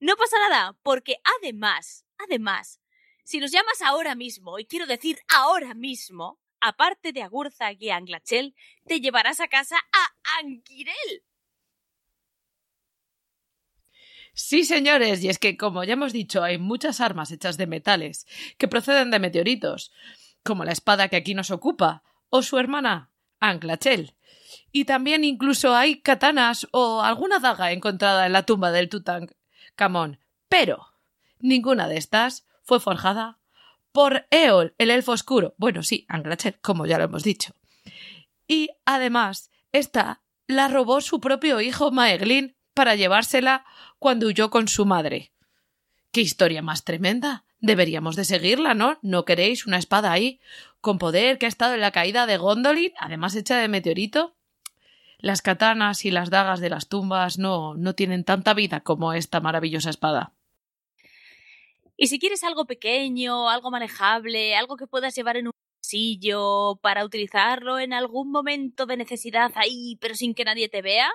No 0.00 0.16
pasa 0.16 0.36
nada, 0.48 0.76
porque 0.82 1.16
además, 1.38 2.04
además, 2.18 2.81
si 3.24 3.38
nos 3.38 3.50
llamas 3.50 3.82
ahora 3.82 4.14
mismo, 4.14 4.58
y 4.58 4.66
quiero 4.66 4.86
decir 4.86 5.18
ahora 5.28 5.74
mismo, 5.74 6.40
aparte 6.60 7.12
de 7.12 7.22
Agurza 7.22 7.72
y 7.72 7.90
Anglachel, 7.90 8.54
te 8.86 9.00
llevarás 9.00 9.40
a 9.40 9.48
casa 9.48 9.76
a 9.76 10.38
Anquirel. 10.38 11.24
Sí, 14.34 14.64
señores, 14.64 15.22
y 15.22 15.28
es 15.28 15.38
que, 15.38 15.56
como 15.58 15.84
ya 15.84 15.92
hemos 15.92 16.12
dicho, 16.12 16.42
hay 16.42 16.56
muchas 16.56 17.00
armas 17.00 17.30
hechas 17.30 17.58
de 17.58 17.66
metales 17.66 18.26
que 18.56 18.68
proceden 18.68 19.10
de 19.10 19.18
meteoritos, 19.18 19.92
como 20.42 20.64
la 20.64 20.72
espada 20.72 21.08
que 21.08 21.16
aquí 21.16 21.34
nos 21.34 21.50
ocupa, 21.50 22.02
o 22.30 22.40
su 22.40 22.58
hermana, 22.58 23.10
Anglachel. 23.40 24.14
Y 24.70 24.86
también 24.86 25.24
incluso 25.24 25.74
hay 25.74 26.00
katanas 26.00 26.66
o 26.72 27.02
alguna 27.02 27.40
daga 27.40 27.72
encontrada 27.72 28.24
en 28.24 28.32
la 28.32 28.44
tumba 28.44 28.72
del 28.72 28.88
Tutang 28.88 29.30
Camón. 29.74 30.18
Pero 30.48 30.86
ninguna 31.38 31.88
de 31.88 31.98
estas 31.98 32.46
fue 32.62 32.80
forjada 32.80 33.38
por 33.92 34.26
Eol, 34.30 34.74
el 34.78 34.90
elfo 34.90 35.12
oscuro. 35.12 35.54
Bueno, 35.58 35.82
sí, 35.82 36.06
Anglachet, 36.08 36.60
como 36.60 36.86
ya 36.86 36.98
lo 36.98 37.04
hemos 37.04 37.22
dicho. 37.22 37.54
Y 38.48 38.70
además, 38.84 39.50
esta 39.70 40.22
la 40.46 40.68
robó 40.68 41.00
su 41.00 41.20
propio 41.20 41.60
hijo 41.60 41.90
Maeglin 41.90 42.56
para 42.74 42.96
llevársela 42.96 43.64
cuando 43.98 44.26
huyó 44.26 44.50
con 44.50 44.68
su 44.68 44.86
madre. 44.86 45.32
¡Qué 46.10 46.20
historia 46.20 46.62
más 46.62 46.84
tremenda! 46.84 47.44
Deberíamos 47.60 48.16
de 48.16 48.24
seguirla, 48.24 48.74
¿no? 48.74 48.98
¿No 49.02 49.24
queréis 49.24 49.66
una 49.66 49.78
espada 49.78 50.10
ahí? 50.10 50.40
Con 50.80 50.98
poder 50.98 51.38
que 51.38 51.46
ha 51.46 51.48
estado 51.48 51.74
en 51.74 51.80
la 51.80 51.92
caída 51.92 52.26
de 52.26 52.36
Gondolin, 52.36 52.92
además 52.98 53.36
hecha 53.36 53.56
de 53.58 53.68
meteorito. 53.68 54.34
Las 55.18 55.42
katanas 55.42 56.04
y 56.04 56.10
las 56.10 56.28
dagas 56.30 56.58
de 56.58 56.70
las 56.70 56.88
tumbas 56.88 57.38
no, 57.38 57.74
no 57.76 57.94
tienen 57.94 58.24
tanta 58.24 58.52
vida 58.52 58.80
como 58.80 59.12
esta 59.12 59.40
maravillosa 59.40 59.90
espada. 59.90 60.32
Y 62.02 62.08
si 62.08 62.18
quieres 62.18 62.42
algo 62.42 62.66
pequeño, 62.66 63.48
algo 63.48 63.70
manejable, 63.70 64.56
algo 64.56 64.76
que 64.76 64.88
puedas 64.88 65.14
llevar 65.14 65.36
en 65.36 65.46
un 65.46 65.52
bolsillo 65.78 66.80
para 66.82 67.04
utilizarlo 67.04 67.78
en 67.78 67.92
algún 67.92 68.32
momento 68.32 68.86
de 68.86 68.96
necesidad 68.96 69.52
ahí, 69.54 69.98
pero 70.00 70.16
sin 70.16 70.34
que 70.34 70.44
nadie 70.44 70.68
te 70.68 70.82
vea, 70.82 71.08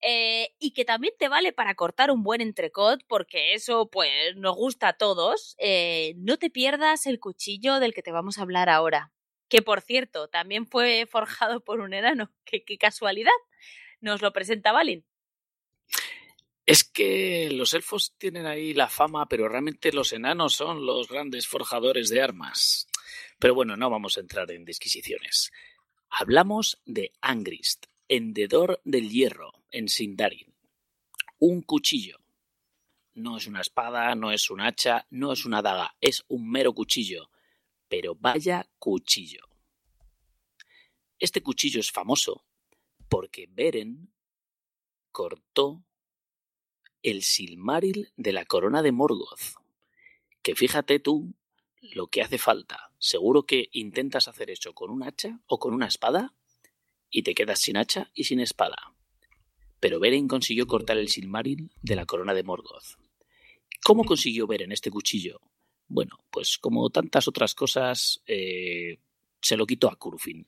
eh, 0.00 0.54
y 0.60 0.74
que 0.74 0.84
también 0.84 1.12
te 1.18 1.28
vale 1.28 1.52
para 1.52 1.74
cortar 1.74 2.12
un 2.12 2.22
buen 2.22 2.40
entrecot, 2.40 3.00
porque 3.08 3.54
eso 3.54 3.90
pues 3.90 4.36
nos 4.36 4.54
gusta 4.54 4.90
a 4.90 4.92
todos, 4.92 5.56
eh, 5.58 6.14
no 6.18 6.36
te 6.36 6.50
pierdas 6.50 7.06
el 7.06 7.18
cuchillo 7.18 7.80
del 7.80 7.92
que 7.92 8.02
te 8.04 8.12
vamos 8.12 8.38
a 8.38 8.42
hablar 8.42 8.68
ahora 8.68 9.12
que 9.48 9.60
por 9.60 9.80
cierto 9.82 10.28
también 10.28 10.66
fue 10.66 11.06
forjado 11.10 11.62
por 11.64 11.80
un 11.80 11.94
enano. 11.94 12.30
¡Qué, 12.44 12.64
qué 12.64 12.78
casualidad! 12.78 13.32
Nos 14.00 14.22
lo 14.22 14.32
presenta 14.32 14.72
Balin. 14.72 15.04
Es 16.64 16.84
que 16.84 17.50
los 17.50 17.74
elfos 17.74 18.14
tienen 18.18 18.46
ahí 18.46 18.72
la 18.72 18.88
fama, 18.88 19.26
pero 19.26 19.48
realmente 19.48 19.92
los 19.92 20.12
enanos 20.12 20.54
son 20.54 20.86
los 20.86 21.08
grandes 21.08 21.48
forjadores 21.48 22.08
de 22.08 22.22
armas. 22.22 22.86
Pero 23.38 23.54
bueno, 23.54 23.76
no 23.76 23.90
vamos 23.90 24.16
a 24.16 24.20
entrar 24.20 24.50
en 24.52 24.64
disquisiciones. 24.64 25.50
Hablamos 26.08 26.80
de 26.84 27.12
Angrist, 27.20 27.86
hendedor 28.08 28.80
del 28.84 29.10
hierro, 29.10 29.52
en 29.72 29.88
Sindarin. 29.88 30.54
Un 31.38 31.62
cuchillo. 31.62 32.18
No 33.14 33.38
es 33.38 33.46
una 33.46 33.60
espada, 33.60 34.14
no 34.14 34.30
es 34.30 34.48
un 34.48 34.60
hacha, 34.60 35.06
no 35.10 35.32
es 35.32 35.44
una 35.44 35.62
daga, 35.62 35.96
es 36.00 36.24
un 36.28 36.48
mero 36.48 36.72
cuchillo. 36.72 37.30
Pero 37.88 38.14
vaya 38.14 38.68
cuchillo. 38.78 39.48
Este 41.18 41.42
cuchillo 41.42 41.80
es 41.80 41.90
famoso 41.90 42.44
porque 43.08 43.48
Beren 43.50 44.12
cortó 45.10 45.84
el 47.02 47.22
Silmaril 47.22 48.12
de 48.16 48.32
la 48.32 48.44
corona 48.44 48.82
de 48.82 48.92
Morgoth. 48.92 49.56
Que 50.42 50.54
fíjate 50.54 50.98
tú 50.98 51.34
lo 51.80 52.06
que 52.06 52.22
hace 52.22 52.38
falta. 52.38 52.92
Seguro 52.98 53.44
que 53.44 53.68
intentas 53.72 54.28
hacer 54.28 54.50
eso 54.50 54.74
con 54.74 54.90
un 54.90 55.02
hacha 55.02 55.40
o 55.46 55.58
con 55.58 55.74
una 55.74 55.86
espada 55.86 56.34
y 57.10 57.22
te 57.22 57.34
quedas 57.34 57.60
sin 57.60 57.76
hacha 57.76 58.10
y 58.14 58.24
sin 58.24 58.40
espada. 58.40 58.94
Pero 59.80 59.98
Beren 59.98 60.28
consiguió 60.28 60.66
cortar 60.66 60.98
el 60.98 61.08
Silmaril 61.08 61.72
de 61.82 61.96
la 61.96 62.06
corona 62.06 62.34
de 62.34 62.44
Morgoth. 62.44 62.98
¿Cómo 63.84 64.04
consiguió 64.04 64.46
Beren 64.46 64.70
este 64.70 64.90
cuchillo? 64.90 65.40
Bueno, 65.88 66.18
pues 66.30 66.56
como 66.58 66.88
tantas 66.90 67.26
otras 67.26 67.54
cosas, 67.54 68.22
eh, 68.26 68.98
se 69.40 69.56
lo 69.56 69.66
quitó 69.66 69.90
a 69.90 69.96
Curufin. 69.96 70.46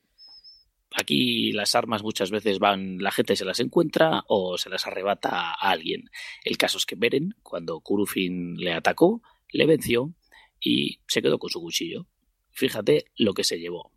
Aquí 0.96 1.52
las 1.52 1.74
armas 1.74 2.04
muchas 2.04 2.30
veces 2.30 2.60
van, 2.60 2.98
la 2.98 3.10
gente 3.10 3.34
se 3.34 3.44
las 3.44 3.58
encuentra 3.58 4.22
o 4.28 4.56
se 4.58 4.70
las 4.70 4.86
arrebata 4.86 5.50
a 5.50 5.70
alguien. 5.70 6.08
El 6.44 6.56
caso 6.56 6.78
es 6.78 6.86
que 6.86 6.94
Beren, 6.94 7.34
cuando 7.42 7.80
Curufin 7.80 8.54
le 8.56 8.72
atacó, 8.72 9.20
le 9.50 9.66
venció 9.66 10.14
y 10.60 11.00
se 11.08 11.20
quedó 11.20 11.38
con 11.38 11.50
su 11.50 11.60
cuchillo. 11.60 12.06
Fíjate 12.52 13.06
lo 13.16 13.34
que 13.34 13.42
se 13.42 13.58
llevó. 13.58 13.90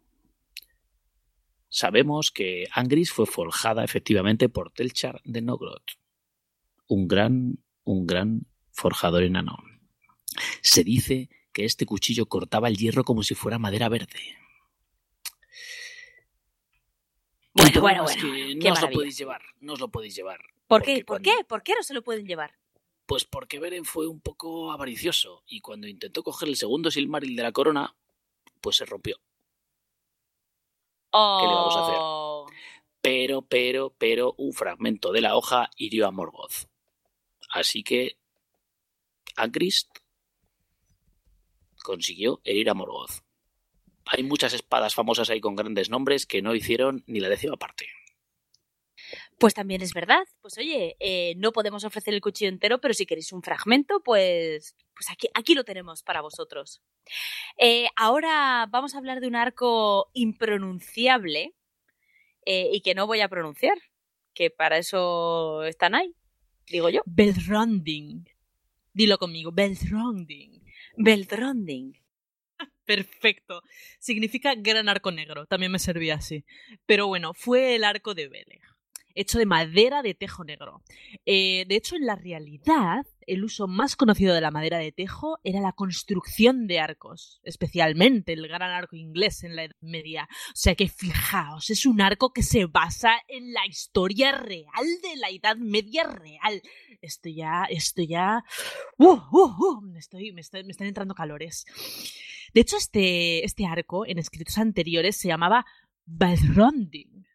Sabemos 1.69 2.31
que 2.31 2.65
Angris 2.71 3.11
fue 3.11 3.27
forjada 3.27 3.83
efectivamente 3.83 4.49
por 4.49 4.71
Telchar 4.71 5.21
de 5.23 5.43
Nogrod, 5.43 5.83
un 6.87 7.07
gran, 7.07 7.59
un 7.83 8.07
gran 8.07 8.47
forjador 8.71 9.21
enano. 9.21 9.57
Se 10.61 10.83
dice 10.83 11.29
que 11.53 11.65
este 11.65 11.85
cuchillo 11.85 12.25
cortaba 12.25 12.69
el 12.69 12.77
hierro 12.77 13.03
como 13.03 13.21
si 13.21 13.35
fuera 13.35 13.59
madera 13.59 13.89
verde. 13.89 14.46
Bueno, 17.57 17.81
bueno, 17.81 18.03
bueno. 18.03 18.23
no 18.63 18.73
os 18.73 18.81
lo 18.81 18.89
podéis 18.89 19.17
llevar, 19.17 19.41
no 19.61 19.73
os 19.73 19.79
lo 19.79 19.87
podéis 19.89 20.15
llevar. 20.15 20.39
¿Por 20.67 20.83
qué? 20.83 21.03
¿Por 21.03 21.21
qué? 21.21 21.43
¿Por 21.47 21.63
qué 21.63 21.73
no 21.75 21.83
se 21.83 21.93
lo 21.93 22.03
pueden 22.03 22.27
llevar? 22.27 22.53
Pues 23.07 23.25
porque 23.25 23.59
Beren 23.59 23.85
fue 23.85 24.07
un 24.07 24.19
poco 24.19 24.71
avaricioso 24.71 25.43
y 25.47 25.61
cuando 25.61 25.87
intentó 25.87 26.23
coger 26.23 26.49
el 26.49 26.55
segundo 26.55 26.91
Silmaril 26.91 27.35
de 27.35 27.43
la 27.43 27.51
corona, 27.51 27.95
pues 28.61 28.75
se 28.75 28.85
rompió. 28.85 29.17
Oh. 31.11 31.37
¿Qué 31.41 31.47
le 31.47 31.53
vamos 31.53 31.75
a 31.75 31.83
hacer? 31.83 32.57
Pero, 33.01 33.41
pero, 33.41 33.95
pero, 33.97 34.35
un 34.37 34.53
fragmento 34.53 35.11
de 35.11 35.21
la 35.21 35.35
hoja 35.35 35.71
hirió 35.77 36.05
a 36.05 36.11
Morgoth. 36.11 36.67
Así 37.49 37.81
que 37.81 38.17
Angrist 39.35 39.89
consiguió 41.81 42.41
herir 42.43 42.69
a 42.69 42.73
Morgoth 42.73 43.26
hay 44.09 44.23
muchas 44.23 44.53
espadas 44.53 44.95
famosas 44.95 45.29
ahí 45.29 45.39
con 45.39 45.55
grandes 45.55 45.89
nombres 45.89 46.25
que 46.25 46.41
no 46.41 46.55
hicieron 46.55 47.03
ni 47.07 47.19
la 47.19 47.29
décima 47.29 47.57
parte. 47.57 47.87
Pues 49.39 49.53
también 49.53 49.81
es 49.81 49.93
verdad. 49.93 50.25
Pues 50.41 50.57
oye, 50.57 50.95
eh, 50.99 51.35
no 51.37 51.51
podemos 51.51 51.83
ofrecer 51.83 52.13
el 52.13 52.21
cuchillo 52.21 52.49
entero, 52.49 52.79
pero 52.79 52.93
si 52.93 53.05
queréis 53.05 53.31
un 53.31 53.43
fragmento, 53.43 54.01
pues, 54.03 54.75
pues 54.95 55.09
aquí, 55.11 55.27
aquí 55.33 55.53
lo 55.53 55.63
tenemos 55.63 56.03
para 56.03 56.21
vosotros. 56.21 56.81
Eh, 57.57 57.87
ahora 57.95 58.67
vamos 58.69 58.95
a 58.95 58.97
hablar 58.97 59.19
de 59.19 59.27
un 59.27 59.35
arco 59.35 60.09
impronunciable 60.13 61.53
eh, 62.45 62.69
y 62.73 62.81
que 62.81 62.95
no 62.95 63.07
voy 63.07 63.21
a 63.21 63.29
pronunciar, 63.29 63.77
que 64.33 64.49
para 64.49 64.77
eso 64.77 65.63
están 65.63 65.95
ahí, 65.95 66.15
digo 66.65 66.89
yo. 66.89 67.01
Belronding. 67.05 68.27
Dilo 68.93 69.17
conmigo, 69.17 69.51
Belronding. 69.51 70.63
Belronding. 70.97 71.93
Perfecto. 72.87 73.61
Significa 73.99 74.55
gran 74.55 74.87
arco 74.87 75.11
negro. 75.11 75.45
También 75.45 75.73
me 75.73 75.77
servía 75.77 76.15
así. 76.15 76.45
Pero 76.85 77.05
bueno, 77.07 77.33
fue 77.33 77.75
el 77.75 77.83
arco 77.83 78.15
de 78.15 78.29
Beleg, 78.29 78.61
hecho 79.13 79.39
de 79.39 79.45
madera 79.45 80.01
de 80.01 80.13
tejo 80.13 80.45
negro. 80.45 80.81
Eh, 81.25 81.65
de 81.67 81.75
hecho, 81.75 81.97
en 81.97 82.05
la 82.05 82.15
realidad, 82.15 83.05
el 83.25 83.43
uso 83.43 83.67
más 83.67 83.97
conocido 83.97 84.33
de 84.33 84.39
la 84.39 84.51
madera 84.51 84.77
de 84.77 84.93
tejo 84.93 85.37
era 85.43 85.59
la 85.59 85.73
construcción 85.73 86.65
de 86.65 86.79
arcos, 86.79 87.41
especialmente 87.43 88.31
el 88.31 88.47
gran 88.47 88.71
arco 88.71 88.95
inglés 88.95 89.43
en 89.43 89.57
la 89.57 89.65
Edad 89.65 89.75
Media. 89.81 90.29
O 90.31 90.55
sea 90.55 90.73
que 90.75 90.87
fijaos, 90.87 91.69
es 91.69 91.85
un 91.85 91.99
arco 91.99 92.31
que 92.31 92.41
se 92.41 92.67
basa 92.67 93.19
en 93.27 93.51
la 93.51 93.67
historia 93.67 94.31
real 94.31 94.85
de 95.03 95.17
la 95.17 95.29
Edad 95.29 95.57
Media 95.57 96.05
real. 96.05 96.61
Esto 97.01 97.27
ya, 97.27 97.65
esto 97.69 98.01
ya... 98.01 98.45
Uh, 98.97 99.19
uh, 99.31 99.55
uh, 99.59 99.97
estoy, 99.97 100.31
me 100.31 100.39
están 100.39 100.87
entrando 100.87 101.13
calores. 101.13 101.65
De 102.53 102.61
hecho, 102.61 102.77
este, 102.77 103.43
este 103.45 103.65
arco 103.65 104.05
en 104.05 104.17
escritos 104.17 104.57
anteriores 104.57 105.17
se 105.17 105.27
llamaba 105.27 105.65
Balronding. 106.05 107.25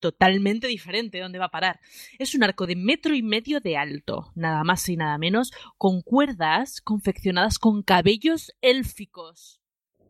Totalmente 0.00 0.66
diferente 0.66 1.18
de 1.18 1.22
dónde 1.22 1.38
va 1.38 1.46
a 1.46 1.50
parar. 1.50 1.78
Es 2.18 2.34
un 2.34 2.42
arco 2.42 2.66
de 2.66 2.74
metro 2.74 3.14
y 3.14 3.22
medio 3.22 3.60
de 3.60 3.76
alto, 3.76 4.32
nada 4.34 4.64
más 4.64 4.88
y 4.88 4.96
nada 4.96 5.18
menos, 5.18 5.52
con 5.76 6.00
cuerdas 6.00 6.80
confeccionadas 6.80 7.58
con 7.58 7.82
cabellos 7.82 8.52
élficos. 8.62 9.60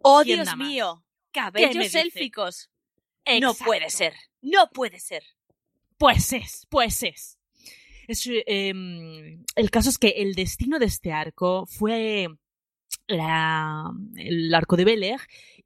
¡Oh, 0.03 0.23
Dios 0.23 0.57
mío! 0.57 1.05
¡Cabellos 1.33 1.95
élficos! 1.95 2.71
No 3.41 3.55
puede 3.55 3.91
ser. 3.91 4.15
No 4.41 4.71
puede 4.71 4.99
ser. 4.99 5.23
Pues 5.99 6.33
es, 6.33 6.67
pues 6.71 7.03
es. 7.03 7.39
Em, 8.47 9.45
el 9.55 9.71
caso 9.71 9.91
es 9.91 9.99
que 9.99 10.09
el 10.09 10.35
destino 10.35 10.79
de 10.79 10.87
este 10.87 11.13
arco 11.13 11.67
fue 11.67 12.29
la, 13.11 13.91
el 14.17 14.55
arco 14.55 14.77
de 14.77 14.85
Beleg 14.85 15.21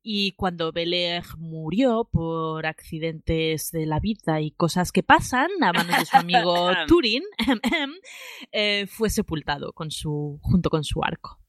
y 0.06 0.32
cuando 0.32 0.70
Beleg 0.70 1.24
murió 1.38 2.04
por 2.04 2.66
accidentes 2.66 3.70
de 3.70 3.86
la 3.86 4.00
vida 4.00 4.42
y 4.42 4.50
cosas 4.50 4.92
que 4.92 5.02
pasan 5.02 5.50
a 5.62 5.72
manos 5.72 5.98
de 5.98 6.04
su 6.04 6.16
amigo 6.16 6.68
Turin, 6.88 7.22
eh, 8.52 8.86
fue 8.86 9.08
sepultado 9.08 9.72
con 9.72 9.90
su, 9.90 10.38
junto 10.42 10.68
con 10.68 10.84
su 10.84 11.02
arco. 11.02 11.40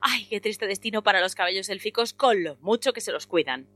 Ay, 0.00 0.26
qué 0.30 0.40
triste 0.40 0.68
destino 0.68 1.02
para 1.02 1.20
los 1.20 1.34
cabellos 1.34 1.68
élficos 1.68 2.12
con 2.12 2.44
lo 2.44 2.56
mucho 2.58 2.92
que 2.92 3.00
se 3.00 3.10
los 3.10 3.26
cuidan. 3.26 3.68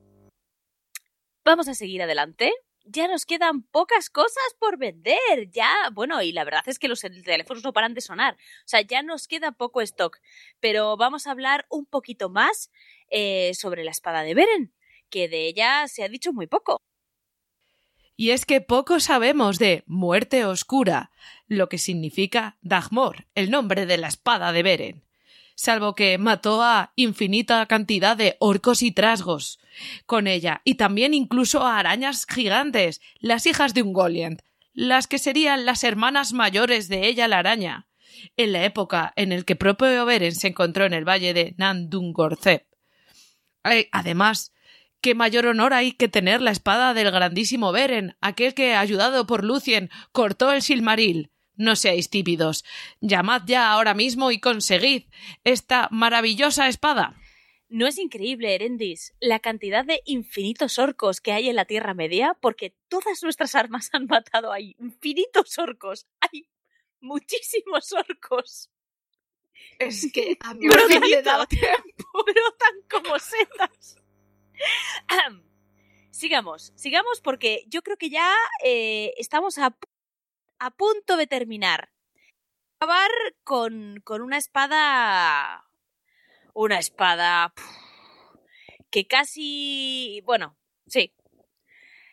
Vamos 1.45 1.67
a 1.67 1.75
seguir 1.75 2.01
adelante 2.01 2.53
ya 2.85 3.09
nos 3.09 3.27
quedan 3.27 3.63
pocas 3.63 4.11
cosas 4.11 4.43
por 4.59 4.79
vender. 4.79 5.51
Ya, 5.51 5.71
bueno, 5.93 6.23
y 6.23 6.33
la 6.33 6.45
verdad 6.45 6.63
es 6.67 6.79
que 6.79 6.89
los 6.89 7.01
teléfonos 7.01 7.65
no 7.65 7.73
paran 7.73 7.95
de 7.95 8.01
sonar. 8.01 8.35
O 8.35 8.69
sea, 8.69 8.81
ya 8.81 9.03
nos 9.03 9.29
queda 9.29 9.53
poco 9.53 9.81
stock. 9.81 10.19
Pero 10.61 10.97
vamos 10.97 11.27
a 11.27 11.31
hablar 11.31 11.67
un 11.71 11.87
poquito 11.87 12.29
más 12.29 12.71
eh, 13.11 13.53
sobre 13.55 13.85
la 13.85 13.91
espada 13.91 14.23
de 14.23 14.35
Beren, 14.35 14.73
que 15.11 15.29
de 15.29 15.47
ella 15.47 15.89
se 15.89 16.05
ha 16.05 16.09
dicho 16.09 16.33
muy 16.33 16.47
poco. 16.47 16.81
Y 18.17 18.31
es 18.31 18.45
que 18.45 18.61
poco 18.61 19.01
sabemos 19.01 19.59
de 19.59 19.85
Muerte 19.87 20.45
Oscura, 20.45 21.11
lo 21.49 21.69
que 21.69 21.79
significa 21.79 22.59
Dagmor, 22.61 23.27
el 23.35 23.51
nombre 23.51 23.87
de 23.87 23.99
la 23.99 24.09
espada 24.09 24.53
de 24.53 24.63
Beren 24.63 25.12
salvo 25.55 25.95
que 25.95 26.19
mató 26.19 26.63
a 26.63 26.93
infinita 26.97 27.65
cantidad 27.67 28.17
de 28.17 28.37
orcos 28.41 28.83
y 28.83 28.93
trasgos 28.93 29.59
con 30.07 30.27
ella, 30.27 30.61
y 30.65 30.75
también 30.75 31.15
incluso 31.15 31.63
a 31.63 31.79
arañas 31.79 32.27
gigantes, 32.27 33.01
las 33.19 33.47
hijas 33.47 33.75
de 33.75 33.83
un 33.83 33.93
Golient, 33.93 34.43
las 34.75 35.07
que 35.07 35.19
serían 35.19 35.67
las 35.67 35.85
hermanas 35.85 36.33
mayores 36.33 36.89
de 36.89 37.07
ella 37.07 37.29
la 37.29 37.39
araña, 37.39 37.89
en 38.37 38.53
la 38.53 38.65
época 38.65 39.13
en 39.17 39.33
el 39.33 39.45
que 39.45 39.57
propio 39.57 40.05
Beren 40.05 40.35
se 40.35 40.49
encontró 40.49 40.85
en 40.85 40.93
el 40.93 41.09
valle 41.09 41.35
de 41.35 41.55
Nandungorcep. 41.59 42.67
Además, 43.93 44.53
qué 45.01 45.15
mayor 45.15 45.47
honor 45.47 45.75
hay 45.75 45.93
que 45.93 46.09
tener 46.09 46.41
la 46.41 46.51
espada 46.51 46.95
del 46.95 47.11
grandísimo 47.11 47.73
Beren, 47.73 48.17
aquel 48.21 48.55
que, 48.55 48.75
ayudado 48.75 49.27
por 49.27 49.45
Lucien, 49.45 49.91
cortó 50.13 50.53
el 50.53 50.63
Silmaril, 50.63 51.31
no 51.63 51.77
seáis 51.77 52.11
típidos. 52.11 52.65
Llamad 53.01 53.43
ya 53.47 53.71
ahora 53.71 53.95
mismo 53.95 54.31
y 54.31 54.41
conseguid 54.41 55.05
esta 55.45 55.89
maravillosa 55.91 56.69
espada. 56.69 57.17
¿No 57.69 57.87
es 57.87 57.97
increíble, 57.97 58.55
Erendis, 58.55 59.15
la 59.19 59.39
cantidad 59.39 59.85
de 59.85 60.03
infinitos 60.05 60.79
orcos 60.79 61.23
que 61.23 61.33
hay 61.33 61.49
en 61.49 61.57
la 61.57 61.65
Tierra 61.65 61.95
Media? 61.95 62.37
Porque 62.41 62.77
todas 62.89 63.23
nuestras 63.23 63.55
armas 63.55 63.89
han 63.93 64.07
matado 64.07 64.53
a 64.53 64.61
infinitos 64.61 65.57
orcos. 65.59 66.07
Hay 66.21 66.49
muchísimos 67.01 67.93
orcos. 67.93 68.71
Es 69.79 70.11
que 70.13 70.37
a 70.41 70.53
mí 70.55 70.67
me 70.67 70.75
tanto, 70.75 71.07
le 71.07 71.23
da 71.23 71.47
tiempo. 71.47 72.05
brotan 72.13 72.77
como 72.91 73.19
setas. 73.19 73.97
sigamos, 76.11 76.73
sigamos 76.77 77.21
porque 77.23 77.65
yo 77.69 77.83
creo 77.83 77.97
que 77.97 78.11
ya 78.11 78.35
eh, 78.65 79.15
estamos 79.17 79.59
a 79.59 79.77
a 80.65 80.71
punto 80.71 81.17
de 81.17 81.27
terminar. 81.27 81.91
Acabar 82.79 83.11
con, 83.43 84.01
con 84.05 84.23
una 84.23 84.39
espada... 84.39 85.69
Una 86.55 86.79
espada... 86.79 87.53
Que 88.91 89.07
casi... 89.07 90.21
Bueno, 90.25 90.57
sí. 90.87 91.15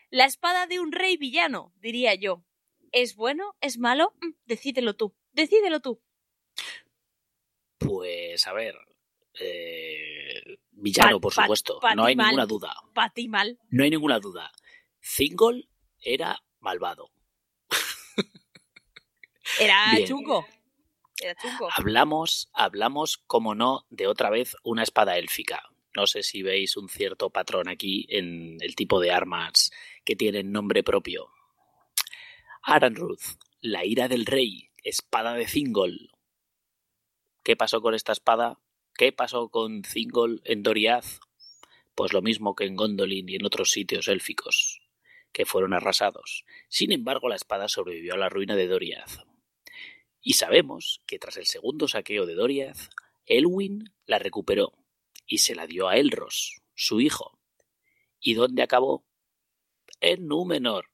La 0.10 0.26
espada 0.26 0.66
de 0.66 0.80
un 0.80 0.92
rey 0.92 1.18
villano, 1.18 1.74
diría 1.78 2.16
yo. 2.16 2.44
¿Es 2.92 3.16
bueno? 3.16 3.56
¿Es 3.62 3.78
malo? 3.78 4.14
Mm, 4.22 4.32
Decídelo 4.46 4.96
tú. 4.96 5.14
Decídelo 5.34 5.80
tú. 5.82 6.02
Pues 7.78 8.48
a 8.48 8.54
ver. 8.54 8.76
eh, 9.40 10.58
villano, 10.72 11.20
por 11.20 11.34
supuesto. 11.34 11.80
no 11.96 12.06
hay 12.06 12.16
mal. 12.16 12.28
ninguna 12.28 12.46
duda. 12.48 12.74
Para 12.96 13.14
ti 13.14 13.28
mal. 13.28 13.60
No 13.70 13.84
hay 13.84 13.90
ninguna 13.92 14.20
duda. 14.20 14.52
Thingol 15.18 15.70
era 16.02 16.42
malvado. 16.60 17.12
Era 19.60 19.94
Bien. 19.96 20.08
chungo. 20.08 20.46
Era 21.22 21.36
chungo. 21.36 21.70
Hablamos, 21.76 22.50
hablamos, 22.54 23.18
como 23.18 23.56
no, 23.56 23.86
de 23.90 24.08
otra 24.08 24.30
vez 24.30 24.56
una 24.64 24.84
espada 24.84 25.18
élfica. 25.18 25.64
No 25.96 26.06
sé 26.08 26.24
si 26.24 26.44
veis 26.44 26.78
un 26.78 26.88
cierto 26.88 27.30
patrón 27.30 27.68
aquí 27.68 28.06
en 28.10 28.58
el 28.62 28.76
tipo 28.76 29.00
de 29.00 29.12
armas 29.12 29.72
que 30.06 30.16
tienen 30.16 30.52
nombre 30.52 30.84
propio. 30.84 31.30
Aranruth, 32.62 33.40
la 33.62 33.86
ira 33.86 34.08
del 34.08 34.26
rey, 34.26 34.70
espada 34.84 35.34
de 35.34 35.46
Thingol. 35.46 36.12
¿Qué 37.44 37.56
pasó 37.56 37.82
con 37.82 37.96
esta 37.96 38.12
espada? 38.12 38.60
¿Qué 38.96 39.12
pasó 39.12 39.50
con 39.50 39.82
Thingol 39.82 40.42
en 40.44 40.62
Doriath? 40.62 41.20
Pues 41.96 42.14
lo 42.14 42.22
mismo 42.22 42.56
que 42.56 42.66
en 42.66 42.76
Gondolin 42.76 43.28
y 43.28 43.36
en 43.36 43.46
otros 43.46 43.72
sitios 43.72 44.08
élficos, 44.08 44.82
que 45.32 45.46
fueron 45.46 45.74
arrasados. 45.74 46.46
Sin 46.70 46.92
embargo, 46.92 47.28
la 47.28 47.36
espada 47.36 47.68
sobrevivió 47.68 48.14
a 48.14 48.18
la 48.18 48.30
ruina 48.30 48.56
de 48.56 48.68
Doriath. 48.68 49.29
Y 50.22 50.34
sabemos 50.34 51.02
que 51.06 51.20
tras 51.20 51.38
el 51.38 51.46
segundo 51.46 51.88
saqueo 51.88 52.26
de 52.26 52.36
Doriath, 52.36 52.90
Elwin 53.26 53.94
la 54.06 54.20
recuperó 54.20 54.74
y 55.26 55.40
se 55.40 55.56
la 55.56 55.68
dio 55.68 55.88
a 55.88 55.98
Elros, 55.98 56.62
su 56.74 57.00
hijo. 57.00 57.40
¿Y 58.20 58.34
dónde 58.34 58.64
acabó? 58.64 59.06
En 60.02 60.28
Númenor. 60.28 60.90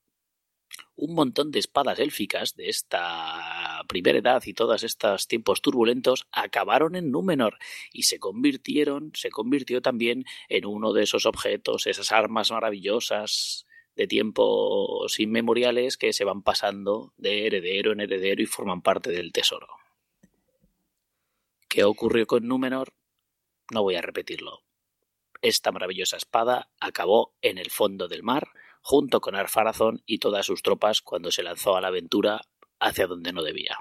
Un 0.94 1.14
montón 1.14 1.50
de 1.50 1.58
espadas 1.58 1.98
élficas 1.98 2.54
de 2.54 2.68
esta 2.68 3.82
primera 3.88 4.18
edad 4.18 4.42
y 4.44 4.52
todos 4.52 4.82
estos 4.82 5.26
tiempos 5.26 5.62
turbulentos 5.62 6.26
acabaron 6.32 6.96
en 6.96 7.10
Númenor 7.10 7.58
y 7.92 8.04
se 8.04 8.18
convirtieron, 8.18 9.12
se 9.14 9.30
convirtió 9.30 9.80
también 9.80 10.24
en 10.48 10.66
uno 10.66 10.92
de 10.92 11.04
esos 11.04 11.24
objetos, 11.24 11.86
esas 11.86 12.12
armas 12.12 12.50
maravillosas 12.50 13.66
de 13.96 14.06
tiempos 14.06 15.18
inmemoriales 15.18 15.96
que 15.96 16.12
se 16.12 16.24
van 16.24 16.42
pasando 16.42 17.14
de 17.16 17.46
heredero 17.46 17.92
en 17.92 18.00
heredero 18.00 18.42
y 18.42 18.46
forman 18.46 18.82
parte 18.82 19.10
del 19.10 19.32
tesoro. 19.32 19.68
¿Qué 21.68 21.84
ocurrió 21.84 22.26
con 22.26 22.46
Númenor? 22.46 22.92
No 23.72 23.82
voy 23.82 23.96
a 23.96 24.02
repetirlo. 24.02 24.62
Esta 25.42 25.72
maravillosa 25.72 26.16
espada 26.16 26.70
acabó 26.80 27.34
en 27.42 27.58
el 27.58 27.70
fondo 27.70 28.08
del 28.08 28.22
mar, 28.22 28.48
junto 28.80 29.20
con 29.20 29.34
Arpharazón 29.34 30.02
y 30.06 30.18
todas 30.18 30.46
sus 30.46 30.62
tropas 30.62 31.02
cuando 31.02 31.30
se 31.30 31.42
lanzó 31.42 31.76
a 31.76 31.80
la 31.80 31.88
aventura 31.88 32.42
hacia 32.78 33.06
donde 33.06 33.32
no 33.32 33.42
debía. 33.42 33.78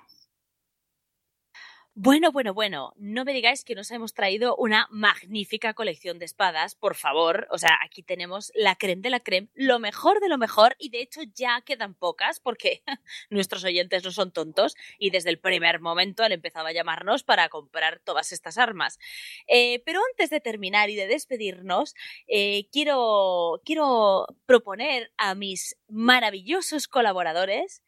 Bueno, 1.98 2.34
bueno, 2.34 2.54
bueno, 2.54 2.94
no 2.98 3.24
me 3.24 3.32
digáis 3.32 3.64
que 3.64 3.74
nos 3.74 3.90
hemos 3.90 4.14
traído 4.14 4.58
una 4.58 4.86
magnífica 4.92 5.74
colección 5.74 6.20
de 6.20 6.26
espadas, 6.26 6.76
por 6.76 6.96
favor. 6.96 7.48
O 7.52 7.58
sea, 7.58 7.70
aquí 7.86 8.04
tenemos 8.04 8.52
la 8.54 8.76
creme 8.76 9.02
de 9.02 9.10
la 9.10 9.22
creme, 9.22 9.48
lo 9.54 9.80
mejor 9.80 10.20
de 10.20 10.28
lo 10.28 10.38
mejor, 10.38 10.76
y 10.78 10.90
de 10.90 11.00
hecho 11.00 11.22
ya 11.34 11.62
quedan 11.62 11.94
pocas 11.94 12.42
porque 12.42 12.84
nuestros 13.30 13.64
oyentes 13.64 14.04
no 14.04 14.12
son 14.12 14.34
tontos 14.34 14.76
y 15.00 15.10
desde 15.10 15.30
el 15.30 15.40
primer 15.40 15.80
momento 15.80 16.24
han 16.24 16.34
empezado 16.34 16.68
a 16.68 16.74
llamarnos 16.74 17.24
para 17.24 17.48
comprar 17.48 18.02
todas 18.04 18.34
estas 18.34 18.58
armas. 18.58 19.00
Eh, 19.48 19.82
pero 19.86 20.02
antes 20.12 20.30
de 20.30 20.42
terminar 20.42 20.90
y 20.90 20.96
de 20.96 21.08
despedirnos, 21.08 21.96
eh, 22.28 22.68
quiero, 22.74 23.62
quiero 23.64 24.28
proponer 24.46 25.14
a 25.16 25.34
mis 25.34 25.78
maravillosos 25.88 26.90
colaboradores 26.90 27.84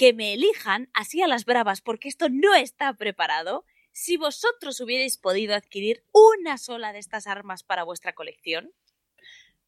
que 0.00 0.14
me 0.14 0.32
elijan 0.32 0.88
así 0.94 1.20
a 1.20 1.28
las 1.28 1.44
bravas, 1.44 1.82
porque 1.82 2.08
esto 2.08 2.30
no 2.30 2.54
está 2.54 2.94
preparado. 2.94 3.66
Si 3.92 4.16
vosotros 4.16 4.80
hubierais 4.80 5.18
podido 5.18 5.54
adquirir 5.54 6.06
una 6.10 6.56
sola 6.56 6.94
de 6.94 7.00
estas 7.00 7.26
armas 7.26 7.64
para 7.64 7.84
vuestra 7.84 8.14
colección, 8.14 8.72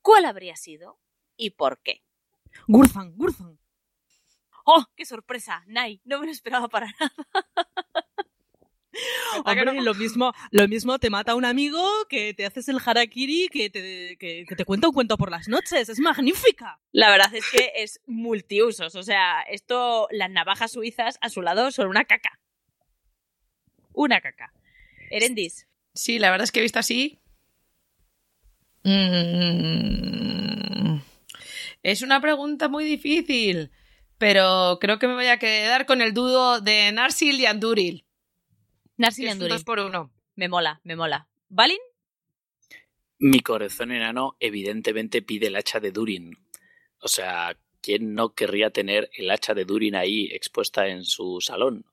¿cuál 0.00 0.24
habría 0.24 0.56
sido 0.56 0.98
y 1.36 1.50
por 1.50 1.82
qué? 1.82 2.02
Gurzan, 2.66 3.14
Gurzan. 3.14 3.58
¡Oh, 4.64 4.86
qué 4.96 5.04
sorpresa! 5.04 5.64
Nai, 5.66 6.00
no 6.02 6.18
me 6.18 6.24
lo 6.24 6.32
esperaba 6.32 6.68
para 6.68 6.86
nada. 6.98 7.12
Hombre, 9.44 9.80
lo 9.80 9.94
mismo, 9.94 10.32
lo 10.50 10.68
mismo 10.68 10.98
te 10.98 11.10
mata 11.10 11.34
un 11.34 11.44
amigo 11.44 11.82
que 12.08 12.34
te 12.34 12.44
haces 12.44 12.68
el 12.68 12.78
harakiri 12.84 13.48
que 13.48 13.70
te, 13.70 14.16
que, 14.18 14.44
que 14.46 14.56
te 14.56 14.64
cuenta 14.64 14.88
un 14.88 14.94
cuento 14.94 15.16
por 15.16 15.30
las 15.30 15.48
noches. 15.48 15.88
Es 15.88 15.98
magnífica. 15.98 16.78
La 16.92 17.10
verdad 17.10 17.34
es 17.34 17.44
que 17.50 17.72
es 17.76 18.00
multiusos. 18.06 18.94
O 18.94 19.02
sea, 19.02 19.42
esto, 19.42 20.08
las 20.10 20.30
navajas 20.30 20.72
suizas 20.72 21.18
a 21.20 21.28
su 21.28 21.42
lado 21.42 21.70
son 21.70 21.88
una 21.88 22.04
caca. 22.04 22.38
Una 23.92 24.20
caca. 24.20 24.52
Erendis. 25.10 25.66
Sí, 25.94 26.18
la 26.18 26.30
verdad 26.30 26.44
es 26.44 26.52
que 26.52 26.60
he 26.60 26.62
visto 26.62 26.78
así. 26.78 27.18
Mm. 28.84 29.72
Es 31.82 32.02
una 32.02 32.20
pregunta 32.20 32.68
muy 32.68 32.84
difícil, 32.84 33.70
pero 34.18 34.78
creo 34.80 34.98
que 34.98 35.08
me 35.08 35.14
voy 35.14 35.26
a 35.26 35.38
quedar 35.38 35.86
con 35.86 36.00
el 36.00 36.14
dúo 36.14 36.60
de 36.60 36.92
Narsil 36.92 37.40
y 37.40 37.46
Anduril. 37.46 38.04
Narsil 39.02 39.36
dos 39.48 39.64
por 39.64 39.80
uno. 39.80 40.12
Me 40.36 40.48
mola, 40.48 40.80
me 40.84 40.94
mola. 40.94 41.28
¿Balin? 41.48 41.78
Mi 43.18 43.40
corazón 43.40 43.90
enano 43.90 44.36
evidentemente 44.38 45.22
pide 45.22 45.48
el 45.48 45.56
hacha 45.56 45.80
de 45.80 45.90
Durin. 45.90 46.38
O 47.00 47.08
sea, 47.08 47.56
¿quién 47.80 48.14
no 48.14 48.34
querría 48.34 48.70
tener 48.70 49.10
el 49.14 49.30
hacha 49.30 49.54
de 49.54 49.64
Durin 49.64 49.96
ahí 49.96 50.28
expuesta 50.32 50.86
en 50.86 51.04
su 51.04 51.40
salón? 51.40 51.84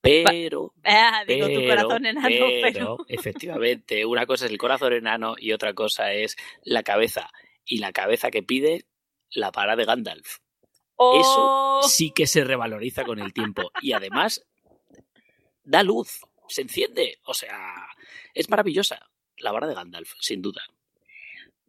Pero, 0.00 0.72
Ah, 0.84 1.24
digo 1.26 1.48
tu 1.48 1.54
pero, 1.54 1.68
corazón 1.82 2.06
enano, 2.06 2.28
pero... 2.28 2.46
pero, 2.62 2.96
efectivamente, 3.08 4.04
una 4.06 4.26
cosa 4.26 4.46
es 4.46 4.52
el 4.52 4.58
corazón 4.58 4.92
enano 4.92 5.34
y 5.36 5.52
otra 5.52 5.74
cosa 5.74 6.12
es 6.12 6.36
la 6.62 6.84
cabeza. 6.84 7.30
Y 7.64 7.78
la 7.78 7.92
cabeza 7.92 8.30
que 8.30 8.44
pide 8.44 8.86
la 9.30 9.50
para 9.50 9.74
de 9.74 9.84
Gandalf. 9.84 10.38
Oh, 10.94 11.82
Sí 11.86 12.12
que 12.14 12.28
se 12.28 12.44
revaloriza 12.44 13.04
con 13.04 13.18
el 13.18 13.32
tiempo. 13.32 13.72
Y 13.82 13.92
además, 13.92 14.46
da 15.66 15.82
luz, 15.82 16.20
se 16.48 16.62
enciende. 16.62 17.18
O 17.24 17.34
sea, 17.34 17.86
es 18.32 18.48
maravillosa. 18.48 19.10
La 19.38 19.52
vara 19.52 19.66
de 19.66 19.74
Gandalf, 19.74 20.14
sin 20.20 20.40
duda. 20.40 20.62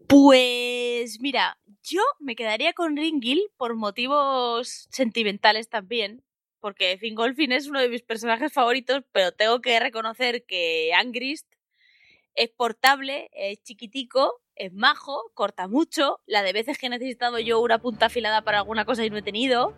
Pues 0.07 1.19
mira, 1.19 1.59
yo 1.83 2.01
me 2.19 2.35
quedaría 2.35 2.71
con 2.73 2.95
Ringil 2.95 3.49
por 3.57 3.75
motivos 3.75 4.87
sentimentales 4.89 5.67
también, 5.67 6.23
porque 6.61 6.97
Fingolfin 6.97 7.51
es 7.51 7.67
uno 7.67 7.81
de 7.81 7.89
mis 7.89 8.03
personajes 8.03 8.53
favoritos, 8.53 9.03
pero 9.11 9.33
tengo 9.33 9.59
que 9.59 9.79
reconocer 9.79 10.45
que 10.45 10.93
Angrist 10.93 11.51
es 12.35 12.49
portable, 12.49 13.29
es 13.33 13.61
chiquitico, 13.63 14.41
es 14.55 14.71
majo, 14.71 15.31
corta 15.33 15.67
mucho, 15.67 16.21
la 16.25 16.43
de 16.43 16.53
veces 16.53 16.77
que 16.77 16.85
he 16.85 16.89
necesitado 16.89 17.39
yo 17.39 17.59
una 17.59 17.79
punta 17.79 18.05
afilada 18.05 18.43
para 18.43 18.59
alguna 18.59 18.85
cosa 18.85 19.03
y 19.03 19.09
no 19.09 19.17
he 19.17 19.23
tenido, 19.23 19.73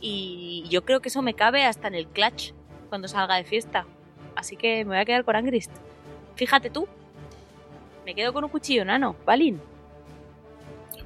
y 0.00 0.64
yo 0.70 0.84
creo 0.84 1.00
que 1.00 1.08
eso 1.08 1.22
me 1.22 1.34
cabe 1.34 1.64
hasta 1.64 1.86
en 1.86 1.94
el 1.94 2.08
clutch 2.08 2.52
cuando 2.88 3.08
salga 3.08 3.36
de 3.36 3.44
fiesta. 3.44 3.86
Así 4.34 4.56
que 4.56 4.84
me 4.84 4.90
voy 4.90 4.98
a 4.98 5.04
quedar 5.04 5.24
con 5.24 5.36
Angrist. 5.36 5.70
Fíjate 6.36 6.70
tú, 6.70 6.86
me 8.04 8.14
quedo 8.14 8.32
con 8.32 8.44
un 8.44 8.50
cuchillo 8.50 8.84
nano, 8.84 9.16
Balin. 9.26 9.60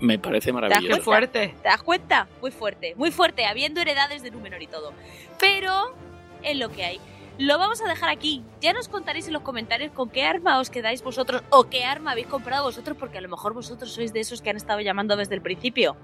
Me 0.01 0.19
parece 0.19 0.53
maravilloso. 0.53 0.87
cuenta? 0.89 1.05
fuerte. 1.05 1.55
¿Te 1.63 1.69
das 1.69 1.83
cuenta? 1.83 2.29
Muy 2.41 2.51
fuerte, 2.51 2.95
muy 2.97 3.11
fuerte, 3.11 3.47
habiendo 3.47 3.81
heredades 3.81 4.23
de 4.23 4.31
Númenor 4.31 4.63
y 4.63 4.67
todo. 4.67 4.93
Pero 5.39 5.95
es 6.43 6.57
lo 6.57 6.71
que 6.71 6.85
hay. 6.85 7.01
Lo 7.39 7.59
vamos 7.59 7.81
a 7.81 7.89
dejar 7.89 8.11
aquí. 8.11 8.45
Ya 8.61 8.73
nos 8.73 8.89
contaréis 8.89 9.27
en 9.27 9.33
los 9.33 9.43
comentarios 9.43 9.91
con 9.93 10.11
qué 10.11 10.25
arma 10.25 10.61
os 10.61 10.71
quedáis 10.71 11.03
vosotros 11.03 11.43
o 11.51 11.65
qué 11.65 11.85
arma 11.85 12.13
habéis 12.13 12.27
comprado 12.27 12.65
vosotros, 12.65 12.97
porque 12.99 13.19
a 13.19 13.21
lo 13.21 13.29
mejor 13.29 13.55
vosotros 13.55 13.93
sois 13.93 14.13
de 14.13 14.21
esos 14.21 14.43
que 14.43 14.51
han 14.51 14.57
estado 14.57 14.81
llamando 14.81 15.17
desde 15.17 15.35
el 15.35 15.41
principio. 15.41 15.97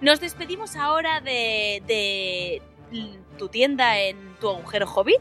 Nos 0.00 0.20
despedimos 0.20 0.76
ahora 0.76 1.20
de, 1.20 1.82
de 1.86 2.62
tu 3.38 3.48
tienda 3.48 3.98
en 3.98 4.36
tu 4.40 4.48
agujero 4.48 4.86
hobbit. 4.86 5.20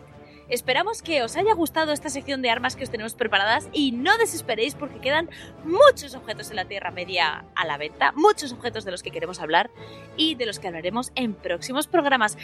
Esperamos 0.51 1.01
que 1.01 1.23
os 1.23 1.37
haya 1.37 1.53
gustado 1.53 1.93
esta 1.93 2.09
sección 2.09 2.41
de 2.41 2.49
armas 2.49 2.75
que 2.75 2.83
os 2.83 2.89
tenemos 2.89 3.15
preparadas 3.15 3.69
y 3.71 3.93
no 3.93 4.17
desesperéis 4.17 4.75
porque 4.75 4.99
quedan 4.99 5.29
muchos 5.63 6.13
objetos 6.13 6.49
en 6.49 6.57
la 6.57 6.65
Tierra 6.65 6.91
Media 6.91 7.45
a 7.55 7.65
la 7.65 7.77
venta, 7.77 8.11
muchos 8.17 8.51
objetos 8.51 8.83
de 8.83 8.91
los 8.91 9.01
que 9.01 9.11
queremos 9.11 9.39
hablar 9.39 9.71
y 10.17 10.35
de 10.35 10.45
los 10.45 10.59
que 10.59 10.67
hablaremos 10.67 11.13
en 11.15 11.35
próximos 11.35 11.87
programas. 11.87 12.37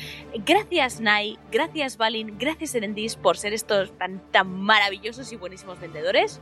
Gracias 0.46 1.02
Nai, 1.02 1.38
gracias 1.52 1.98
Balin, 1.98 2.38
gracias 2.40 2.76
Erendis 2.76 3.18
por 3.18 3.38
ser 3.38 3.52
estos 3.52 3.92
tan, 3.98 4.22
tan 4.32 4.48
maravillosos 4.54 5.34
y 5.34 5.36
buenísimos 5.36 5.78
vendedores. 5.78 6.40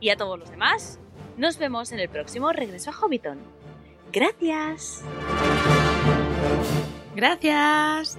Y 0.00 0.10
a 0.10 0.16
todos 0.16 0.36
los 0.36 0.50
demás, 0.50 0.98
nos 1.36 1.58
vemos 1.58 1.92
en 1.92 2.00
el 2.00 2.08
próximo 2.08 2.52
Regreso 2.52 2.90
a 2.90 2.92
Hobbiton. 2.92 3.38
Gracias. 4.12 5.04
Gracias. 7.14 8.18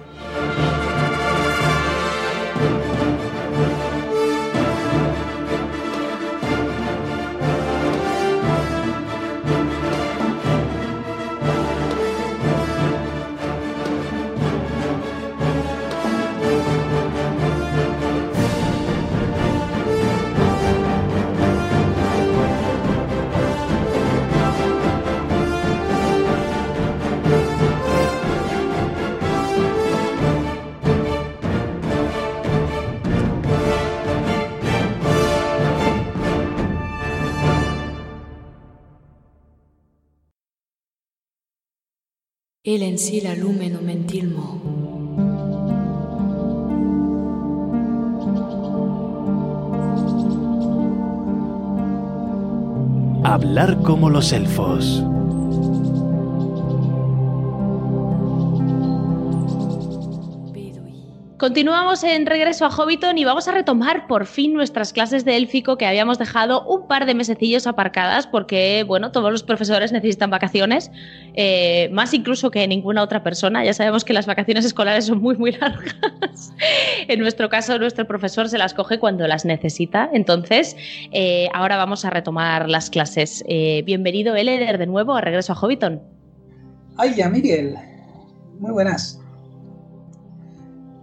El 42.66 42.82
en 42.82 42.98
sí 42.98 43.20
la 43.20 43.36
lumen 43.36 43.78
mentilmo. 43.80 44.60
Hablar 53.22 53.80
como 53.82 54.10
los 54.10 54.32
elfos. 54.32 55.00
Continuamos 61.46 62.02
en 62.02 62.26
regreso 62.26 62.64
a 62.66 62.70
Hobbiton 62.70 63.18
y 63.18 63.24
vamos 63.24 63.46
a 63.46 63.52
retomar 63.52 64.08
por 64.08 64.26
fin 64.26 64.52
nuestras 64.52 64.92
clases 64.92 65.24
de 65.24 65.36
élfico 65.36 65.78
que 65.78 65.86
habíamos 65.86 66.18
dejado 66.18 66.66
un 66.66 66.88
par 66.88 67.06
de 67.06 67.14
mesecillos 67.14 67.68
aparcadas 67.68 68.26
porque, 68.26 68.84
bueno, 68.84 69.12
todos 69.12 69.30
los 69.30 69.44
profesores 69.44 69.92
necesitan 69.92 70.28
vacaciones, 70.28 70.90
eh, 71.34 71.88
más 71.92 72.12
incluso 72.14 72.50
que 72.50 72.66
ninguna 72.66 73.00
otra 73.00 73.22
persona. 73.22 73.64
Ya 73.64 73.74
sabemos 73.74 74.04
que 74.04 74.12
las 74.12 74.26
vacaciones 74.26 74.64
escolares 74.64 75.06
son 75.06 75.22
muy, 75.22 75.36
muy 75.36 75.52
largas. 75.52 75.94
en 77.06 77.20
nuestro 77.20 77.48
caso, 77.48 77.78
nuestro 77.78 78.08
profesor 78.08 78.48
se 78.48 78.58
las 78.58 78.74
coge 78.74 78.98
cuando 78.98 79.28
las 79.28 79.44
necesita. 79.44 80.10
Entonces, 80.12 80.76
eh, 81.12 81.48
ahora 81.54 81.76
vamos 81.76 82.04
a 82.04 82.10
retomar 82.10 82.68
las 82.68 82.90
clases. 82.90 83.44
Eh, 83.46 83.84
bienvenido, 83.86 84.34
Eleder, 84.34 84.78
de 84.78 84.86
nuevo 84.86 85.14
a 85.14 85.20
regreso 85.20 85.52
a 85.52 85.54
Hobbiton. 85.54 86.02
Ay, 86.96 87.14
Miguel. 87.30 87.76
Muy 88.58 88.72
buenas. 88.72 89.20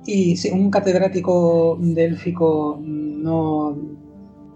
Y 0.06 0.36
si 0.38 0.52
un 0.52 0.70
catedrático 0.70 1.78
de 1.80 2.06
élfico 2.06 2.80
no 2.82 3.78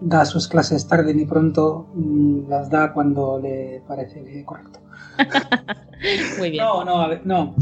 da 0.02 0.26
sus 0.26 0.48
clases 0.48 0.88
tarde 0.88 1.14
ni 1.14 1.26
pronto, 1.26 1.88
mm, 1.94 2.50
las 2.50 2.70
da 2.70 2.94
cuando 2.94 3.40
le 3.40 3.82
parece 3.88 4.44
correcto. 4.46 4.80
Muy 6.38 6.52
bien. 6.52 6.64
No, 6.64 6.84
no, 6.84 7.02
a 7.02 7.08
ver, 7.08 7.26
no. 7.26 7.56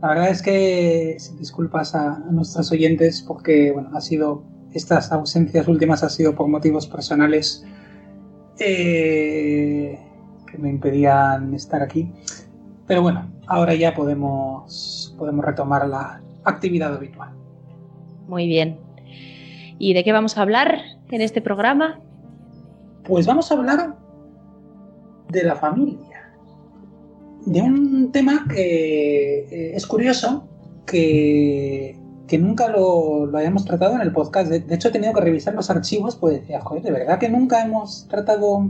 La 0.00 0.08
verdad 0.08 0.30
es 0.30 0.42
que 0.42 1.16
disculpas 1.38 1.94
a, 1.94 2.14
a 2.14 2.30
nuestros 2.30 2.72
oyentes 2.72 3.22
porque 3.26 3.72
bueno, 3.72 3.90
ha 3.94 4.00
sido 4.00 4.42
estas 4.72 5.12
ausencias 5.12 5.68
últimas 5.68 6.02
ha 6.02 6.08
sido 6.08 6.34
por 6.34 6.48
motivos 6.48 6.86
personales 6.86 7.64
eh, 8.58 9.98
que 10.50 10.58
me 10.58 10.70
impedían 10.70 11.54
estar 11.54 11.82
aquí. 11.82 12.12
Pero 12.86 13.02
bueno, 13.02 13.30
ahora 13.46 13.74
ya 13.74 13.94
podemos 13.94 15.14
podemos 15.18 15.44
retomar 15.44 15.88
la 15.88 16.20
actividad 16.44 16.94
habitual. 16.94 17.30
Muy 18.28 18.46
bien. 18.46 18.78
¿Y 19.78 19.94
de 19.94 20.04
qué 20.04 20.12
vamos 20.12 20.38
a 20.38 20.42
hablar 20.42 20.80
en 21.10 21.20
este 21.20 21.40
programa? 21.40 22.00
Pues 23.04 23.26
vamos 23.26 23.50
a 23.50 23.54
hablar 23.54 23.96
de 25.28 25.42
la 25.44 25.56
familia. 25.56 26.30
De 27.46 27.60
un 27.60 28.12
tema 28.12 28.46
que 28.48 29.40
eh, 29.40 29.72
es 29.74 29.86
curioso 29.86 30.48
que, 30.86 31.98
que 32.28 32.38
nunca 32.38 32.68
lo, 32.68 33.26
lo, 33.26 33.38
hayamos 33.38 33.64
tratado 33.64 33.96
en 33.96 34.02
el 34.02 34.12
podcast. 34.12 34.48
De, 34.48 34.60
de, 34.60 34.74
hecho, 34.74 34.88
he 34.88 34.92
tenido 34.92 35.12
que 35.12 35.20
revisar 35.20 35.54
los 35.54 35.68
archivos, 35.68 36.16
pues 36.16 36.40
decía, 36.40 36.60
joder, 36.60 36.82
de 36.82 36.92
verdad 36.92 37.18
que 37.18 37.28
nunca 37.28 37.64
hemos 37.64 38.06
tratado 38.08 38.68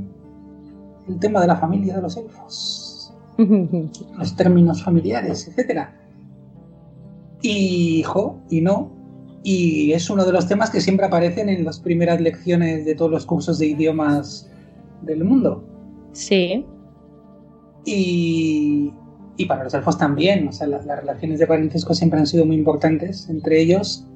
el 1.09 1.18
tema 1.18 1.41
de 1.43 1.49
la 1.49 1.57
familia 1.57 1.97
de 1.97 2.03
los 2.03 2.16
elfos. 2.16 3.12
los 4.18 4.37
términos 4.37 4.83
familiares, 4.83 5.49
etcétera. 5.49 6.01
Y, 7.43 7.99
hijo, 7.99 8.40
y 8.49 8.61
no. 8.61 8.93
Y 9.43 9.93
es 9.93 10.09
uno 10.09 10.24
de 10.24 10.32
los 10.32 10.47
temas 10.47 10.70
que 10.70 10.80
siempre 10.80 11.07
aparecen 11.07 11.49
en 11.49 11.64
las 11.64 11.80
primeras 11.80 12.20
lecciones 12.20 12.84
de 12.84 12.95
todos 12.95 13.11
los 13.11 13.26
cursos 13.26 13.59
de 13.59 13.66
idiomas 13.66 14.49
del 15.03 15.24
mundo. 15.24 15.64
Sí. 16.12 16.64
Y, 17.84 18.93
y 19.36 19.47
para 19.47 19.64
los 19.64 19.74
elfos 19.74 19.99
también. 19.99 20.47
O 20.49 20.53
sea, 20.53 20.68
la, 20.68 20.82
las 20.82 21.01
relaciones 21.01 21.40
de 21.40 21.47
parentesco 21.47 21.95
siempre 21.95 22.20
han 22.20 22.26
sido 22.26 22.47
muy 22.47 22.57
importantes 22.57 23.28
entre 23.28 23.61
ellos 23.61 24.07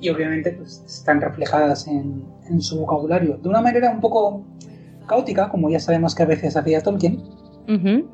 y 0.00 0.10
obviamente 0.10 0.52
pues, 0.52 0.84
están 0.86 1.20
reflejadas 1.20 1.88
en, 1.88 2.24
en 2.48 2.60
su 2.62 2.78
vocabulario. 2.78 3.38
De 3.38 3.48
una 3.48 3.60
manera 3.60 3.90
un 3.90 4.00
poco 4.00 4.44
caótica, 5.08 5.48
como 5.48 5.68
ya 5.70 5.80
sabemos 5.80 6.14
que 6.14 6.22
a 6.22 6.26
veces 6.26 6.56
hacía 6.56 6.82
Tolkien. 6.82 7.16
Uh 7.66 7.72
-huh. 7.72 8.06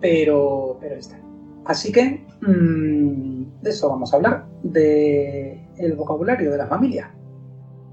Pero, 0.00 0.78
pero 0.80 0.94
está. 0.94 1.18
Así 1.64 1.92
que 1.92 2.24
mmm, 2.40 3.62
de 3.62 3.70
eso 3.70 3.88
vamos 3.88 4.12
a 4.12 4.16
hablar, 4.16 4.46
de 4.62 5.60
el 5.78 5.94
vocabulario 5.94 6.50
de 6.50 6.58
la 6.58 6.66
familia. 6.66 7.14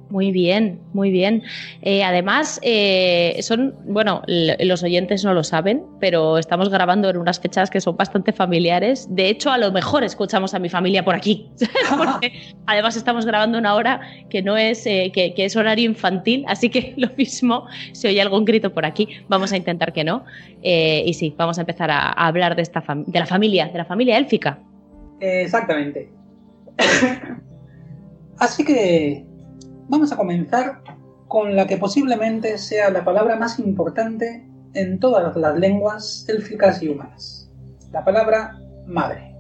Muy 0.10 0.32
bien, 0.32 0.80
muy 0.94 1.12
bien. 1.12 1.44
Eh, 1.82 2.04
además, 2.04 2.60
eh, 2.64 3.38
son, 3.42 3.76
bueno, 3.86 4.22
los 4.28 4.82
oyentes 4.82 5.26
no 5.26 5.34
lo 5.34 5.44
saben, 5.44 5.84
pero 6.00 6.38
estamos 6.38 6.70
grabando 6.70 7.10
en 7.10 7.18
unas 7.18 7.42
fechas 7.42 7.70
que 7.70 7.82
son 7.82 7.98
bastante 7.98 8.32
familiares. 8.32 9.08
De 9.10 9.28
hecho, 9.28 9.52
a 9.52 9.58
lo 9.58 9.72
mejor 9.72 10.06
escuchamos 10.06 10.54
a 10.54 10.60
mi 10.60 10.70
familia 10.70 11.04
por 11.04 11.14
aquí. 11.14 11.52
Porque 11.98 12.56
además 12.66 12.96
estamos 12.96 13.26
grabando 13.26 13.58
una 13.58 13.76
hora 13.76 14.00
que 14.30 14.42
no 14.42 14.56
es, 14.56 14.86
eh, 14.86 15.12
que, 15.14 15.34
que, 15.34 15.44
es 15.44 15.58
horario 15.58 15.86
infantil, 15.86 16.46
así 16.48 16.70
que 16.70 16.94
lo 16.98 17.10
mismo, 17.18 17.66
si 17.92 18.08
oye 18.08 18.22
algún 18.22 18.46
grito 18.46 18.74
por 18.74 18.86
aquí, 18.86 19.10
vamos 19.28 19.52
a 19.52 19.58
intentar 19.58 19.92
que 19.92 20.06
no. 20.06 20.24
Y 20.62 21.14
sí, 21.14 21.34
vamos 21.38 21.58
a 21.58 21.62
empezar 21.62 21.92
a, 21.92 22.00
a 22.00 22.28
hablar 22.28 22.56
de, 22.56 22.62
esta 22.62 22.84
de 22.88 23.20
la 23.20 23.26
familia, 23.26 23.68
de 23.68 23.78
la 23.78 23.86
familia 23.86 24.18
élfica. 24.18 24.60
Exactamente. 25.20 26.10
así 28.40 28.64
que 28.64 29.26
Vamos 29.90 30.12
a 30.12 30.18
comenzar 30.18 30.82
con 31.30 31.56
la 31.56 31.66
que 31.66 31.78
posiblemente 31.78 32.58
sea 32.58 32.90
la 32.90 33.06
palabra 33.06 33.38
más 33.38 33.58
importante 33.58 34.46
en 34.74 35.00
todas 35.00 35.36
las 35.38 35.58
lenguas 35.58 36.26
élficas 36.28 36.84
y 36.84 36.90
humanas. 36.90 37.50
La 37.92 38.04
palabra 38.04 38.60
madre. 38.86 39.34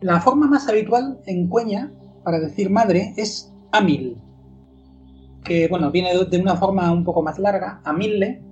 La 0.00 0.20
forma 0.20 0.48
más 0.48 0.68
habitual 0.68 1.20
en 1.26 1.46
cueña 1.46 1.92
para 2.24 2.40
decir 2.40 2.68
madre 2.68 3.14
es 3.16 3.52
amil, 3.70 4.18
que 5.44 5.68
bueno, 5.68 5.92
viene 5.92 6.10
de 6.24 6.38
una 6.38 6.56
forma 6.56 6.90
un 6.92 7.04
poco 7.04 7.22
más 7.22 7.38
larga, 7.38 7.80
amille, 7.84 8.42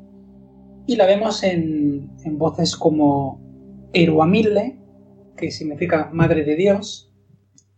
y 0.87 0.95
la 0.95 1.07
vemos 1.07 1.43
en, 1.43 2.11
en 2.25 2.39
voces 2.39 2.77
como 2.77 3.41
eruamille, 3.93 4.79
que 5.37 5.51
significa 5.51 6.11
madre 6.13 6.45
de 6.45 6.55
Dios, 6.55 7.13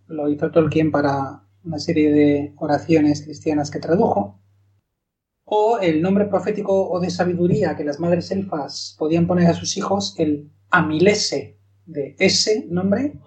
lo 0.07 0.29
hizo 0.29 0.51
Tolkien 0.51 0.91
para 0.91 1.45
una 1.65 1.79
serie 1.79 2.11
de 2.13 2.55
oraciones 2.57 3.23
cristianas 3.23 3.71
que 3.71 3.81
tradujo, 3.81 4.41
o 5.45 5.79
el 5.81 6.01
nombre 6.01 6.27
profético 6.27 6.89
o 6.89 7.01
de 7.01 7.11
sabiduría 7.11 7.77
que 7.77 7.85
las 7.85 7.99
madres 7.99 8.31
elfas 8.31 8.95
podían 8.99 9.27
poner 9.27 9.49
a 9.49 9.55
sus 9.55 9.77
hijos, 9.77 10.15
el 10.19 10.51
Amilese, 10.71 11.59
de 11.87 12.15
ese 12.19 12.67
nombre 12.69 13.19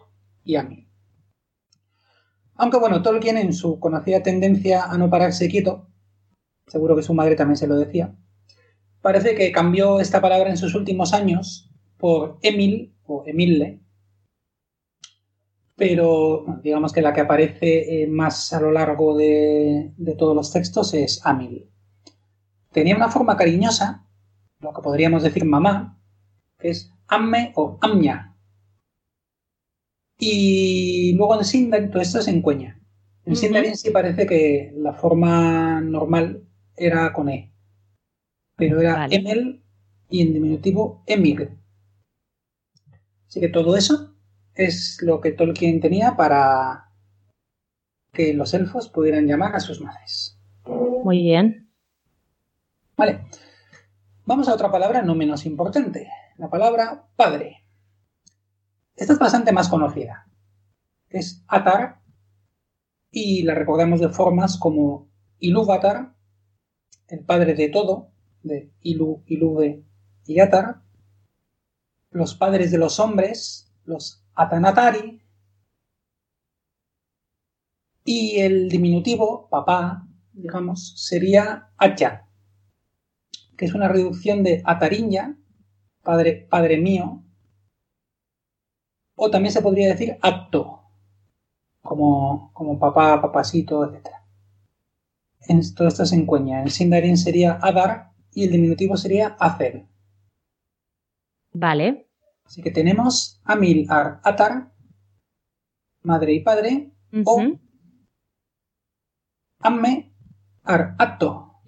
y 0.44 0.56
Amil. 0.56 0.88
Aunque 2.56 2.78
bueno, 2.78 3.02
Tolkien 3.02 3.38
en 3.38 3.54
su 3.54 3.80
conocida 3.80 4.24
tendencia 4.24 4.86
a 4.86 4.98
no 4.98 5.10
pararse 5.10 5.50
quieto, 5.50 5.90
seguro 6.68 6.96
que 6.96 7.04
su 7.04 7.14
madre 7.14 7.36
también 7.36 7.58
se 7.58 7.68
lo 7.68 7.76
decía, 7.76 8.16
parece 9.02 9.36
que 9.36 9.52
cambió 9.52 10.00
esta 10.00 10.22
palabra 10.22 10.50
en 10.50 10.58
sus 10.58 10.76
últimos 10.76 11.14
años 11.14 11.70
por 11.98 12.38
Emil 12.42 12.96
o 13.06 13.24
Emille, 13.26 13.82
pero 15.76 16.46
digamos 16.62 16.94
que 16.94 17.02
la 17.02 17.14
que 17.14 17.22
aparece 17.22 18.04
eh, 18.04 18.08
más 18.08 18.54
a 18.54 18.62
lo 18.62 18.72
largo 18.72 19.18
de, 19.18 19.92
de, 19.98 20.16
todos 20.16 20.36
los 20.36 20.52
textos 20.52 20.94
es 20.94 21.26
Amil. 21.26 21.70
Tenía 22.72 22.96
una 22.96 23.10
forma 23.10 23.36
cariñosa, 23.36 24.08
lo 24.60 24.74
que 24.74 24.82
podríamos 24.82 25.24
decir 25.24 25.46
mamá, 25.46 26.00
que 26.60 26.70
es 26.70 26.92
Amme 27.08 27.54
o 27.56 27.78
Amña. 27.82 28.38
Y 30.18 31.14
luego 31.16 31.38
en 31.38 31.46
Sindarin 31.46 31.90
todo 31.92 32.02
esto 32.02 32.20
es 32.20 32.28
en 32.28 32.42
cueña. 32.42 32.80
En 33.26 33.34
uh 33.34 33.36
-huh. 33.36 33.40
Sindarin 33.40 33.76
sí 33.76 33.90
parece 33.92 34.26
que 34.26 34.74
la 34.78 34.94
forma 34.94 35.82
normal 35.82 36.48
era 36.76 37.12
con 37.14 37.30
E, 37.30 37.54
pero 38.56 38.80
era 38.80 38.94
vale. 38.94 39.16
Emel 39.16 39.64
y 40.10 40.22
en 40.22 40.34
diminutivo 40.34 41.04
Emig. 41.08 41.50
Así 43.28 43.40
que 43.40 43.50
todo 43.50 43.76
eso 43.76 44.13
es 44.56 44.98
lo 45.02 45.22
que 45.22 45.32
Tolkien 45.32 45.80
tenía 45.80 46.16
para 46.16 46.92
que 48.12 48.34
los 48.34 48.54
elfos 48.54 48.90
pudieran 48.90 49.28
llamar 49.28 49.56
a 49.56 49.60
sus 49.60 49.82
madres. 49.82 50.40
Muy 50.66 51.24
bien. 51.24 51.72
Vale. 52.96 53.26
Vamos 54.26 54.48
a 54.48 54.54
otra 54.54 54.72
palabra 54.72 55.02
no 55.02 55.16
menos 55.16 55.46
importante. 55.46 56.08
La 56.38 56.50
palabra 56.50 57.08
padre. 57.16 57.66
Esta 58.96 59.14
es 59.14 59.20
bastante 59.20 59.52
más 59.52 59.68
conocida. 59.68 60.28
Es 61.10 61.44
Atar 61.48 62.02
y 63.12 63.44
la 63.44 63.56
recordamos 63.56 64.00
de 64.00 64.10
formas 64.10 64.58
como 64.58 65.12
Ilúvatar, 65.40 66.16
el 67.08 67.26
padre 67.26 67.54
de 67.54 67.70
todo, 67.70 68.12
de 68.44 68.72
Ilu, 68.82 69.24
Iluve 69.26 69.84
y 70.26 70.40
Atar, 70.40 70.82
los 72.12 72.36
padres 72.36 72.72
de 72.72 72.78
los 72.78 73.00
hombres, 73.00 73.72
los 73.86 74.23
Atanatari, 74.36 75.22
y 78.06 78.40
el 78.40 78.70
diminutivo, 78.70 79.48
papá, 79.50 80.08
digamos, 80.34 80.94
sería 80.98 81.70
Acha, 81.78 82.28
que 83.58 83.66
es 83.66 83.74
una 83.74 83.88
reducción 83.88 84.44
de 84.44 84.62
Atariña, 84.66 85.38
padre, 86.02 86.48
padre 86.50 86.78
mío, 86.78 87.24
o 89.16 89.30
también 89.30 89.54
se 89.54 89.62
podría 89.62 89.88
decir 89.88 90.18
acto, 90.22 90.84
como, 91.82 92.52
como 92.54 92.80
papá, 92.80 93.22
papasito, 93.22 93.86
etc. 93.86 94.08
En, 95.42 95.62
todo 95.76 95.88
esto 95.88 96.04
es 96.04 96.14
en 96.14 96.26
cuña. 96.26 96.62
En 96.62 96.70
Sindarin 96.70 97.18
sería 97.18 97.60
Adar 97.62 98.12
y 98.32 98.46
el 98.46 98.52
diminutivo 98.52 98.98
sería 98.98 99.36
hacer. 99.40 99.86
Vale. 101.52 102.03
Así 102.46 102.62
que 102.62 102.72
tenemos 102.72 103.42
Amil 103.44 103.88
Ar 103.90 104.20
Atar, 104.24 104.72
madre 106.02 106.34
y 106.34 106.40
padre, 106.42 106.92
o. 107.26 107.42
Amme 109.60 110.14
Ar 110.64 110.96
Atto, 111.00 111.62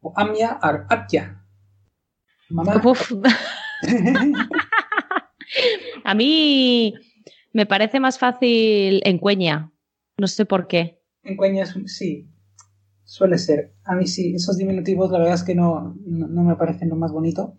o 0.00 0.12
Amya 0.16 0.58
Ar 0.60 0.86
Atya. 0.88 1.44
Mamá. 2.48 2.80
Uf. 2.84 3.12
A 6.04 6.14
mí 6.14 6.94
me 7.52 7.66
parece 7.66 8.00
más 8.00 8.18
fácil 8.18 9.00
en 9.04 9.18
cueña. 9.18 9.72
No 10.18 10.26
sé 10.26 10.46
por 10.46 10.66
qué. 10.66 11.02
En 11.22 11.36
cuña 11.36 11.64
es 11.64 11.74
sí, 11.86 12.28
suele 13.04 13.38
ser. 13.38 13.74
A 13.84 13.94
mí 13.94 14.06
sí, 14.06 14.34
esos 14.34 14.56
diminutivos 14.56 15.10
la 15.10 15.18
verdad 15.18 15.34
es 15.34 15.42
que 15.42 15.54
no, 15.54 15.94
no, 16.06 16.28
no 16.28 16.42
me 16.42 16.56
parecen 16.56 16.88
lo 16.88 16.96
más 16.96 17.12
bonito. 17.12 17.54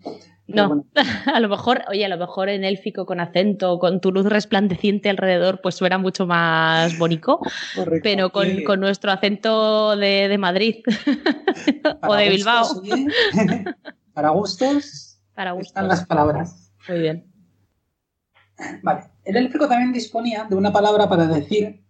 No. 0.48 0.68
bueno, 0.68 0.84
A 1.34 1.40
lo 1.40 1.48
mejor, 1.48 1.82
oye, 1.90 2.04
a 2.04 2.08
lo 2.08 2.16
mejor 2.16 2.48
en 2.48 2.64
élfico 2.64 3.04
con 3.06 3.20
acento, 3.20 3.78
con 3.78 4.00
tu 4.00 4.10
luz 4.12 4.26
resplandeciente 4.26 5.10
alrededor, 5.10 5.60
pues 5.60 5.74
suena 5.74 5.98
mucho 5.98 6.26
más 6.26 6.96
bonito. 6.98 7.38
correcto. 7.76 8.00
Pero 8.02 8.32
con, 8.32 8.62
con 8.64 8.80
nuestro 8.80 9.12
acento 9.12 9.94
de, 9.96 10.28
de 10.28 10.38
Madrid 10.38 10.76
o 11.84 12.00
para 12.00 12.22
de 12.22 12.30
Bilbao. 12.30 12.64
gustos, 12.64 12.82
oye, 12.82 13.06
para 14.14 14.30
gustos 14.30 15.20
Para 15.34 15.52
gusto. 15.52 15.68
están 15.68 15.86
las 15.88 16.06
palabras. 16.06 16.72
Muy 16.88 16.98
bien. 17.00 17.30
Vale. 18.82 19.02
El 19.24 19.36
élfico 19.36 19.68
también 19.68 19.92
disponía 19.92 20.44
de 20.44 20.56
una 20.56 20.72
palabra 20.72 21.08
para 21.08 21.26
decir 21.26 21.84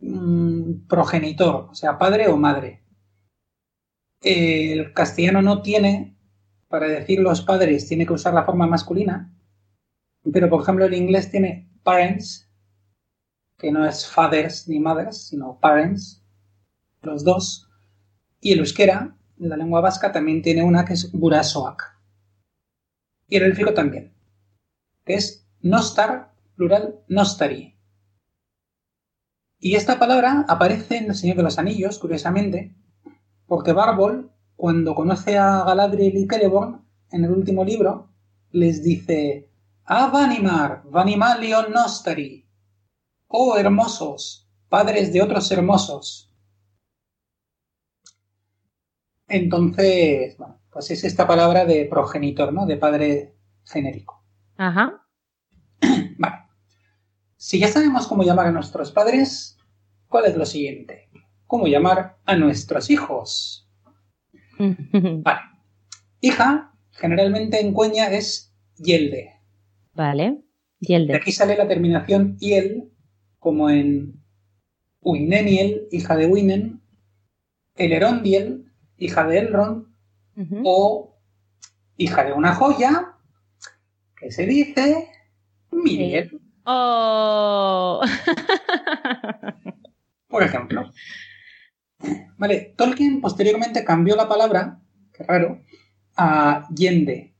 mm, 0.00 0.86
progenitor, 0.86 1.68
o 1.70 1.74
sea, 1.74 1.98
padre 1.98 2.28
o 2.28 2.36
madre. 2.36 2.84
El 4.20 4.92
castellano 4.92 5.40
no 5.40 5.62
tiene, 5.62 6.14
para 6.70 6.86
decir 6.86 7.20
los 7.20 7.42
padres, 7.42 7.86
tiene 7.86 8.06
que 8.06 8.14
usar 8.14 8.32
la 8.32 8.44
forma 8.44 8.66
masculina, 8.66 9.30
pero 10.32 10.48
por 10.48 10.62
ejemplo 10.62 10.86
el 10.86 10.94
inglés 10.94 11.30
tiene 11.30 11.68
parents, 11.82 12.50
que 13.58 13.70
no 13.70 13.84
es 13.84 14.06
fathers 14.06 14.68
ni 14.68 14.80
mothers, 14.80 15.28
sino 15.28 15.58
parents, 15.60 16.24
los 17.02 17.24
dos, 17.24 17.68
y 18.40 18.52
el 18.52 18.60
euskera, 18.60 19.14
la 19.36 19.58
lengua 19.58 19.82
vasca, 19.82 20.12
también 20.12 20.40
tiene 20.40 20.62
una 20.62 20.86
que 20.86 20.94
es 20.94 21.12
gurasoak. 21.12 21.82
Y 23.28 23.36
el 23.36 23.42
élfico 23.42 23.74
también 23.74 24.14
que 25.04 25.14
es 25.14 25.46
nostar, 25.60 26.32
plural 26.56 27.00
nostari. 27.08 27.76
Y 29.58 29.74
esta 29.74 29.98
palabra 29.98 30.44
aparece 30.48 30.98
en 30.98 31.06
El 31.06 31.14
Señor 31.14 31.36
de 31.36 31.42
los 31.42 31.58
Anillos, 31.58 31.98
curiosamente, 31.98 32.74
porque 33.46 33.72
Barbol, 33.72 34.32
cuando 34.60 34.94
conoce 34.94 35.38
a 35.38 35.64
Galadriel 35.64 36.18
y 36.18 36.26
Celeborn, 36.26 36.84
en 37.10 37.24
el 37.24 37.30
último 37.30 37.64
libro, 37.64 38.10
les 38.50 38.82
dice 38.82 39.48
A 39.86 40.08
Vanimar, 40.08 40.82
Vanimalion 40.84 41.72
nostari. 41.72 42.46
Oh 43.28 43.56
hermosos, 43.56 44.46
padres 44.68 45.14
de 45.14 45.22
otros 45.22 45.50
hermosos. 45.50 46.30
Entonces, 49.28 50.36
bueno, 50.36 50.60
pues 50.70 50.90
es 50.90 51.04
esta 51.04 51.26
palabra 51.26 51.64
de 51.64 51.86
progenitor, 51.86 52.52
¿no? 52.52 52.66
De 52.66 52.76
padre 52.76 53.34
genérico. 53.64 54.22
Ajá. 54.58 55.06
Vale. 56.18 56.36
Si 57.38 57.58
ya 57.58 57.68
sabemos 57.68 58.06
cómo 58.06 58.24
llamar 58.24 58.48
a 58.48 58.52
nuestros 58.52 58.92
padres, 58.92 59.56
¿cuál 60.06 60.26
es 60.26 60.36
lo 60.36 60.44
siguiente? 60.44 61.08
¿Cómo 61.46 61.66
llamar 61.66 62.18
a 62.26 62.36
nuestros 62.36 62.90
hijos? 62.90 63.59
Vale. 65.22 65.40
Hija, 66.20 66.72
generalmente 66.92 67.60
en 67.60 67.72
cuña 67.72 68.10
es 68.10 68.52
yelde. 68.76 69.32
Vale. 69.94 70.42
Y 70.80 70.94
el 70.94 71.06
De 71.06 71.16
aquí 71.16 71.32
sale 71.32 71.56
la 71.56 71.68
terminación 71.68 72.36
iel, 72.40 72.90
como 73.38 73.70
en 73.70 74.20
Uineniel, 75.00 75.88
hija 75.90 76.16
de 76.16 76.26
Winen, 76.26 76.80
Elerondiel, 77.76 78.66
hija 78.98 79.26
de 79.26 79.38
Elrond, 79.38 79.86
o 80.64 81.16
hija 81.96 82.24
de 82.24 82.32
una 82.32 82.54
joya, 82.54 83.14
que 84.16 84.30
se 84.30 84.46
dice 84.46 85.08
Miriel. 85.70 86.40
Oh. 86.64 88.00
Por 90.28 90.42
ejemplo. 90.42 90.90
Vale, 92.38 92.74
Tolkien 92.76 93.20
posteriormente 93.20 93.84
cambió 93.84 94.16
la 94.16 94.28
palabra, 94.28 94.80
qué 95.12 95.24
raro, 95.24 95.60
a 96.16 96.66
yende 96.74 97.34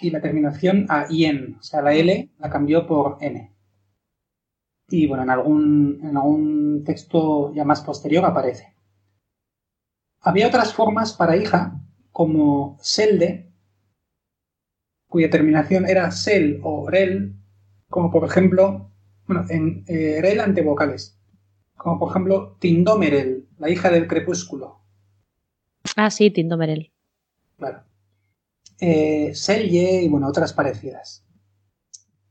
y 0.00 0.10
la 0.10 0.20
terminación 0.20 0.86
a 0.88 1.08
yen, 1.08 1.56
o 1.58 1.62
sea, 1.62 1.80
la 1.80 1.94
L 1.94 2.30
la 2.38 2.50
cambió 2.50 2.86
por 2.86 3.18
N. 3.20 3.50
Y 4.88 5.06
bueno, 5.06 5.22
en 5.22 5.30
algún, 5.30 6.00
en 6.02 6.16
algún 6.16 6.84
texto 6.84 7.52
ya 7.54 7.64
más 7.64 7.80
posterior 7.82 8.24
aparece. 8.24 8.74
Había 10.20 10.48
otras 10.48 10.74
formas 10.74 11.14
para 11.14 11.36
hija, 11.36 11.80
como 12.10 12.76
selde, 12.80 13.50
cuya 15.08 15.30
terminación 15.30 15.86
era 15.88 16.10
sel 16.10 16.60
o 16.62 16.88
rel, 16.88 17.36
como 17.88 18.10
por 18.10 18.24
ejemplo, 18.24 18.90
bueno, 19.26 19.44
en 19.48 19.84
eh, 19.86 20.18
rel 20.20 20.40
ante 20.40 20.62
vocales, 20.62 21.18
como 21.76 21.98
por 21.98 22.10
ejemplo 22.10 22.56
Tindomerel, 22.60 23.48
la 23.58 23.70
hija 23.70 23.90
del 23.90 24.06
crepúsculo, 24.06 24.80
Ah, 25.96 26.10
sí, 26.10 26.30
Tindomerel. 26.30 26.92
claro. 27.58 27.82
Eh, 28.80 29.32
Selye 29.34 30.02
y 30.02 30.08
bueno, 30.08 30.28
otras 30.28 30.52
parecidas. 30.52 31.24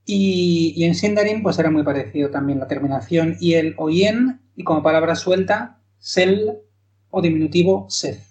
Y, 0.06 0.74
y 0.76 0.84
en 0.86 0.96
Sindarin 0.96 1.44
pues 1.44 1.60
era 1.60 1.70
muy 1.70 1.84
parecido 1.84 2.30
también 2.30 2.60
la 2.60 2.68
terminación 2.68 3.36
iel 3.40 3.76
o 3.78 3.90
yen 3.90 4.42
y 4.56 4.64
como 4.64 4.84
palabra 4.84 5.16
suelta, 5.16 5.82
sel 5.98 6.60
o 7.10 7.22
diminutivo 7.22 7.86
seth. 7.90 8.22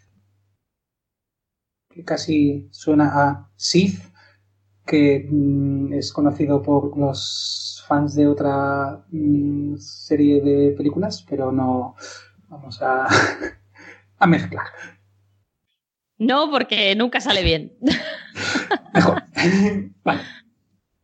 Que 1.91 2.05
casi 2.05 2.69
suena 2.73 3.11
a 3.15 3.51
Sith, 3.57 4.01
que 4.87 5.27
mm, 5.31 5.93
es 5.95 6.13
conocido 6.13 6.63
por 6.63 6.97
los 6.99 7.80
fans 7.91 8.15
de 8.15 8.29
otra 8.29 9.05
mm, 9.11 9.77
serie 9.79 10.41
de 10.41 10.71
películas, 10.77 11.27
pero 11.29 11.51
no 11.51 11.97
vamos 12.49 12.81
a, 12.81 13.09
a 14.19 14.27
mezclar. 14.29 14.67
No, 16.17 16.49
porque 16.53 16.95
nunca 16.95 17.21
sale 17.21 17.43
bien. 17.43 17.77
Mejor. 18.95 19.25
vale. 20.05 20.21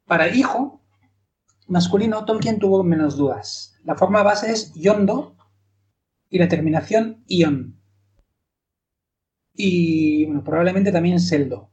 Para 0.05 0.29
hijo 0.29 0.81
masculino, 1.67 2.25
Tolkien 2.25 2.61
tuvo 2.61 2.85
menos 2.85 3.17
dudas. 3.17 3.77
La 3.83 3.97
forma 3.97 4.23
base 4.23 4.53
es 4.53 4.73
yondo 4.75 5.37
y 6.31 6.39
la 6.39 6.47
terminación 6.47 7.25
ion. 7.27 7.83
Y 9.55 10.25
bueno, 10.27 10.45
probablemente 10.45 10.93
también 10.93 11.19
seldo. 11.19 11.73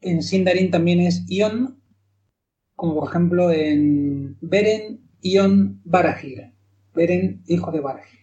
En 0.00 0.22
Sindarin 0.22 0.70
también 0.70 1.00
es 1.00 1.24
ion, 1.28 1.79
como 2.80 2.94
por 2.94 3.10
ejemplo 3.10 3.50
en 3.52 4.38
Beren, 4.40 5.06
ion, 5.20 5.82
Barahir. 5.84 6.54
Beren, 6.94 7.42
hijo 7.46 7.70
de 7.70 7.80
Barahir. 7.80 8.20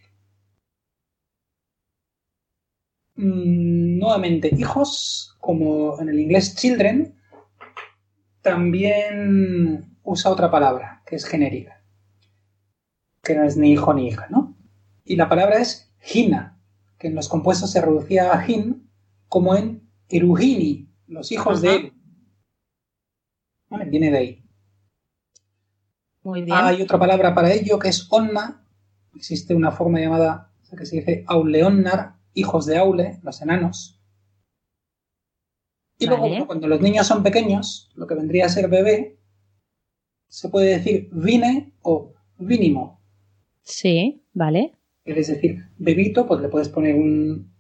Mm, 3.18 4.00
nuevamente, 4.00 4.50
hijos, 4.58 5.38
como 5.40 6.02
en 6.02 6.10
el 6.10 6.20
inglés 6.20 6.56
children, 6.56 7.14
también 8.42 9.96
usa 10.02 10.32
otra 10.32 10.50
palabra, 10.50 11.04
que 11.06 11.18
es 11.18 11.26
genérica, 11.26 11.84
que 13.22 13.36
no 13.36 13.44
es 13.44 13.58
ni 13.58 13.74
hijo 13.74 13.94
ni 13.94 14.08
hija, 14.08 14.26
¿no? 14.32 14.58
Y 15.06 15.18
la 15.18 15.30
palabra 15.30 15.60
es 15.60 15.94
hina, 16.16 16.60
que 16.98 17.10
en 17.10 17.16
los 17.16 17.30
compuestos 17.30 17.72
se 17.72 17.80
reducía 17.80 18.36
a 18.36 18.44
hin, 18.44 18.90
como 19.28 19.56
en 19.56 19.88
Erugini, 20.10 20.90
los 21.06 21.32
hijos 21.32 21.62
de 21.62 21.76
él. 21.76 21.94
Vale, 23.70 23.86
viene 23.86 24.10
de 24.10 24.18
ahí. 24.18 24.47
Muy 26.28 26.42
bien. 26.42 26.58
Hay 26.60 26.82
otra 26.82 27.00
palabra 27.00 27.34
para 27.34 27.54
ello 27.54 27.80
que 27.80 27.88
es 27.88 28.06
onna. 28.12 28.62
Existe 29.16 29.56
una 29.56 29.72
forma 29.72 30.02
llamada, 30.02 30.52
o 30.62 30.66
sea, 30.66 30.78
que 30.78 30.86
se 30.86 30.98
dice 30.98 31.24
auleonnar, 31.26 32.18
hijos 32.34 32.66
de 32.66 32.78
Aule, 32.78 33.22
los 33.24 33.42
enanos. 33.42 33.98
Y 35.98 36.06
luego, 36.06 36.24
Vale. 36.24 36.46
cuando 36.46 36.68
los 36.68 36.82
niños 36.82 37.08
son 37.08 37.24
pequeños, 37.24 37.90
lo 37.96 38.08
que 38.08 38.16
vendría 38.16 38.48
a 38.48 38.50
ser 38.50 38.68
bebé, 38.68 39.18
se 40.28 40.50
puede 40.50 40.78
decir 40.78 41.08
vine 41.14 41.72
o 41.82 42.14
vínimo. 42.38 43.00
Sí, 43.64 44.22
vale. 44.34 44.74
Es 45.06 45.30
decir, 45.30 45.64
bebito, 45.78 46.28
pues 46.28 46.42
le 46.42 46.50
puedes 46.50 46.68
poner 46.68 46.96
un, 46.96 47.54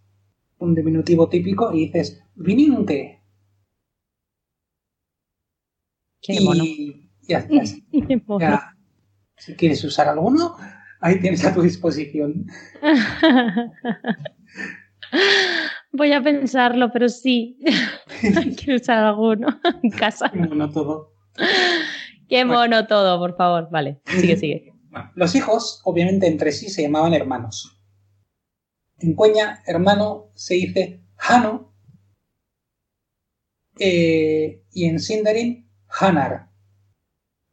un 0.57 0.75
diminutivo 0.75 1.29
típico 1.29 1.73
y 1.73 1.85
dices 1.85 2.21
vininte. 2.35 3.21
Qué 6.21 6.33
y 6.33 6.43
mono. 6.43 6.65
Ya, 7.27 7.47
ya. 7.49 7.61
Qué 7.91 8.21
mono. 8.25 8.59
Si 9.37 9.55
quieres 9.55 9.83
usar 9.83 10.07
alguno, 10.07 10.55
ahí 10.99 11.19
tienes 11.19 11.45
a 11.45 11.53
tu 11.53 11.61
disposición. 11.61 12.47
Voy 15.91 16.11
a 16.11 16.21
pensarlo, 16.21 16.91
pero 16.91 17.07
sí. 17.09 17.59
Quiero 18.57 18.75
usar 18.75 19.03
alguno 19.03 19.59
en 19.83 19.91
casa. 19.91 20.31
Bueno, 20.33 20.69
todo. 20.71 21.13
Qué 22.27 22.45
mono 22.45 22.87
todo, 22.87 23.19
por 23.19 23.35
favor. 23.37 23.69
Vale, 23.71 24.01
sigue, 24.05 24.37
sigue. 24.37 24.73
Los 25.15 25.35
hijos, 25.35 25.81
obviamente, 25.85 26.27
entre 26.27 26.51
sí 26.51 26.69
se 26.69 26.81
llamaban 26.81 27.13
hermanos. 27.13 27.79
En 28.99 29.13
Cueña, 29.13 29.61
hermano 29.67 30.31
se 30.33 30.55
dice 30.55 31.03
Hano 31.17 31.73
eh, 33.79 34.63
y 34.71 34.85
en 34.85 34.99
Sindarin, 34.99 35.69
Hanar. 35.87 36.49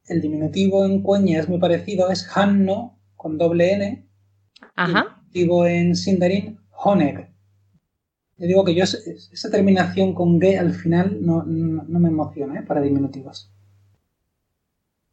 El 0.07 0.21
diminutivo 0.21 0.85
en 0.85 1.03
Cueña 1.03 1.41
es 1.41 1.49
muy 1.49 1.59
parecido, 1.59 2.11
es 2.11 2.29
Hanno 2.37 2.99
con 3.17 3.39
doble 3.39 3.73
N. 3.73 3.85
Y 3.87 4.63
el 4.63 4.69
Ajá. 4.77 5.03
diminutivo 5.33 5.67
en 5.67 5.97
Sindarin, 5.97 6.59
Honeg. 6.73 7.31
Yo 8.37 8.47
digo 8.47 8.65
que 8.65 8.75
yo 8.75 8.83
esa 8.85 9.51
terminación 9.51 10.13
con 10.13 10.41
G 10.41 10.59
al 10.59 10.75
final 10.75 11.19
no, 11.25 11.45
no- 11.45 11.85
no 11.85 11.99
me 12.01 12.09
emociona 12.09 12.59
¿eh? 12.61 12.63
para 12.63 12.81
diminutivos. 12.81 13.51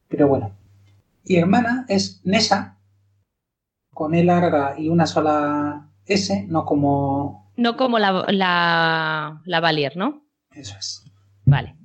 Pero 0.09 0.27
bueno. 0.27 0.51
Y 1.23 1.35
hermana 1.37 1.85
es 1.87 2.19
Nesa, 2.25 2.77
con 3.93 4.15
E 4.15 4.23
larga 4.23 4.75
y 4.77 4.89
una 4.89 5.05
sola 5.05 5.89
S, 6.05 6.45
no 6.49 6.65
como... 6.65 7.51
No 7.55 7.77
como 7.77 7.99
la, 7.99 8.25
la, 8.29 9.41
la 9.45 9.59
Valier, 9.59 9.95
¿no? 9.95 10.25
Eso 10.51 10.75
es. 10.79 11.03
Vale. 11.45 11.75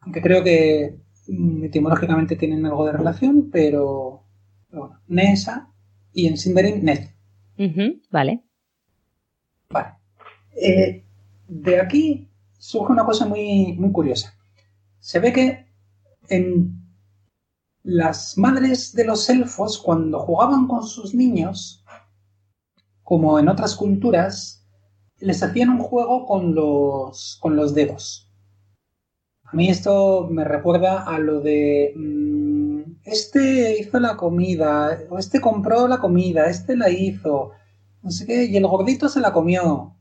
Aunque 0.00 0.22
creo 0.22 0.44
que 0.44 1.00
etimológicamente 1.26 2.36
tienen 2.36 2.66
algo 2.66 2.86
de 2.86 2.92
relación, 2.92 3.50
pero, 3.50 4.24
pero 4.68 4.82
bueno. 4.82 5.00
Nesa 5.06 5.72
y 6.12 6.26
en 6.26 6.36
Sindarin. 6.36 6.84
Ujú, 7.58 8.00
Vale. 8.10 8.44
Vale. 9.70 9.94
Eh, 10.56 11.04
de 11.48 11.80
aquí 11.80 12.28
surge 12.58 12.92
una 12.92 13.04
cosa 13.04 13.26
muy, 13.26 13.74
muy 13.74 13.92
curiosa. 13.92 14.34
Se 15.00 15.18
ve 15.20 15.32
que 15.32 15.66
en 16.28 16.84
las 17.82 18.38
madres 18.38 18.94
de 18.94 19.04
los 19.04 19.28
elfos, 19.28 19.78
cuando 19.78 20.20
jugaban 20.20 20.66
con 20.66 20.84
sus 20.84 21.14
niños, 21.14 21.84
como 23.02 23.38
en 23.38 23.48
otras 23.48 23.76
culturas, 23.76 24.66
les 25.18 25.42
hacían 25.42 25.68
un 25.70 25.78
juego 25.80 26.26
con 26.26 26.54
los, 26.54 27.38
con 27.40 27.56
los 27.56 27.74
dedos. 27.74 28.23
A 29.44 29.56
mí 29.56 29.68
esto 29.68 30.28
me 30.30 30.44
recuerda 30.44 31.04
a 31.04 31.18
lo 31.18 31.40
de 31.40 31.92
mm, 31.96 32.80
este 33.04 33.78
hizo 33.78 34.00
la 34.00 34.16
comida, 34.16 34.98
o 35.10 35.18
este 35.18 35.40
compró 35.40 35.86
la 35.86 35.98
comida, 35.98 36.48
este 36.48 36.76
la 36.76 36.90
hizo, 36.90 37.52
no 38.02 38.10
sé 38.10 38.26
qué, 38.26 38.44
y 38.44 38.56
el 38.56 38.66
gordito 38.66 39.08
se 39.08 39.20
la 39.20 39.32
comió. 39.32 39.96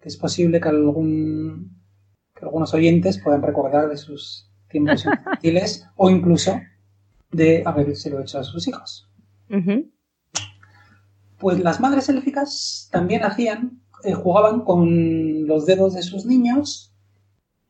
Que 0.00 0.08
es 0.08 0.16
posible 0.16 0.60
que 0.60 0.68
algún 0.68 1.76
que 2.34 2.44
algunos 2.44 2.74
oyentes 2.74 3.18
puedan 3.22 3.42
recordar 3.42 3.88
de 3.88 3.96
sus 3.96 4.50
tiempos 4.68 5.04
infantiles 5.06 5.86
o 5.96 6.10
incluso 6.10 6.60
de 7.30 7.62
habérselo 7.64 8.20
hecho 8.20 8.38
a 8.38 8.44
sus 8.44 8.68
hijos. 8.68 9.08
Pues 11.38 11.60
las 11.60 11.80
madres 11.80 12.08
élficas 12.08 12.88
también 12.90 13.24
hacían, 13.24 13.80
eh, 14.04 14.12
jugaban 14.12 14.60
con 14.62 15.46
los 15.46 15.66
dedos 15.66 15.94
de 15.94 16.02
sus 16.02 16.26
niños 16.26 16.95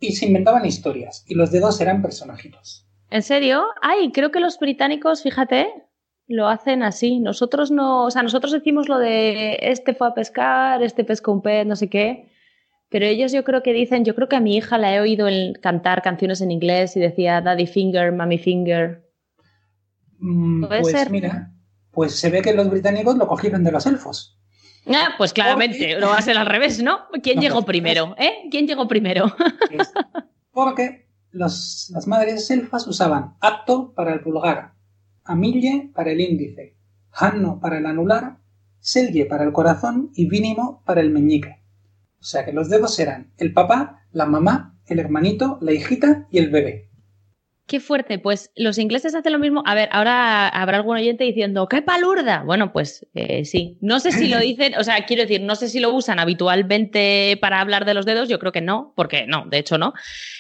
y 0.01 0.13
se 0.13 0.27
inventaban 0.27 0.67
historias. 0.67 1.25
Y 1.27 1.35
los 1.35 1.51
dedos 1.51 1.81
eran 1.81 2.03
personajitos. 2.03 2.87
¿En 3.11 3.23
serio? 3.23 3.65
Ay, 3.83 4.11
creo 4.13 4.31
que 4.31 4.41
los 4.41 4.59
británicos, 4.59 5.23
fíjate, 5.23 5.69
lo 6.27 6.49
hacen 6.49 6.83
así. 6.83 7.21
Nosotros 7.21 7.71
no, 7.71 8.05
o 8.05 8.11
sea, 8.11 8.23
nosotros 8.23 8.53
decimos 8.53 8.89
lo 8.89 8.99
de 8.99 9.59
este 9.63 9.95
fue 9.95 10.09
a 10.09 10.15
pescar, 10.15 10.83
este 10.83 11.05
pescó 11.05 11.33
un 11.33 11.43
pez, 11.43 11.67
no 11.67 11.77
sé 11.77 11.89
qué. 11.89 12.31
Pero 12.89 13.05
ellos 13.05 13.33
yo 13.33 13.43
creo 13.45 13.63
que 13.63 13.73
dicen, 13.73 14.05
yo 14.05 14.15
creo 14.15 14.29
que 14.29 14.37
a 14.37 14.41
mi 14.41 14.57
hija 14.57 14.79
la 14.79 14.95
he 14.95 15.01
oído 15.01 15.27
cantar 15.61 16.03
canciones 16.03 16.41
en 16.41 16.51
inglés 16.51 16.97
y 16.97 17.01
decía 17.01 17.41
Daddy 17.41 17.67
Finger, 17.67 18.13
Mommy 18.13 18.39
Finger. 18.39 19.05
Mm, 20.19 20.67
Puede 20.67 20.81
pues 20.83 20.93
ser. 20.93 21.11
mira, 21.11 21.53
pues 21.91 22.15
se 22.19 22.31
ve 22.31 22.43
que 22.43 22.55
los 22.55 22.71
británicos 22.71 23.17
lo 23.17 23.27
cogieron 23.27 23.65
de 23.65 23.73
los 23.73 23.87
elfos. 23.87 24.39
Ah, 24.89 25.15
pues 25.19 25.33
claramente, 25.33 25.99
lo 25.99 26.09
va 26.09 26.19
a 26.19 26.23
ser 26.23 26.37
al 26.39 26.47
revés, 26.47 26.83
¿no? 26.83 27.01
¿Quién 27.23 27.37
No, 27.37 27.43
llegó 27.43 27.55
pues, 27.57 27.67
primero? 27.67 28.15
¿Eh? 28.19 28.49
¿Quién 28.51 28.67
llegó 28.67 28.87
primero? 28.89 29.35
Es- 29.71 29.93
Porque 30.53 31.09
los- 31.31 31.91
las 31.93 32.07
madres 32.07 32.51
elfas 32.51 32.87
usaban 32.87 33.35
apto 33.41 33.93
para 33.95 34.13
el 34.13 34.21
pulgar, 34.21 34.73
amille 35.25 35.91
para 35.95 36.13
el 36.13 36.21
índice, 36.21 36.77
hanno 37.13 37.59
para 37.61 37.79
el 37.79 37.87
anular, 37.87 38.39
selye 38.79 39.27
para 39.27 39.45
el 39.45 39.53
corazón 39.53 40.11
y 40.15 40.29
vínimo 40.29 40.83
para 40.87 41.01
el 41.01 41.11
meñique. 41.11 41.63
O 42.21 42.25
sea 42.25 42.45
que 42.45 42.53
los 42.53 42.69
dedos 42.71 42.99
eran 42.99 43.33
el 43.39 43.53
papá, 43.53 44.07
la 44.13 44.27
mamá, 44.27 44.79
el 44.87 44.99
hermanito, 45.01 45.59
la 45.61 45.73
hijita 45.73 46.27
y 46.31 46.39
el 46.39 46.51
bebé. 46.51 46.91
Qué 47.67 47.81
fuerte, 47.81 48.21
pues 48.21 48.53
los 48.55 48.79
ingleses 48.79 49.17
hacen 49.17 49.33
lo 49.33 49.41
mismo. 49.41 49.65
A 49.67 49.75
ver, 49.75 49.89
ahora 49.91 50.47
habrá 50.49 50.77
algún 50.77 50.97
oyente 50.97 51.25
diciendo, 51.25 51.67
¡qué 51.69 51.83
palurda! 51.83 52.45
Bueno, 52.45 52.73
pues 52.73 53.05
eh, 53.15 53.45
sí. 53.45 53.77
No 53.81 53.99
sé 53.99 54.13
si 54.13 54.29
lo 54.29 54.39
dicen, 54.41 54.77
o 54.79 54.85
sea, 54.85 55.05
quiero 55.05 55.23
decir, 55.23 55.41
no 55.41 55.57
sé 55.57 55.69
si 55.69 55.81
lo 55.81 55.93
usan 55.93 56.21
habitualmente 56.21 57.37
para 57.41 57.61
hablar 57.61 57.85
de 57.85 57.95
los 57.95 58.07
dedos, 58.07 58.29
yo 58.29 58.39
creo 58.39 58.53
que 58.53 58.61
no, 58.61 58.93
porque 58.95 59.27
no, 59.27 59.47
de 59.47 59.59
hecho 59.59 59.79
no. 59.79 59.95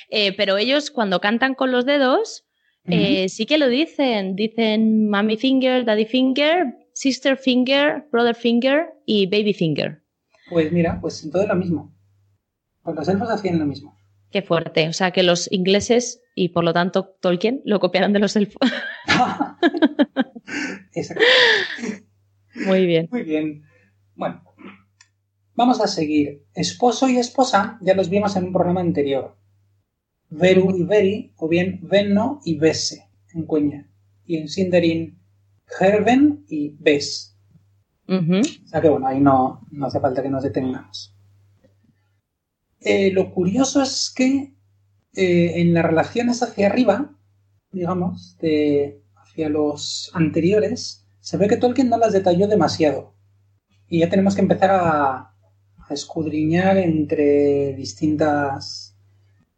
Eh, 0.08 0.36
pero 0.36 0.56
ellos 0.56 0.92
cuando 0.92 1.20
cantan 1.20 1.54
con 1.54 1.72
los 1.72 1.84
dedos, 1.84 2.46
eh, 2.84 3.28
sí 3.28 3.46
que 3.46 3.58
lo 3.58 3.68
dicen. 3.68 4.36
Dicen 4.36 5.10
mommy 5.10 5.36
finger, 5.36 5.84
daddy 5.84 6.06
finger, 6.06 6.76
sister 6.92 7.36
finger, 7.36 8.06
brother 8.12 8.36
finger 8.36 8.86
y 9.04 9.26
baby 9.26 9.52
finger. 9.52 10.00
Pues 10.48 10.70
mira, 10.70 11.00
pues 11.00 11.24
entonces 11.24 11.48
lo 11.48 11.56
mismo. 11.56 11.92
Pues 12.84 12.94
los 12.94 13.08
elfos 13.08 13.30
hacían 13.30 13.58
lo 13.58 13.66
mismo. 13.66 13.95
Qué 14.30 14.42
fuerte. 14.42 14.88
O 14.88 14.92
sea, 14.92 15.10
que 15.10 15.22
los 15.22 15.50
ingleses 15.52 16.22
y 16.34 16.50
por 16.50 16.64
lo 16.64 16.72
tanto 16.72 17.16
Tolkien 17.20 17.62
lo 17.64 17.80
copiaron 17.80 18.12
de 18.12 18.18
los 18.18 18.36
elfos. 18.36 18.60
Exacto. 20.92 21.24
Muy 22.66 22.86
bien. 22.86 23.08
Muy 23.10 23.22
bien. 23.22 23.62
Bueno, 24.14 24.42
vamos 25.54 25.80
a 25.80 25.86
seguir. 25.86 26.44
Esposo 26.54 27.08
y 27.08 27.16
esposa 27.18 27.78
ya 27.80 27.94
los 27.94 28.08
vimos 28.10 28.36
en 28.36 28.44
un 28.44 28.52
programa 28.52 28.80
anterior. 28.80 29.36
Veru 30.28 30.76
y 30.76 30.84
Veri, 30.84 31.32
o 31.36 31.48
bien 31.48 31.80
Venno 31.82 32.40
y 32.44 32.58
Vese, 32.58 33.08
en 33.32 33.46
Cueña. 33.46 33.88
Y 34.24 34.38
en 34.38 34.48
Sindarin, 34.48 35.20
Herven 35.80 36.44
y 36.48 36.76
Ves. 36.78 37.38
O 38.08 38.66
sea 38.66 38.80
que 38.80 38.88
bueno, 38.88 39.06
ahí 39.06 39.20
no, 39.20 39.66
no 39.70 39.86
hace 39.86 40.00
falta 40.00 40.22
que 40.22 40.28
nos 40.28 40.42
detengamos. 40.42 41.15
Eh, 42.88 43.10
lo 43.10 43.32
curioso 43.32 43.82
es 43.82 44.12
que 44.14 44.54
eh, 45.14 45.60
en 45.60 45.74
las 45.74 45.84
relaciones 45.84 46.40
hacia 46.44 46.68
arriba, 46.68 47.18
digamos, 47.72 48.38
de, 48.38 49.02
hacia 49.16 49.48
los 49.48 50.08
anteriores, 50.14 51.04
se 51.18 51.36
ve 51.36 51.48
que 51.48 51.56
Tolkien 51.56 51.90
no 51.90 51.98
las 51.98 52.12
detalló 52.12 52.46
demasiado. 52.46 53.12
Y 53.88 53.98
ya 53.98 54.08
tenemos 54.08 54.36
que 54.36 54.42
empezar 54.42 54.70
a, 54.70 55.16
a 55.16 55.94
escudriñar 55.94 56.76
entre 56.76 57.74
distintas, 57.74 58.96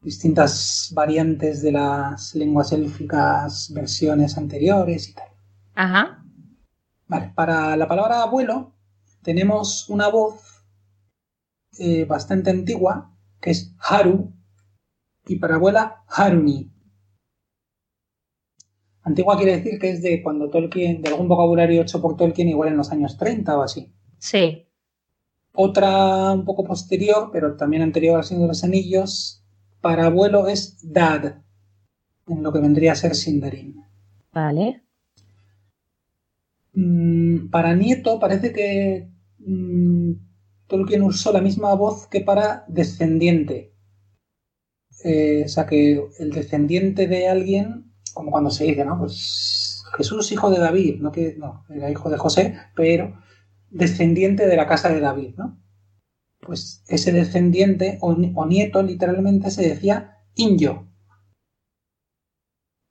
distintas 0.00 0.90
variantes 0.94 1.60
de 1.60 1.72
las 1.72 2.34
lenguas 2.34 2.72
élficas, 2.72 3.70
versiones 3.74 4.38
anteriores 4.38 5.06
y 5.06 5.12
tal. 5.12 5.28
Ajá. 5.74 6.24
Vale, 7.06 7.32
para 7.34 7.76
la 7.76 7.86
palabra 7.86 8.22
abuelo 8.22 8.72
tenemos 9.20 9.86
una 9.90 10.08
voz 10.08 10.64
eh, 11.78 12.06
bastante 12.06 12.48
antigua 12.48 13.14
que 13.40 13.50
es 13.50 13.74
Haru 13.78 14.32
y 15.26 15.36
para 15.36 15.56
abuela 15.56 16.04
Haruni. 16.08 16.70
Antigua 19.02 19.36
quiere 19.36 19.56
decir 19.56 19.78
que 19.78 19.90
es 19.90 20.02
de 20.02 20.22
cuando 20.22 20.50
Tolkien, 20.50 21.00
de 21.00 21.08
algún 21.08 21.28
vocabulario 21.28 21.82
hecho 21.82 22.00
por 22.00 22.16
Tolkien 22.16 22.48
igual 22.48 22.68
en 22.68 22.76
los 22.76 22.90
años 22.92 23.16
30 23.16 23.58
o 23.58 23.62
así. 23.62 23.92
Sí. 24.18 24.66
Otra 25.52 26.32
un 26.32 26.44
poco 26.44 26.64
posterior, 26.64 27.30
pero 27.32 27.56
también 27.56 27.82
anterior 27.82 28.16
al 28.16 28.24
Señor 28.24 28.42
de 28.42 28.48
los 28.48 28.64
Anillos, 28.64 29.42
para 29.80 30.06
abuelo 30.06 30.46
es 30.46 30.78
dad, 30.82 31.42
en 32.26 32.42
lo 32.42 32.52
que 32.52 32.60
vendría 32.60 32.92
a 32.92 32.96
ser 32.96 33.14
Sindarin. 33.14 33.82
Vale. 34.32 34.82
Mm, 36.74 37.48
para 37.50 37.74
nieto 37.74 38.20
parece 38.20 38.52
que 38.52 39.08
mm, 39.38 40.12
Tolkien 40.68 41.02
usó 41.02 41.32
la 41.32 41.40
misma 41.40 41.74
voz 41.74 42.06
que 42.06 42.20
para 42.20 42.64
descendiente. 42.68 43.74
Eh, 45.04 45.42
o 45.44 45.48
sea 45.48 45.66
que 45.66 46.04
el 46.18 46.30
descendiente 46.30 47.06
de 47.06 47.28
alguien, 47.28 47.92
como 48.14 48.30
cuando 48.30 48.50
se 48.50 48.64
dice, 48.64 48.84
¿no? 48.84 48.98
Pues 48.98 49.82
Jesús, 49.96 50.30
hijo 50.32 50.50
de 50.50 50.58
David, 50.58 51.00
no 51.00 51.10
que 51.10 51.36
no, 51.36 51.64
era 51.70 51.90
hijo 51.90 52.10
de 52.10 52.18
José, 52.18 52.58
pero 52.76 53.18
descendiente 53.70 54.46
de 54.46 54.56
la 54.56 54.66
casa 54.66 54.90
de 54.90 55.00
David, 55.00 55.34
¿no? 55.36 55.58
Pues 56.40 56.84
ese 56.88 57.12
descendiente 57.12 57.98
o, 58.00 58.10
o 58.34 58.46
nieto 58.46 58.82
literalmente 58.82 59.50
se 59.50 59.66
decía 59.68 60.18
Inyo. 60.34 60.86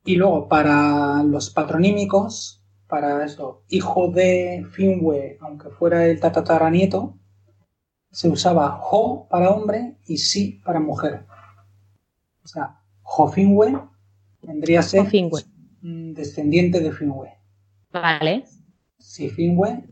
Y 0.04 0.16
luego 0.16 0.48
para 0.48 1.24
los 1.24 1.50
patronímicos, 1.52 2.64
para 2.88 3.26
eso, 3.26 3.64
hijo 3.68 4.10
de 4.10 4.66
Finwe, 4.72 5.38
aunque 5.42 5.70
fuera 5.70 6.06
el 6.06 6.20
tataranieto, 6.20 7.20
se 8.12 8.30
usaba 8.30 8.72
Jo 8.82 9.28
para 9.30 9.52
hombre 9.52 9.98
y 10.06 10.18
Si 10.18 10.62
para 10.66 10.80
mujer. 10.80 11.26
O 12.44 12.48
sea, 12.48 12.80
Jofinwe 13.02 13.80
vendría 14.42 14.80
a 14.80 14.84
ser 14.84 15.02
Jofinwe. 15.04 15.44
descendiente 15.82 16.80
de 16.80 16.92
Finwe. 16.92 17.34
Vale. 17.92 18.46
Si 18.98 19.30
Finwe. 19.30 19.84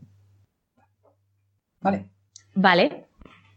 Vale. 1.80 2.08
Vale. 2.54 3.06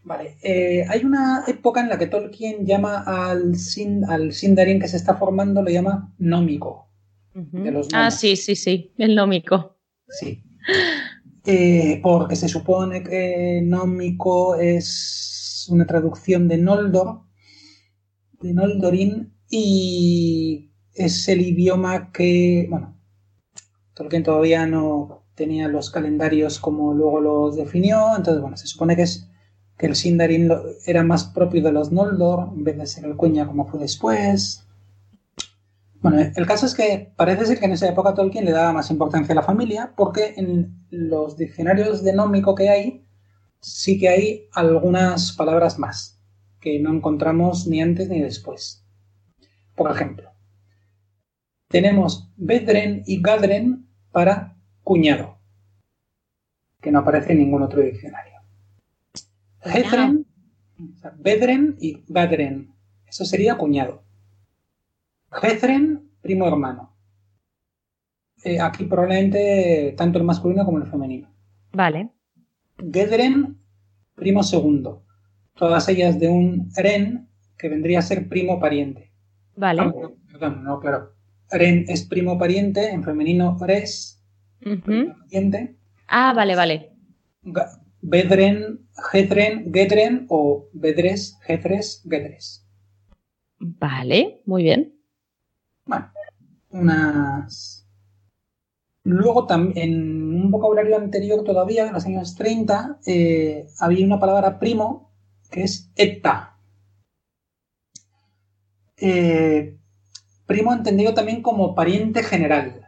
Vale. 0.03 0.37
Eh, 0.41 0.85
hay 0.89 1.03
una 1.03 1.43
época 1.47 1.81
en 1.81 1.89
la 1.89 1.97
que 1.97 2.07
Tolkien 2.07 2.65
llama 2.65 3.03
al, 3.05 3.55
Sin, 3.55 4.05
al 4.05 4.33
Sindarin 4.33 4.79
que 4.79 4.87
se 4.87 4.97
está 4.97 5.15
formando, 5.15 5.61
lo 5.61 5.69
llama 5.69 6.13
nómico. 6.17 6.87
De 7.33 7.71
los 7.71 7.87
Ah, 7.93 8.09
sí, 8.11 8.35
sí, 8.35 8.55
sí. 8.55 8.91
El 8.97 9.15
nómico. 9.15 9.77
Sí. 10.07 10.43
Eh, 11.45 11.99
porque 12.03 12.35
se 12.37 12.47
supone 12.47 13.03
que 13.03 13.61
nómico 13.63 14.55
es 14.55 15.67
una 15.69 15.85
traducción 15.85 16.47
de 16.47 16.57
Noldor, 16.57 17.21
de 18.41 18.53
Noldorin, 18.53 19.33
y 19.49 20.71
es 20.93 21.27
el 21.27 21.41
idioma 21.41 22.11
que, 22.11 22.67
bueno, 22.69 22.97
Tolkien 23.95 24.23
todavía 24.23 24.65
no 24.67 25.23
tenía 25.35 25.67
los 25.67 25.91
calendarios 25.91 26.59
como 26.59 26.93
luego 26.93 27.21
los 27.21 27.55
definió, 27.57 28.15
entonces, 28.17 28.41
bueno, 28.41 28.57
se 28.57 28.67
supone 28.67 28.95
que 28.95 29.03
es 29.03 29.29
que 29.77 29.87
el 29.87 29.95
Sindarin 29.95 30.47
lo- 30.49 30.63
era 30.87 31.03
más 31.03 31.25
propio 31.25 31.63
de 31.63 31.71
los 31.73 31.91
Noldor 31.91 32.49
en 32.55 32.63
vez 32.65 32.77
de 32.77 32.87
ser 32.87 33.05
el 33.05 33.15
Cuenya 33.17 33.47
como 33.47 33.65
fue 33.67 33.79
después. 33.79 34.65
Bueno, 36.01 36.31
el 36.33 36.45
caso 36.45 36.65
es 36.65 36.75
que 36.75 37.11
parece 37.17 37.45
ser 37.45 37.59
que 37.59 37.65
en 37.65 37.73
esa 37.73 37.89
época 37.89 38.13
Tolkien 38.13 38.45
le 38.45 38.51
daba 38.51 38.71
más 38.71 38.89
importancia 38.89 39.33
a 39.33 39.35
la 39.35 39.43
familia 39.43 39.93
porque 39.97 40.33
en 40.37 40.85
los 40.89 41.35
diccionarios 41.35 42.03
de 42.03 42.13
nómico 42.13 42.55
que 42.55 42.69
hay 42.69 43.05
sí 43.59 43.99
que 43.99 44.07
hay 44.07 44.47
algunas 44.53 45.33
palabras 45.33 45.77
más 45.77 46.21
que 46.61 46.79
no 46.79 46.93
encontramos 46.93 47.67
ni 47.67 47.81
antes 47.81 48.09
ni 48.09 48.21
después. 48.21 48.85
Por 49.75 49.91
ejemplo, 49.91 50.31
tenemos 51.67 52.31
Bedren 52.35 53.03
y 53.05 53.21
Gadren 53.21 53.87
para 54.11 54.57
cuñado, 54.83 55.37
que 56.81 56.91
no 56.91 56.99
aparece 56.99 57.33
en 57.33 57.39
ningún 57.39 57.61
otro 57.61 57.81
diccionario. 57.81 58.39
Hedren, 59.61 60.25
o 60.77 60.97
sea, 60.97 61.13
Bedren 61.17 61.75
y 61.79 62.03
Gadren, 62.07 62.73
eso 63.05 63.25
sería 63.25 63.57
cuñado. 63.57 64.03
Hedren, 65.31 66.09
primo 66.21 66.47
hermano. 66.47 66.95
Eh, 68.43 68.59
aquí 68.59 68.85
probablemente 68.85 69.93
tanto 69.97 70.17
el 70.17 70.25
masculino 70.25 70.65
como 70.65 70.77
el 70.77 70.87
femenino. 70.87 71.29
Vale. 71.73 72.09
Gedren, 72.77 73.57
primo 74.15 74.43
segundo. 74.43 75.05
Todas 75.55 75.89
ellas 75.89 76.19
de 76.19 76.29
un 76.29 76.69
Ren, 76.75 77.27
que 77.57 77.69
vendría 77.69 77.99
a 77.99 78.03
ser 78.03 78.29
primo 78.29 78.59
pariente. 78.59 79.11
Vale. 79.55 79.81
Ah, 79.81 79.85
no, 79.85 80.15
perdón, 80.31 80.63
no, 80.63 80.79
claro. 80.79 81.13
Ren 81.51 81.85
es 81.87 82.05
primo 82.05 82.37
pariente, 82.37 82.89
en 82.89 83.03
femenino 83.03 83.57
res, 83.59 84.23
primo 84.59 85.15
pariente. 85.19 85.75
Ah, 86.07 86.33
vale, 86.33 86.55
vale. 86.55 86.91
Bedren, 88.01 88.87
Gedren, 89.11 89.73
Gedren 89.73 90.25
o 90.29 90.69
Bedres, 90.73 91.37
Gedres, 91.41 92.03
Gedres. 92.07 92.65
Vale, 93.59 94.41
muy 94.45 94.63
bien. 94.63 94.98
Bueno, 95.89 96.11
unas. 96.69 97.87
Luego 99.03 99.47
también, 99.47 99.91
en 99.91 100.35
un 100.35 100.51
vocabulario 100.51 100.95
anterior 100.95 101.43
todavía, 101.43 101.87
en 101.87 101.93
los 101.93 102.05
años 102.05 102.35
30, 102.35 102.99
eh, 103.07 103.65
había 103.79 104.05
una 104.05 104.19
palabra 104.19 104.59
primo 104.59 105.11
que 105.49 105.63
es 105.63 105.91
eta. 105.95 106.57
Eh, 108.97 109.79
primo 110.45 110.73
entendido 110.73 111.15
también 111.15 111.41
como 111.41 111.73
pariente 111.73 112.21
general, 112.21 112.87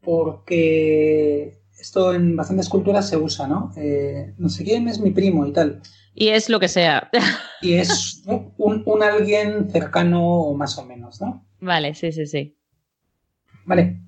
porque 0.00 1.60
esto 1.78 2.14
en 2.14 2.34
bastantes 2.34 2.70
culturas 2.70 3.08
se 3.08 3.18
usa, 3.18 3.46
¿no? 3.46 3.72
Eh, 3.76 4.32
no 4.38 4.48
sé 4.48 4.64
quién 4.64 4.88
es 4.88 5.00
mi 5.00 5.10
primo 5.10 5.44
y 5.44 5.52
tal. 5.52 5.82
Y 6.14 6.28
es 6.28 6.48
lo 6.48 6.60
que 6.60 6.68
sea. 6.68 7.10
Y 7.60 7.74
es 7.74 8.22
un, 8.26 8.82
un 8.86 9.02
alguien 9.02 9.70
cercano 9.70 10.54
más 10.54 10.78
o 10.78 10.86
menos, 10.86 11.20
¿no? 11.20 11.44
Vale, 11.62 11.94
sí, 11.94 12.12
sí, 12.12 12.26
sí. 12.26 12.58
Vale. 13.64 14.00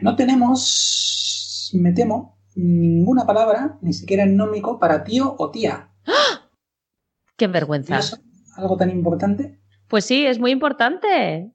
No 0.00 0.16
tenemos, 0.16 1.70
me 1.74 1.92
temo, 1.92 2.38
ninguna 2.54 3.26
palabra, 3.26 3.78
ni 3.82 3.92
siquiera 3.92 4.22
en 4.22 4.36
nómico, 4.36 4.78
para 4.78 5.04
tío 5.04 5.34
o 5.38 5.50
tía. 5.50 5.90
Qué 7.36 7.46
¿Y 7.46 7.48
vergüenza. 7.48 7.98
eso? 7.98 8.18
Algo 8.56 8.76
tan 8.76 8.90
importante. 8.90 9.58
Pues 9.88 10.04
sí, 10.04 10.26
es 10.26 10.38
muy 10.38 10.50
importante. 10.50 11.52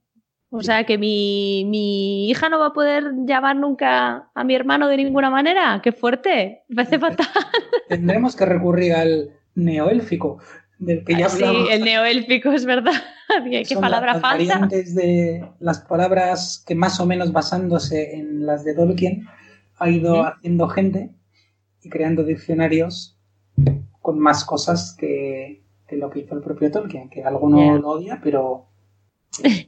O 0.50 0.62
sea, 0.62 0.86
que 0.86 0.98
mi, 0.98 1.66
mi 1.68 2.30
hija 2.30 2.50
no 2.50 2.60
va 2.60 2.68
a 2.68 2.74
poder 2.74 3.12
llamar 3.26 3.58
nunca 3.58 4.32
a 4.34 4.44
mi 4.44 4.56
hermano 4.56 4.88
de 4.88 4.98
ninguna 4.98 5.30
manera. 5.30 5.82
Qué 5.84 5.92
fuerte. 5.92 6.64
Me 6.70 6.76
parece 6.76 7.00
fatal. 7.00 7.28
Tendremos 7.90 8.36
que 8.36 8.46
recurrir 8.46 8.94
al 8.94 9.32
neoélfico, 9.56 10.40
del 10.78 11.04
que 11.06 11.16
ya 11.18 11.30
Sí, 11.30 11.44
el 11.72 11.84
neoélfico 11.84 12.52
es 12.52 12.66
verdad. 12.66 12.94
Qué 13.52 13.66
Son 13.66 13.82
palabra 13.82 14.14
las 14.14 14.22
falsa. 14.22 14.54
variantes 14.54 14.94
de 14.96 15.44
las 15.60 15.80
palabras 15.82 16.64
que 16.68 16.76
más 16.76 17.00
o 17.00 17.06
menos 17.06 17.32
basándose 17.32 18.16
en 18.16 18.46
las 18.46 18.64
de 18.64 18.76
Tolkien 18.76 19.26
ha 19.78 19.90
ido 19.90 20.14
Ujú. 20.20 20.24
haciendo 20.28 20.68
gente 20.70 21.10
y 21.82 21.90
creando 21.90 22.24
diccionarios 22.24 23.18
con 24.02 24.20
más 24.20 24.46
cosas 24.46 24.96
que, 25.00 25.64
que 25.88 25.98
lo 25.98 26.10
que 26.10 26.20
hizo 26.20 26.36
el 26.36 26.42
propio 26.42 26.70
Tolkien, 26.72 27.10
que 27.10 27.24
alguno 27.24 27.78
lo 27.80 27.90
odia, 27.90 28.20
pero 28.24 28.68
que- 29.42 29.66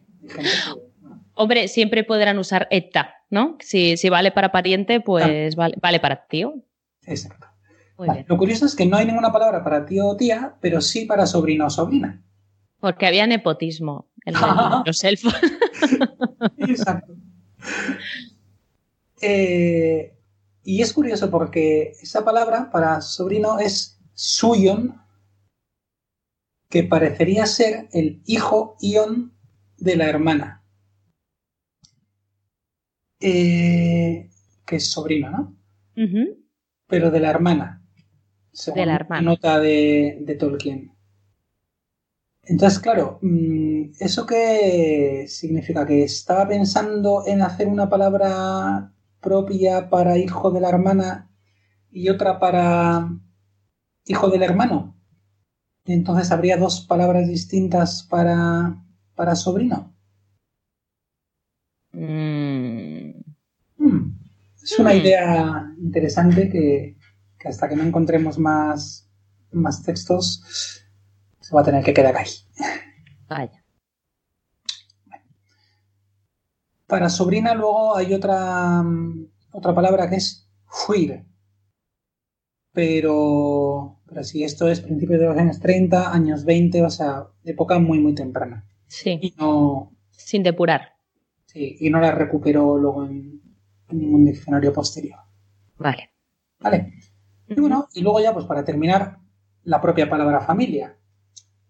Hombre, 1.39 1.67
siempre 1.67 2.03
podrán 2.03 2.39
usar 2.39 2.67
eta, 2.71 3.13
¿no? 3.29 3.57
Si, 3.59 3.95
si 3.97 4.09
vale 4.09 4.31
para 4.31 4.51
pariente, 4.51 5.01
pues 5.01 5.55
vale, 5.55 5.75
vale 5.79 5.99
para 5.99 6.25
tío. 6.27 6.55
exacto. 7.05 7.47
Muy 7.97 8.07
Vale, 8.07 8.19
bien. 8.19 8.25
Lo 8.29 8.37
curioso 8.37 8.65
es 8.65 8.75
que 8.75 8.85
no 8.85 8.97
hay 8.97 9.07
ninguna 9.07 9.31
palabra 9.31 9.63
para 9.63 9.85
tío 9.85 10.07
o 10.07 10.17
tía, 10.17 10.55
pero 10.61 10.81
sí 10.81 11.05
para 11.05 11.25
sobrino 11.25 11.65
o 11.65 11.69
sobrina. 11.69 12.23
Porque 12.79 13.07
había 13.07 13.25
nepotismo 13.25 14.11
en 14.25 14.35
los 14.85 15.03
elfos. 15.03 15.33
Exacto. 16.57 17.15
Eh, 19.21 20.15
y 20.63 20.81
es 20.81 20.93
curioso 20.93 21.31
porque 21.31 21.93
esa 22.01 22.23
palabra 22.23 22.69
para 22.71 23.01
sobrino 23.01 23.57
es 23.57 23.99
suyon, 24.13 25.01
que 26.69 26.83
parecería 26.83 27.45
ser 27.45 27.87
el 27.93 28.21
hijo 28.25 28.75
ion 28.81 29.33
de 29.77 29.95
la 29.95 30.05
hermana. 30.05 30.63
Eh, 33.19 34.29
que 34.65 34.75
es 34.75 34.91
sobrino, 34.91 35.31
¿no? 35.31 35.57
Pero 36.87 37.09
de 37.09 37.19
la 37.19 37.29
hermana. 37.29 37.86
Según 38.63 38.79
De 38.79 38.85
la 38.85 38.95
hermana. 38.95 39.29
nota 39.29 39.57
de, 39.59 40.17
de 40.21 40.35
Tolkien. 40.35 40.91
Entonces, 42.43 42.79
claro, 42.79 43.19
mm, 43.21 43.91
¿eso 43.99 44.25
qué 44.25 45.25
significa? 45.27 45.85
¿Que 45.85 46.03
estaba 46.03 46.47
pensando 46.47 47.23
en 47.27 47.41
hacer 47.41 47.67
una 47.67 47.89
palabra 47.89 48.93
propia 49.21 49.89
para 49.89 50.17
hijo 50.17 50.49
de 50.51 50.61
la 50.61 50.69
hermana 50.69 51.29
y 51.91 52.09
otra 52.09 52.39
para 52.39 53.09
hijo 54.05 54.29
del 54.29 54.43
hermano? 54.43 54.95
Entonces 55.85 56.31
habría 56.31 56.57
dos 56.57 56.81
palabras 56.81 57.27
distintas 57.29 58.03
para, 58.03 58.83
para 59.15 59.35
sobrino. 59.35 59.95
Mm, 61.93 63.23
Es 64.61 64.77
una 64.79 64.93
Mm. 64.93 64.97
idea 64.97 65.73
interesante 65.79 66.49
que, 66.49 66.96
que 67.47 67.51
hasta 67.51 67.69
que 67.69 67.75
no 67.75 67.83
encontremos 67.83 68.37
más, 68.37 69.09
más 69.51 69.81
textos 69.83 70.43
se 71.39 71.55
va 71.55 71.61
a 71.61 71.63
tener 71.63 71.83
que 71.83 71.93
quedar 71.93 72.15
ahí. 72.17 72.29
Vaya. 73.29 73.63
Para 76.85 77.09
sobrina 77.09 77.53
luego 77.53 77.95
hay 77.97 78.13
otra, 78.13 78.83
otra 79.51 79.75
palabra 79.75 80.09
que 80.09 80.15
es 80.17 80.49
fuir. 80.65 81.25
Pero, 82.71 83.99
pero 84.05 84.23
si 84.23 84.43
esto 84.43 84.69
es 84.69 84.81
principios 84.81 85.19
de 85.19 85.25
los 85.27 85.37
años 85.37 85.59
30, 85.59 86.13
años 86.13 86.45
20, 86.45 86.83
o 86.83 86.89
sea, 86.89 87.27
época 87.43 87.79
muy, 87.79 87.99
muy 87.99 88.13
temprana. 88.13 88.65
Sí, 88.87 89.19
Y 89.21 89.33
no, 89.37 89.91
sin 90.11 90.43
depurar. 90.43 90.93
sí, 91.45 91.75
y 91.79 91.89
no 91.89 91.99
la 91.99 92.11
recupero 92.11 92.77
luego 92.77 93.05
en, 93.05 93.41
en 93.89 93.97
ningún 93.99 94.25
diccionario 94.25 94.71
posterior. 94.73 95.19
Vale. 95.77 96.11
¿Vale? 96.59 96.93
Y 97.49 97.59
bueno, 97.59 97.87
y 97.93 98.01
luego 98.01 98.19
ya, 98.19 98.33
pues 98.33 98.45
para 98.45 98.63
terminar, 98.63 99.19
la 99.63 99.81
propia 99.81 100.09
palabra 100.09 100.41
familia. 100.41 100.97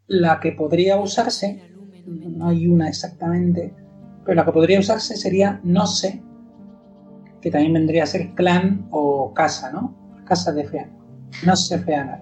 La 0.08 0.40
que 0.40 0.52
podría 0.54 0.98
usarse, 0.98 1.72
no 2.06 2.50
hay 2.50 2.68
una 2.68 2.88
exactamente, 2.88 3.74
pero 4.24 4.36
la 4.36 4.46
que 4.46 4.52
podría 4.52 4.80
usarse 4.80 5.16
sería 5.16 5.60
no 5.64 5.86
sé, 5.86 6.24
que 7.42 7.52
también 7.52 7.74
vendría 7.74 8.04
a 8.04 8.08
ser 8.08 8.34
clan 8.34 8.88
o 8.92 9.34
casa, 9.34 9.72
¿no? 9.72 9.96
Casa 10.26 10.52
de 10.52 10.66
Feanor. 10.66 10.98
No 11.46 11.56
sé 11.56 11.80
Feanor. 11.80 12.20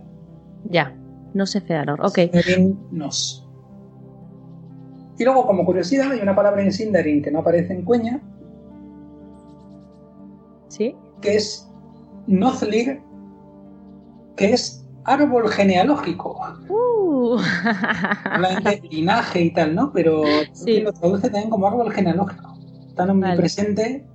Ya. 0.69 0.95
No 1.34 1.45
sé 1.45 1.61
Feanor. 1.61 1.99
Ok. 2.02 2.15
Sindarin 2.15 2.80
nos. 2.91 3.48
Y 5.18 5.23
luego, 5.23 5.45
como 5.45 5.65
curiosidad, 5.65 6.11
hay 6.11 6.19
una 6.19 6.36
palabra 6.36 6.61
en 6.61 6.72
Sindarin 6.72 7.22
que 7.22 7.32
no 7.32 7.40
aparece 7.40 7.73
en 7.73 7.84
Cueña, 7.84 8.22
¿Sí? 10.68 10.95
que 11.22 11.36
es 11.36 11.69
Nozlir, 12.27 13.02
que 14.36 14.53
es 14.53 14.86
árbol 15.06 15.49
genealógico. 15.49 16.40
Uh. 16.70 17.38
Linaje 18.91 19.41
y 19.41 19.52
tal, 19.53 19.76
¿no? 19.76 19.91
Pero 19.94 20.24
Sí. 20.53 20.82
lo 20.82 20.94
traduce 20.94 21.30
también 21.30 21.49
como 21.49 21.68
árbol 21.68 21.91
genealógico. 21.91 22.57
Tan 22.95 23.10
omnipresente 23.10 24.06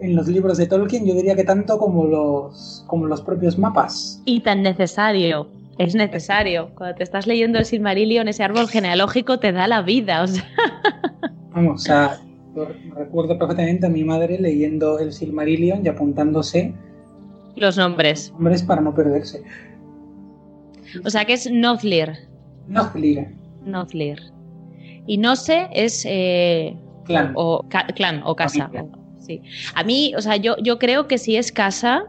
en 0.00 0.16
los 0.16 0.26
libros 0.28 0.58
de 0.58 0.66
Tolkien, 0.66 1.06
yo 1.06 1.14
diría 1.14 1.36
que 1.36 1.44
tanto 1.44 1.78
como 1.78 2.04
los, 2.06 2.84
como 2.86 3.06
los 3.06 3.20
propios 3.22 3.58
mapas. 3.58 4.20
y 4.24 4.40
tan 4.40 4.62
necesario. 4.62 5.48
Es 5.78 5.94
necesario. 5.94 6.70
Cuando 6.76 6.96
te 6.96 7.02
estás 7.02 7.26
leyendo 7.26 7.58
el 7.58 7.64
Silmarillion, 7.64 8.28
ese 8.28 8.42
árbol 8.44 8.68
genealógico 8.68 9.38
te 9.38 9.52
da 9.52 9.66
la 9.68 9.82
vida. 9.82 10.22
O 10.22 10.26
sea, 10.26 10.44
Vamos, 11.54 11.82
o 11.82 11.84
sea, 11.84 12.20
yo 12.54 12.66
recuerdo 12.96 13.38
perfectamente 13.38 13.86
a 13.86 13.88
mi 13.90 14.04
madre 14.04 14.38
leyendo 14.38 14.98
el 14.98 15.12
Silmarillion 15.12 15.84
y 15.84 15.88
apuntándose 15.88 16.74
los 17.56 17.76
nombres. 17.76 18.30
nombres 18.32 18.62
para 18.62 18.80
no 18.80 18.94
perderse. 18.94 19.42
O 21.04 21.10
sea 21.10 21.24
que 21.24 21.32
es 21.34 21.50
Nozlir. 21.50 22.12
Nozlir, 22.68 23.28
Nozlir. 23.64 24.20
Y 25.06 25.18
no 25.18 25.36
sé 25.36 25.68
es 25.72 26.04
eh, 26.08 26.76
clan. 27.04 27.32
o 27.34 27.64
ca- 27.68 27.86
clan 27.88 28.22
o 28.24 28.36
casa. 28.36 28.68
Familia. 28.68 28.86
Sí. 29.18 29.40
A 29.74 29.84
mí, 29.84 30.12
o 30.16 30.20
sea, 30.20 30.36
yo, 30.36 30.56
yo 30.62 30.78
creo 30.78 31.06
que 31.08 31.16
si 31.18 31.36
es 31.36 31.50
casa, 31.52 32.04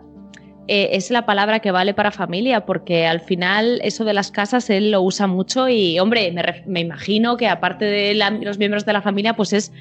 eh, 0.67 0.89
es 0.93 1.11
la 1.11 1.25
palabra 1.25 1.59
que 1.59 1.71
vale 1.71 1.93
para 1.93 2.11
familia, 2.11 2.65
porque 2.65 3.05
al 3.05 3.19
final 3.21 3.79
eso 3.83 4.03
de 4.03 4.13
las 4.13 4.31
casas 4.31 4.69
él 4.69 4.91
lo 4.91 5.01
usa 5.01 5.27
mucho 5.27 5.69
y, 5.69 5.99
hombre, 5.99 6.31
me, 6.31 6.43
me 6.65 6.79
imagino 6.81 7.37
que 7.37 7.47
aparte 7.47 7.85
de 7.85 8.13
la- 8.15 8.31
los 8.31 8.57
miembros 8.57 8.85
de 8.85 8.93
la 8.93 9.01
familia, 9.01 9.35
pues 9.35 9.53
es 9.53 9.71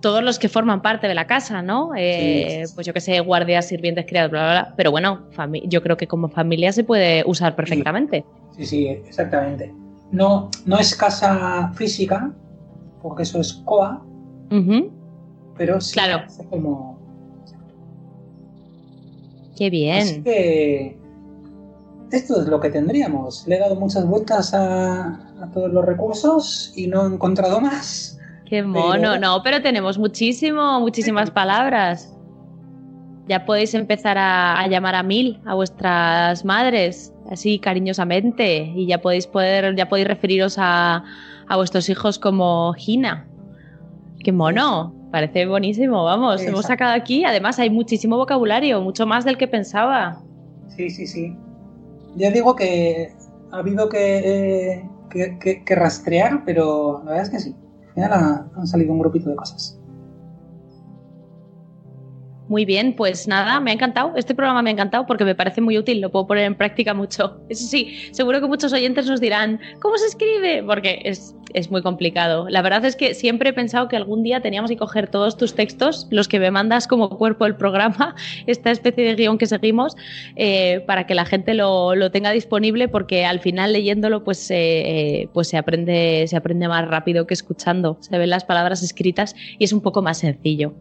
todos 0.00 0.22
los 0.22 0.38
que 0.38 0.48
forman 0.48 0.80
parte 0.82 1.08
de 1.08 1.14
la 1.14 1.26
casa, 1.26 1.62
¿no? 1.62 1.90
Eh, 1.96 2.64
Sí. 2.66 2.72
Pues 2.74 2.86
yo 2.86 2.92
que 2.94 3.00
sé, 3.00 3.20
guardias, 3.20 3.68
sirvientes, 3.68 4.06
criados, 4.06 4.30
bla, 4.30 4.40
bla, 4.42 4.50
bla. 4.52 4.74
Pero 4.76 4.90
bueno, 4.90 5.26
yo 5.66 5.82
creo 5.82 5.96
que 5.96 6.06
como 6.06 6.28
familia 6.28 6.72
se 6.72 6.84
puede 6.84 7.22
usar 7.26 7.54
perfectamente. 7.56 8.24
Sí, 8.56 8.64
sí, 8.66 8.86
exactamente. 8.88 9.72
No, 10.10 10.50
no 10.66 10.78
es 10.78 10.94
casa 10.96 11.72
física, 11.74 12.32
porque 13.02 13.22
eso 13.24 13.40
es 13.40 13.52
coa, 13.64 14.02
pero 15.56 15.80
sí 15.80 15.92
Claro. 15.94 16.24
es 16.26 16.40
como... 16.48 16.98
Qué 19.56 19.66
Así 19.66 19.70
bien. 19.70 20.24
que 20.24 20.98
esto 22.12 22.40
es 22.40 22.48
lo 22.48 22.60
que 22.60 22.70
tendríamos. 22.70 23.46
Le 23.46 23.56
he 23.56 23.58
dado 23.58 23.76
muchas 23.76 24.06
vueltas 24.06 24.54
a, 24.54 25.16
a 25.42 25.50
todos 25.52 25.70
los 25.72 25.84
recursos 25.84 26.72
y 26.74 26.86
no 26.86 27.04
he 27.04 27.14
encontrado 27.14 27.60
más. 27.60 28.18
Qué 28.50 28.62
mono, 28.64 28.92
Pero- 29.12 29.18
no, 29.20 29.42
pero 29.44 29.62
tenemos 29.62 29.96
muchísimo, 29.96 30.80
muchísimas 30.80 31.30
palabras. 31.40 32.14
Ya 33.28 33.46
podéis 33.46 33.74
empezar 33.74 34.18
a, 34.18 34.58
a 34.60 34.66
llamar 34.66 34.96
a 34.96 35.04
mil 35.04 35.40
a 35.46 35.54
vuestras 35.54 36.44
madres, 36.44 37.14
así 37.30 37.60
cariñosamente, 37.60 38.72
y 38.74 38.86
ya 38.88 39.00
podéis 39.00 39.28
poder, 39.28 39.76
ya 39.76 39.88
podéis 39.88 40.08
referiros 40.08 40.56
a, 40.58 41.04
a 41.46 41.56
vuestros 41.56 41.88
hijos 41.88 42.18
como 42.18 42.72
Gina. 42.72 43.28
Qué 44.24 44.32
mono, 44.32 44.92
parece 45.12 45.46
buenísimo, 45.46 46.02
vamos, 46.02 46.42
hemos 46.42 46.66
sacado 46.66 46.92
aquí, 46.92 47.24
además 47.24 47.60
hay 47.60 47.70
muchísimo 47.70 48.16
vocabulario, 48.16 48.80
mucho 48.80 49.06
más 49.06 49.24
del 49.24 49.38
que 49.38 49.46
pensaba. 49.46 50.20
Sí, 50.76 50.90
sí, 50.90 51.06
sí. 51.06 51.36
Ya 52.16 52.32
digo 52.32 52.56
que 52.56 53.12
ha 53.52 53.58
habido 53.58 53.88
que, 53.88 54.18
eh, 54.72 54.90
que, 55.08 55.38
que- 55.38 55.64
que 55.64 55.74
rastrear, 55.76 56.42
pero 56.44 57.00
la 57.04 57.12
verdad 57.12 57.22
es 57.26 57.30
que 57.30 57.38
sí. 57.38 57.54
Han 58.04 58.66
salido 58.66 58.92
un 58.92 59.00
grupito 59.00 59.30
de 59.30 59.36
cosas. 59.36 59.79
Muy 62.50 62.64
bien, 62.64 62.94
pues 62.94 63.28
nada, 63.28 63.60
me 63.60 63.70
ha 63.70 63.74
encantado. 63.74 64.12
Este 64.16 64.34
programa 64.34 64.60
me 64.60 64.70
ha 64.70 64.72
encantado 64.72 65.06
porque 65.06 65.24
me 65.24 65.36
parece 65.36 65.60
muy 65.60 65.78
útil, 65.78 66.00
lo 66.00 66.10
puedo 66.10 66.26
poner 66.26 66.46
en 66.46 66.56
práctica 66.56 66.94
mucho. 66.94 67.40
Eso 67.48 67.64
sí, 67.64 68.08
seguro 68.10 68.40
que 68.40 68.48
muchos 68.48 68.72
oyentes 68.72 69.06
nos 69.06 69.20
dirán, 69.20 69.60
¿cómo 69.80 69.96
se 69.96 70.06
escribe? 70.06 70.60
Porque 70.66 71.00
es, 71.04 71.32
es 71.54 71.70
muy 71.70 71.80
complicado. 71.80 72.48
La 72.48 72.60
verdad 72.60 72.84
es 72.84 72.96
que 72.96 73.14
siempre 73.14 73.50
he 73.50 73.52
pensado 73.52 73.86
que 73.86 73.94
algún 73.94 74.24
día 74.24 74.40
teníamos 74.40 74.68
que 74.68 74.76
coger 74.76 75.06
todos 75.06 75.36
tus 75.36 75.54
textos, 75.54 76.08
los 76.10 76.26
que 76.26 76.40
me 76.40 76.50
mandas 76.50 76.88
como 76.88 77.08
cuerpo 77.10 77.44
del 77.44 77.54
programa, 77.54 78.16
esta 78.48 78.72
especie 78.72 79.04
de 79.04 79.14
guion 79.14 79.38
que 79.38 79.46
seguimos, 79.46 79.94
eh, 80.34 80.82
para 80.88 81.06
que 81.06 81.14
la 81.14 81.26
gente 81.26 81.54
lo, 81.54 81.94
lo 81.94 82.10
tenga 82.10 82.32
disponible 82.32 82.88
porque 82.88 83.26
al 83.26 83.38
final 83.38 83.72
leyéndolo 83.72 84.24
pues, 84.24 84.50
eh, 84.50 84.56
eh, 84.56 85.28
pues 85.32 85.46
se, 85.46 85.56
aprende, 85.56 86.24
se 86.26 86.36
aprende 86.36 86.66
más 86.66 86.88
rápido 86.88 87.28
que 87.28 87.34
escuchando. 87.34 87.96
Se 88.00 88.18
ven 88.18 88.28
las 88.28 88.44
palabras 88.44 88.82
escritas 88.82 89.36
y 89.56 89.62
es 89.62 89.72
un 89.72 89.82
poco 89.82 90.02
más 90.02 90.18
sencillo. 90.18 90.74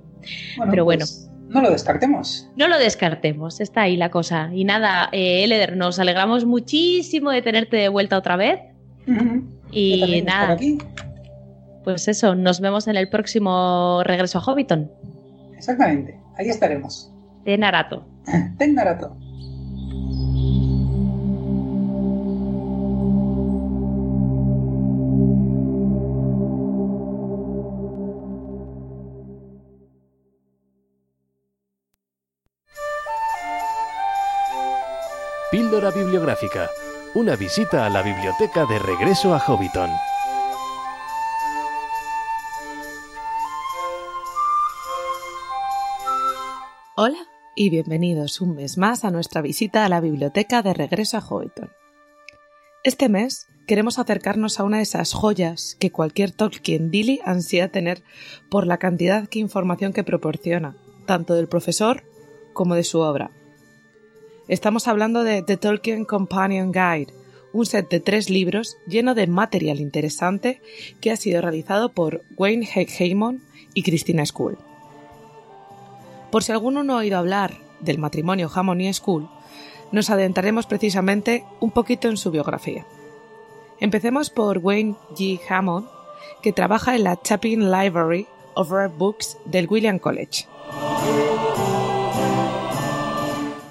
Pero 0.71 0.83
bueno. 0.83 1.05
pues, 1.05 1.29
no 1.49 1.61
lo 1.61 1.69
descartemos. 1.71 2.47
No 2.55 2.67
lo 2.67 2.77
descartemos, 2.77 3.59
está 3.59 3.81
ahí 3.81 3.97
la 3.97 4.09
cosa. 4.09 4.49
Y 4.53 4.63
nada, 4.63 5.09
eh, 5.11 5.43
Eleder, 5.43 5.75
nos 5.75 5.99
alegramos 5.99 6.45
muchísimo 6.45 7.31
de 7.31 7.41
tenerte 7.41 7.77
de 7.77 7.89
vuelta 7.89 8.17
otra 8.17 8.35
vez. 8.35 8.59
Y 9.71 10.21
nada, 10.25 10.53
aquí. 10.53 10.77
pues 11.83 12.07
eso, 12.07 12.35
nos 12.35 12.59
vemos 12.61 12.87
en 12.87 12.95
el 12.95 13.09
próximo 13.09 14.01
regreso 14.03 14.37
a 14.37 14.41
Hobbiton, 14.41 14.91
Exactamente. 15.57 16.19
Ahí 16.37 16.49
estaremos. 16.49 17.11
de 17.43 17.57
Narato. 17.57 18.05
Ten 18.57 18.75
Narato. 18.75 19.17
Bibliográfica. 35.87 36.69
Una 37.13 37.37
visita 37.37 37.85
a 37.85 37.89
la 37.89 38.01
biblioteca 38.01 38.65
de 38.65 38.79
regreso 38.79 39.33
a 39.33 39.39
Hobbiton. 39.39 39.89
Hola 46.97 47.17
y 47.55 47.69
bienvenidos 47.69 48.41
un 48.41 48.57
mes 48.57 48.77
más 48.77 49.05
a 49.05 49.09
nuestra 49.09 49.41
visita 49.41 49.85
a 49.85 49.89
la 49.89 50.01
biblioteca 50.01 50.61
de 50.61 50.73
regreso 50.73 51.15
a 51.15 51.21
Hobbiton. 51.21 51.71
Este 52.83 53.07
mes 53.07 53.47
queremos 53.65 53.99
acercarnos 53.99 54.59
a 54.59 54.65
una 54.65 54.77
de 54.77 54.83
esas 54.83 55.13
joyas 55.13 55.77
que 55.79 55.91
cualquier 55.91 56.31
Tolkien 56.31 56.91
Dilly 56.91 57.21
ansía 57.23 57.71
tener 57.71 58.03
por 58.51 58.67
la 58.67 58.79
cantidad 58.79 59.29
de 59.29 59.39
información 59.39 59.93
que 59.93 60.03
proporciona, 60.03 60.75
tanto 61.05 61.35
del 61.35 61.47
profesor 61.47 62.03
como 62.53 62.75
de 62.75 62.83
su 62.83 62.99
obra. 62.99 63.31
Estamos 64.49 64.87
hablando 64.87 65.23
de 65.23 65.43
The 65.43 65.57
Tolkien 65.57 66.05
Companion 66.05 66.71
Guide, 66.71 67.13
un 67.53 67.67
set 67.67 67.87
de 67.87 67.99
tres 67.99 68.31
libros 68.31 68.77
lleno 68.87 69.13
de 69.13 69.27
material 69.27 69.79
interesante 69.79 70.59
que 70.99 71.11
ha 71.11 71.17
sido 71.17 71.39
realizado 71.39 71.89
por 71.89 72.23
Wayne 72.35 72.67
Heymon 72.67 73.43
y 73.75 73.83
Christina 73.83 74.25
School. 74.25 74.57
Por 76.31 76.43
si 76.43 76.51
alguno 76.51 76.83
no 76.83 76.95
ha 76.95 77.01
oído 77.01 77.19
hablar 77.19 77.57
del 77.79 77.99
matrimonio 77.99 78.49
Hammond 78.51 78.81
y 78.81 78.91
School, 78.91 79.29
nos 79.91 80.09
adentraremos 80.09 80.65
precisamente 80.65 81.45
un 81.59 81.69
poquito 81.69 82.09
en 82.09 82.17
su 82.17 82.31
biografía. 82.31 82.87
Empecemos 83.79 84.31
por 84.31 84.57
Wayne 84.57 84.95
G. 85.11 85.39
Hammond, 85.47 85.87
que 86.41 86.53
trabaja 86.53 86.95
en 86.95 87.03
la 87.03 87.21
Chapin 87.21 87.69
Library 87.69 88.25
of 88.55 88.71
Rare 88.71 88.91
Books 88.97 89.37
del 89.45 89.67
William 89.69 89.99
College. 89.99 90.47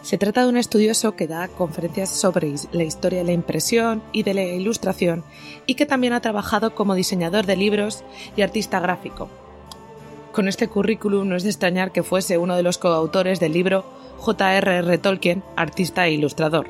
Se 0.09 0.17
trata 0.17 0.41
de 0.41 0.49
un 0.49 0.57
estudioso 0.57 1.17
que 1.17 1.27
da 1.27 1.49
conferencias 1.49 2.09
sobre 2.09 2.55
la 2.73 2.83
historia 2.83 3.19
de 3.19 3.27
la 3.27 3.33
impresión 3.33 4.03
y 4.11 4.23
de 4.23 4.33
la 4.33 4.43
ilustración 4.43 5.23
y 5.67 5.75
que 5.75 5.85
también 5.85 6.15
ha 6.15 6.23
trabajado 6.23 6.75
como 6.75 6.95
diseñador 6.95 7.45
de 7.45 7.57
libros 7.57 8.05
y 8.35 8.41
artista 8.41 8.81
gráfico. 8.81 9.29
Con 10.33 10.49
este 10.49 10.67
currículum 10.67 11.29
no 11.29 11.37
es 11.37 11.43
de 11.43 11.51
extrañar 11.51 11.93
que 11.93 12.03
fuese 12.03 12.39
uno 12.39 12.57
de 12.57 12.63
los 12.63 12.79
coautores 12.79 13.39
del 13.39 13.53
libro 13.53 13.85
J.R.R. 14.17 14.97
Tolkien, 14.97 15.43
artista 15.57 16.07
e 16.07 16.13
ilustrador. 16.13 16.69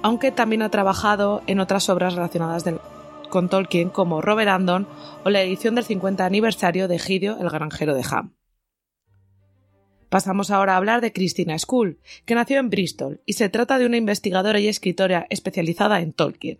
Aunque 0.00 0.30
también 0.30 0.62
ha 0.62 0.70
trabajado 0.70 1.42
en 1.48 1.58
otras 1.58 1.88
obras 1.88 2.14
relacionadas 2.14 2.64
con 3.28 3.48
Tolkien 3.48 3.90
como 3.90 4.22
Robert 4.22 4.50
Andon 4.50 4.86
o 5.24 5.30
la 5.30 5.42
edición 5.42 5.74
del 5.74 5.82
50 5.82 6.24
aniversario 6.24 6.86
de 6.86 7.00
Gidio 7.00 7.38
el 7.40 7.50
granjero 7.50 7.92
de 7.96 8.04
Ham. 8.08 8.39
Pasamos 10.10 10.50
ahora 10.50 10.74
a 10.74 10.76
hablar 10.76 11.00
de 11.00 11.12
Christina 11.12 11.56
School, 11.56 11.98
que 12.26 12.34
nació 12.34 12.58
en 12.58 12.68
Bristol 12.68 13.20
y 13.26 13.34
se 13.34 13.48
trata 13.48 13.78
de 13.78 13.86
una 13.86 13.96
investigadora 13.96 14.58
y 14.58 14.66
escritora 14.66 15.26
especializada 15.30 16.00
en 16.00 16.12
Tolkien. 16.12 16.58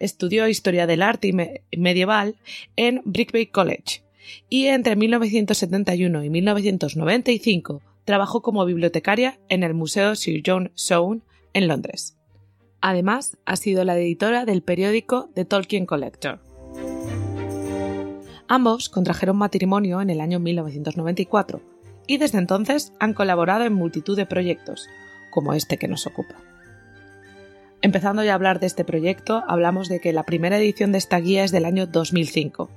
Estudió 0.00 0.48
historia 0.48 0.88
del 0.88 1.02
arte 1.02 1.32
medieval 1.76 2.34
en 2.74 3.00
Brickby 3.04 3.46
College 3.46 4.02
y 4.48 4.66
entre 4.66 4.96
1971 4.96 6.24
y 6.24 6.30
1995 6.30 7.80
trabajó 8.04 8.42
como 8.42 8.64
bibliotecaria 8.64 9.38
en 9.48 9.62
el 9.62 9.72
Museo 9.72 10.16
Sir 10.16 10.42
John 10.44 10.72
Soane 10.74 11.20
en 11.52 11.68
Londres. 11.68 12.16
Además, 12.80 13.36
ha 13.44 13.54
sido 13.54 13.84
la 13.84 13.96
editora 13.96 14.44
del 14.44 14.62
periódico 14.62 15.30
The 15.34 15.44
Tolkien 15.44 15.86
Collector. 15.86 16.40
Ambos 18.48 18.88
contrajeron 18.88 19.36
matrimonio 19.36 20.00
en 20.00 20.10
el 20.10 20.20
año 20.20 20.40
1994 20.40 21.69
y 22.10 22.18
desde 22.18 22.38
entonces 22.38 22.92
han 22.98 23.14
colaborado 23.14 23.62
en 23.64 23.72
multitud 23.72 24.16
de 24.16 24.26
proyectos, 24.26 24.88
como 25.30 25.54
este 25.54 25.78
que 25.78 25.86
nos 25.86 26.08
ocupa. 26.08 26.34
Empezando 27.82 28.24
ya 28.24 28.32
a 28.32 28.34
hablar 28.34 28.58
de 28.58 28.66
este 28.66 28.84
proyecto, 28.84 29.44
hablamos 29.46 29.88
de 29.88 30.00
que 30.00 30.12
la 30.12 30.24
primera 30.24 30.58
edición 30.58 30.90
de 30.90 30.98
esta 30.98 31.20
guía 31.20 31.44
es 31.44 31.52
del 31.52 31.64
año 31.64 31.86
2005. 31.86 32.68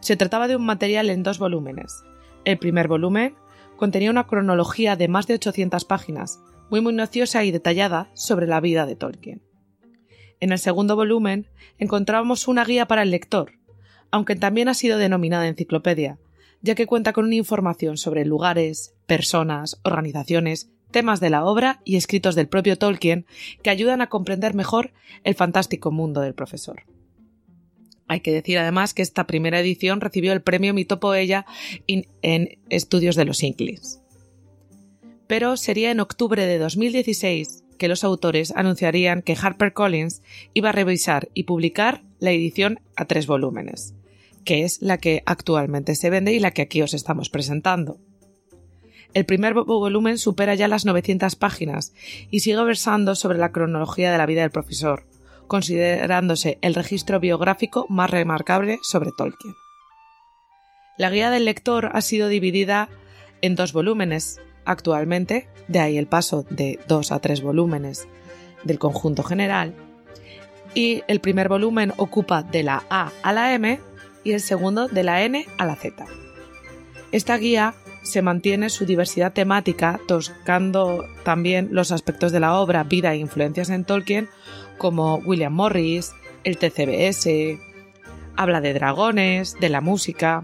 Se 0.00 0.16
trataba 0.16 0.48
de 0.48 0.56
un 0.56 0.66
material 0.66 1.08
en 1.10 1.22
dos 1.22 1.38
volúmenes. 1.38 2.02
El 2.44 2.58
primer 2.58 2.88
volumen 2.88 3.36
contenía 3.76 4.10
una 4.10 4.26
cronología 4.26 4.96
de 4.96 5.06
más 5.06 5.28
de 5.28 5.34
800 5.34 5.84
páginas, 5.84 6.40
muy 6.68 6.80
minuciosa 6.80 7.44
y 7.44 7.52
detallada 7.52 8.10
sobre 8.14 8.48
la 8.48 8.58
vida 8.58 8.86
de 8.86 8.96
Tolkien. 8.96 9.40
En 10.40 10.50
el 10.50 10.58
segundo 10.58 10.96
volumen 10.96 11.46
encontrábamos 11.78 12.48
una 12.48 12.64
guía 12.64 12.86
para 12.88 13.04
el 13.04 13.12
lector, 13.12 13.52
aunque 14.10 14.34
también 14.34 14.66
ha 14.66 14.74
sido 14.74 14.98
denominada 14.98 15.46
enciclopedia, 15.46 16.18
ya 16.64 16.74
que 16.74 16.86
cuenta 16.86 17.12
con 17.12 17.26
una 17.26 17.34
información 17.34 17.98
sobre 17.98 18.24
lugares, 18.24 18.94
personas, 19.06 19.78
organizaciones, 19.82 20.70
temas 20.90 21.20
de 21.20 21.28
la 21.28 21.44
obra 21.44 21.82
y 21.84 21.96
escritos 21.96 22.34
del 22.34 22.48
propio 22.48 22.78
Tolkien 22.78 23.26
que 23.62 23.68
ayudan 23.68 24.00
a 24.00 24.08
comprender 24.08 24.54
mejor 24.54 24.92
el 25.24 25.34
fantástico 25.34 25.90
mundo 25.90 26.22
del 26.22 26.32
profesor. 26.32 26.84
Hay 28.08 28.20
que 28.20 28.32
decir 28.32 28.58
además 28.58 28.94
que 28.94 29.02
esta 29.02 29.26
primera 29.26 29.60
edición 29.60 30.00
recibió 30.00 30.32
el 30.32 30.40
premio 30.40 30.72
Mitopoella 30.72 31.44
en 31.86 32.58
Estudios 32.70 33.14
de 33.14 33.26
los 33.26 33.42
Inklings. 33.42 34.00
Pero 35.26 35.58
sería 35.58 35.90
en 35.90 36.00
octubre 36.00 36.46
de 36.46 36.58
2016 36.58 37.64
que 37.76 37.88
los 37.88 38.04
autores 38.04 38.54
anunciarían 38.56 39.20
que 39.20 39.36
HarperCollins 39.36 40.22
iba 40.54 40.70
a 40.70 40.72
revisar 40.72 41.28
y 41.34 41.42
publicar 41.42 42.02
la 42.20 42.30
edición 42.30 42.80
a 42.96 43.04
tres 43.04 43.26
volúmenes 43.26 43.94
que 44.44 44.64
es 44.64 44.80
la 44.82 44.98
que 44.98 45.22
actualmente 45.26 45.94
se 45.94 46.10
vende 46.10 46.32
y 46.32 46.38
la 46.38 46.52
que 46.52 46.62
aquí 46.62 46.82
os 46.82 46.94
estamos 46.94 47.30
presentando. 47.30 47.98
El 49.14 49.24
primer 49.24 49.54
volumen 49.54 50.18
supera 50.18 50.54
ya 50.54 50.66
las 50.66 50.84
900 50.84 51.36
páginas 51.36 51.92
y 52.30 52.40
sigue 52.40 52.62
versando 52.64 53.14
sobre 53.14 53.38
la 53.38 53.52
cronología 53.52 54.10
de 54.10 54.18
la 54.18 54.26
vida 54.26 54.42
del 54.42 54.50
profesor, 54.50 55.06
considerándose 55.46 56.58
el 56.62 56.74
registro 56.74 57.20
biográfico 57.20 57.86
más 57.88 58.10
remarcable 58.10 58.78
sobre 58.82 59.10
Tolkien. 59.16 59.54
La 60.98 61.10
guía 61.10 61.30
del 61.30 61.44
lector 61.44 61.90
ha 61.92 62.00
sido 62.00 62.28
dividida 62.28 62.88
en 63.40 63.54
dos 63.54 63.72
volúmenes 63.72 64.40
actualmente, 64.64 65.48
de 65.68 65.78
ahí 65.78 65.96
el 65.96 66.06
paso 66.06 66.44
de 66.50 66.80
dos 66.88 67.12
a 67.12 67.20
tres 67.20 67.42
volúmenes 67.42 68.08
del 68.64 68.78
conjunto 68.78 69.22
general, 69.22 69.74
y 70.74 71.02
el 71.06 71.20
primer 71.20 71.48
volumen 71.48 71.92
ocupa 71.98 72.42
de 72.42 72.64
la 72.64 72.84
A 72.90 73.12
a 73.22 73.32
la 73.32 73.54
M 73.54 73.78
y 74.24 74.32
el 74.32 74.40
segundo 74.40 74.88
de 74.88 75.04
la 75.04 75.22
N 75.22 75.46
a 75.58 75.66
la 75.66 75.76
Z. 75.76 76.04
Esta 77.12 77.36
guía 77.36 77.74
se 78.02 78.22
mantiene 78.22 78.70
su 78.70 78.84
diversidad 78.84 79.32
temática, 79.32 80.00
tocando 80.06 81.04
también 81.22 81.68
los 81.70 81.92
aspectos 81.92 82.32
de 82.32 82.40
la 82.40 82.58
obra, 82.58 82.84
vida 82.84 83.12
e 83.12 83.18
influencias 83.18 83.70
en 83.70 83.84
Tolkien, 83.84 84.28
como 84.78 85.16
William 85.16 85.52
Morris, 85.52 86.12
el 86.42 86.58
TCBS, 86.58 87.58
habla 88.36 88.60
de 88.60 88.74
dragones, 88.74 89.56
de 89.60 89.68
la 89.68 89.80
música. 89.80 90.42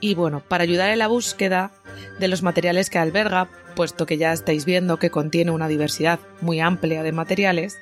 Y 0.00 0.14
bueno, 0.14 0.42
para 0.46 0.62
ayudar 0.62 0.90
en 0.90 0.98
la 0.98 1.08
búsqueda 1.08 1.72
de 2.18 2.28
los 2.28 2.42
materiales 2.42 2.88
que 2.88 2.98
alberga, 2.98 3.48
puesto 3.74 4.06
que 4.06 4.16
ya 4.16 4.32
estáis 4.32 4.64
viendo 4.64 4.98
que 4.98 5.10
contiene 5.10 5.50
una 5.50 5.68
diversidad 5.68 6.20
muy 6.40 6.60
amplia 6.60 7.02
de 7.02 7.12
materiales, 7.12 7.78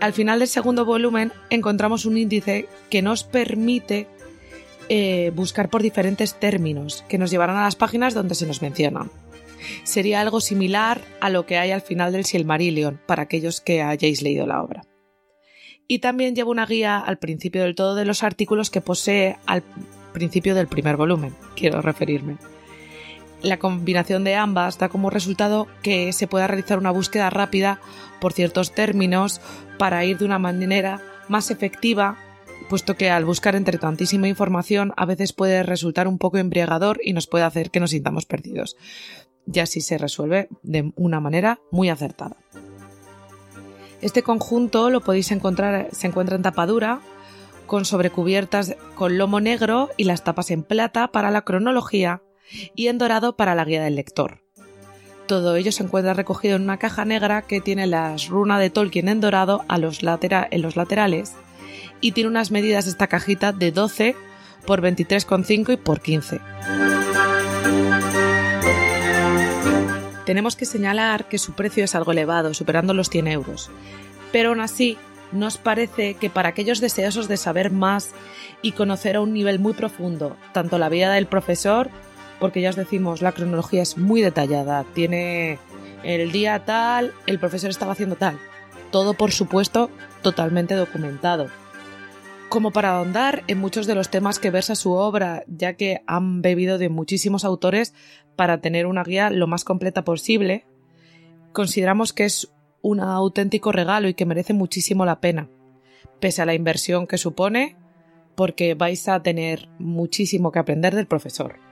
al 0.00 0.12
final 0.12 0.38
del 0.38 0.48
segundo 0.48 0.84
volumen 0.84 1.32
encontramos 1.50 2.06
un 2.06 2.18
índice 2.18 2.68
que 2.90 3.02
nos 3.02 3.24
permite 3.24 4.06
eh, 4.88 5.32
buscar 5.34 5.68
por 5.68 5.82
diferentes 5.82 6.34
términos 6.34 7.04
que 7.08 7.18
nos 7.18 7.30
llevarán 7.30 7.56
a 7.56 7.64
las 7.64 7.76
páginas 7.76 8.14
donde 8.14 8.34
se 8.34 8.46
nos 8.46 8.62
mencionan. 8.62 9.10
Sería 9.82 10.20
algo 10.20 10.40
similar 10.40 11.00
a 11.20 11.30
lo 11.30 11.46
que 11.46 11.58
hay 11.58 11.72
al 11.72 11.82
final 11.82 12.12
del 12.12 12.24
Silmarillion 12.24 13.00
para 13.06 13.24
aquellos 13.24 13.60
que 13.60 13.82
hayáis 13.82 14.22
leído 14.22 14.46
la 14.46 14.62
obra. 14.62 14.82
Y 15.88 15.98
también 15.98 16.34
lleva 16.34 16.50
una 16.50 16.66
guía 16.66 16.98
al 16.98 17.18
principio 17.18 17.62
del 17.62 17.74
todo 17.74 17.94
de 17.94 18.04
los 18.04 18.22
artículos 18.22 18.70
que 18.70 18.80
posee 18.80 19.36
al 19.46 19.62
principio 20.12 20.54
del 20.54 20.68
primer 20.68 20.96
volumen, 20.96 21.34
quiero 21.56 21.82
referirme. 21.82 22.36
La 23.42 23.58
combinación 23.58 24.24
de 24.24 24.34
ambas 24.34 24.78
da 24.78 24.88
como 24.88 25.10
resultado 25.10 25.68
que 25.82 26.12
se 26.12 26.26
pueda 26.26 26.46
realizar 26.46 26.78
una 26.78 26.90
búsqueda 26.90 27.30
rápida 27.30 27.80
por 28.20 28.32
ciertos 28.32 28.72
términos 28.72 29.40
para 29.78 30.04
ir 30.04 30.18
de 30.18 30.24
una 30.24 30.38
manera 30.38 31.00
más 31.28 31.50
efectiva, 31.50 32.18
puesto 32.68 32.96
que 32.96 33.10
al 33.10 33.24
buscar 33.24 33.54
entre 33.54 33.78
tantísima 33.78 34.28
información 34.28 34.92
a 34.96 35.06
veces 35.06 35.32
puede 35.32 35.62
resultar 35.62 36.08
un 36.08 36.18
poco 36.18 36.38
embriagador 36.38 37.00
y 37.02 37.12
nos 37.12 37.26
puede 37.26 37.44
hacer 37.44 37.70
que 37.70 37.80
nos 37.80 37.90
sintamos 37.90 38.26
perdidos. 38.26 38.76
Y 39.50 39.60
así 39.60 39.80
se 39.80 39.96
resuelve 39.96 40.48
de 40.62 40.92
una 40.96 41.20
manera 41.20 41.60
muy 41.70 41.88
acertada. 41.88 42.36
Este 44.02 44.22
conjunto 44.22 44.90
lo 44.90 45.00
podéis 45.00 45.30
encontrar, 45.32 45.88
se 45.92 46.06
encuentra 46.06 46.36
en 46.36 46.42
tapadura, 46.42 47.00
con 47.66 47.84
sobrecubiertas 47.84 48.76
con 48.94 49.18
lomo 49.18 49.40
negro 49.40 49.90
y 49.96 50.04
las 50.04 50.24
tapas 50.24 50.50
en 50.50 50.62
plata 50.62 51.12
para 51.12 51.30
la 51.30 51.42
cronología 51.42 52.22
y 52.74 52.88
en 52.88 52.98
dorado 52.98 53.36
para 53.36 53.54
la 53.54 53.64
guía 53.64 53.82
del 53.82 53.96
lector. 53.96 54.42
Todo 55.28 55.56
ello 55.56 55.72
se 55.72 55.82
encuentra 55.82 56.14
recogido 56.14 56.56
en 56.56 56.62
una 56.62 56.78
caja 56.78 57.04
negra 57.04 57.42
que 57.42 57.60
tiene 57.60 57.86
las 57.86 58.28
runas 58.28 58.60
de 58.60 58.70
Tolkien 58.70 59.08
en 59.08 59.20
dorado 59.20 59.62
a 59.68 59.76
los 59.76 60.00
en 60.02 60.62
los 60.62 60.74
laterales 60.74 61.34
y 62.00 62.12
tiene 62.12 62.30
unas 62.30 62.50
medidas 62.50 62.86
esta 62.86 63.08
cajita 63.08 63.52
de 63.52 63.70
12 63.70 64.16
por 64.66 64.80
23,5 64.80 65.74
y 65.74 65.76
por 65.76 66.00
15. 66.00 66.40
Tenemos 70.24 70.56
que 70.56 70.64
señalar 70.64 71.28
que 71.28 71.36
su 71.36 71.52
precio 71.52 71.84
es 71.84 71.94
algo 71.94 72.12
elevado, 72.12 72.54
superando 72.54 72.94
los 72.94 73.10
100 73.10 73.28
euros, 73.28 73.70
pero 74.32 74.48
aún 74.48 74.60
así 74.60 74.96
nos 75.32 75.58
parece 75.58 76.14
que 76.14 76.30
para 76.30 76.48
aquellos 76.48 76.80
deseosos 76.80 77.28
de 77.28 77.36
saber 77.36 77.70
más 77.70 78.12
y 78.62 78.72
conocer 78.72 79.16
a 79.16 79.20
un 79.20 79.34
nivel 79.34 79.58
muy 79.58 79.74
profundo 79.74 80.38
tanto 80.54 80.78
la 80.78 80.88
vida 80.88 81.12
del 81.12 81.26
profesor 81.26 81.90
porque 82.38 82.60
ya 82.60 82.70
os 82.70 82.76
decimos, 82.76 83.22
la 83.22 83.32
cronología 83.32 83.82
es 83.82 83.98
muy 83.98 84.20
detallada. 84.20 84.84
Tiene 84.94 85.58
el 86.02 86.30
día 86.32 86.64
tal, 86.64 87.12
el 87.26 87.38
profesor 87.38 87.70
estaba 87.70 87.92
haciendo 87.92 88.16
tal. 88.16 88.38
Todo, 88.90 89.14
por 89.14 89.32
supuesto, 89.32 89.90
totalmente 90.22 90.74
documentado. 90.74 91.48
Como 92.48 92.70
para 92.70 92.96
ahondar 92.96 93.44
en 93.46 93.58
muchos 93.58 93.86
de 93.86 93.94
los 93.94 94.08
temas 94.08 94.38
que 94.38 94.50
versa 94.50 94.74
su 94.74 94.92
obra, 94.92 95.44
ya 95.46 95.74
que 95.74 96.02
han 96.06 96.40
bebido 96.40 96.78
de 96.78 96.88
muchísimos 96.88 97.44
autores 97.44 97.92
para 98.36 98.60
tener 98.60 98.86
una 98.86 99.04
guía 99.04 99.28
lo 99.28 99.46
más 99.46 99.64
completa 99.64 100.04
posible, 100.04 100.64
consideramos 101.52 102.12
que 102.12 102.24
es 102.24 102.50
un 102.80 103.00
auténtico 103.00 103.72
regalo 103.72 104.08
y 104.08 104.14
que 104.14 104.24
merece 104.24 104.54
muchísimo 104.54 105.04
la 105.04 105.20
pena, 105.20 105.48
pese 106.20 106.40
a 106.40 106.46
la 106.46 106.54
inversión 106.54 107.06
que 107.06 107.18
supone, 107.18 107.76
porque 108.34 108.74
vais 108.74 109.08
a 109.08 109.22
tener 109.22 109.68
muchísimo 109.78 110.52
que 110.52 110.60
aprender 110.60 110.94
del 110.94 111.06
profesor. 111.06 111.67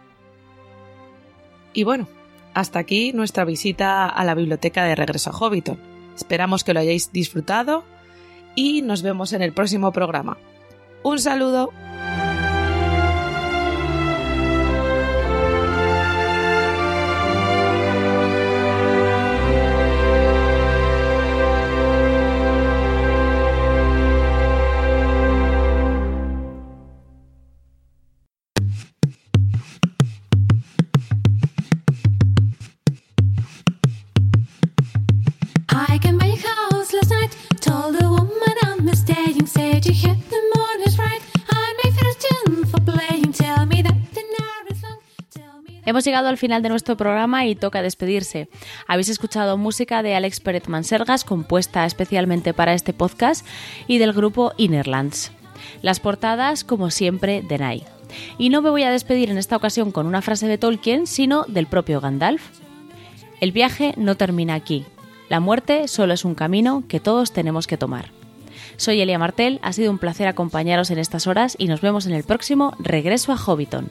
Y 1.76 1.84
bueno, 1.84 2.08
hasta 2.54 2.78
aquí 2.78 3.12
nuestra 3.12 3.44
visita 3.44 4.08
a 4.08 4.24
la 4.24 4.34
biblioteca 4.34 4.84
de 4.84 4.94
regreso 4.94 5.28
a 5.28 5.34
Hobbiton. 5.34 5.78
Esperamos 6.16 6.64
que 6.64 6.72
lo 6.72 6.80
hayáis 6.80 7.12
disfrutado 7.12 7.84
y 8.54 8.80
nos 8.80 9.02
vemos 9.02 9.34
en 9.34 9.42
el 9.42 9.52
próximo 9.52 9.92
programa. 9.92 10.38
Un 11.02 11.18
saludo. 11.18 11.70
Hemos 45.86 46.04
llegado 46.04 46.28
al 46.28 46.36
final 46.36 46.62
de 46.62 46.68
nuestro 46.68 46.96
programa 46.96 47.46
y 47.46 47.54
toca 47.54 47.80
despedirse. 47.80 48.48
Habéis 48.88 49.08
escuchado 49.08 49.56
música 49.56 50.02
de 50.02 50.16
Alex 50.16 50.40
Pérez 50.40 50.68
Mansergas, 50.68 51.22
compuesta 51.22 51.86
especialmente 51.86 52.52
para 52.52 52.74
este 52.74 52.92
podcast, 52.92 53.46
y 53.86 53.98
del 53.98 54.12
grupo 54.12 54.52
Innerlands. 54.56 55.30
Las 55.82 56.00
portadas, 56.00 56.64
como 56.64 56.90
siempre, 56.90 57.40
de 57.40 57.58
Nai. 57.58 57.84
Y 58.36 58.50
no 58.50 58.62
me 58.62 58.70
voy 58.70 58.82
a 58.82 58.90
despedir 58.90 59.30
en 59.30 59.38
esta 59.38 59.56
ocasión 59.56 59.92
con 59.92 60.06
una 60.06 60.22
frase 60.22 60.48
de 60.48 60.58
Tolkien, 60.58 61.06
sino 61.06 61.44
del 61.44 61.68
propio 61.68 62.00
Gandalf. 62.00 62.42
El 63.40 63.52
viaje 63.52 63.94
no 63.96 64.16
termina 64.16 64.54
aquí. 64.54 64.84
La 65.28 65.38
muerte 65.38 65.86
solo 65.86 66.14
es 66.14 66.24
un 66.24 66.34
camino 66.34 66.82
que 66.88 66.98
todos 66.98 67.30
tenemos 67.32 67.68
que 67.68 67.76
tomar. 67.76 68.10
Soy 68.76 69.00
Elia 69.00 69.20
Martel, 69.20 69.60
ha 69.62 69.72
sido 69.72 69.92
un 69.92 69.98
placer 69.98 70.26
acompañaros 70.26 70.90
en 70.90 70.98
estas 70.98 71.28
horas 71.28 71.54
y 71.58 71.68
nos 71.68 71.80
vemos 71.80 72.06
en 72.06 72.12
el 72.12 72.24
próximo 72.24 72.74
Regreso 72.80 73.32
a 73.32 73.36
Hobbiton. 73.36 73.88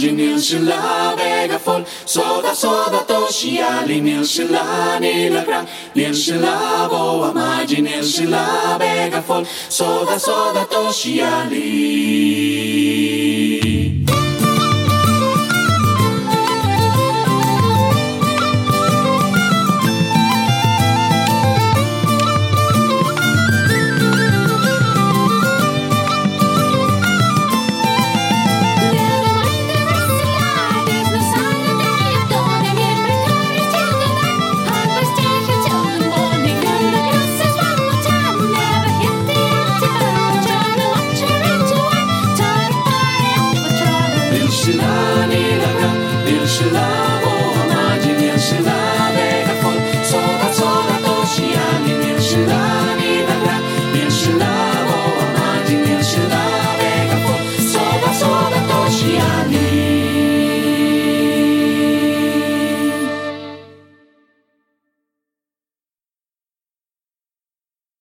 Imagine 0.00 0.38
shela 0.38 1.14
vegafon 1.14 1.84
Soda 2.06 2.54
soda 2.54 3.04
toshi 3.06 3.58
ali 3.58 4.00
nil 4.00 4.22
shela 4.22 4.98
nilagra 4.98 5.66
Nil 5.94 6.14
shela 6.14 6.88
voa 6.88 7.32
maji 7.34 7.82
nil 7.82 8.02
shela 8.02 8.78
vegafon 8.80 9.46
Soda 9.68 10.18
soda 10.18 10.64
toshi 10.64 11.20
ali 11.20 12.50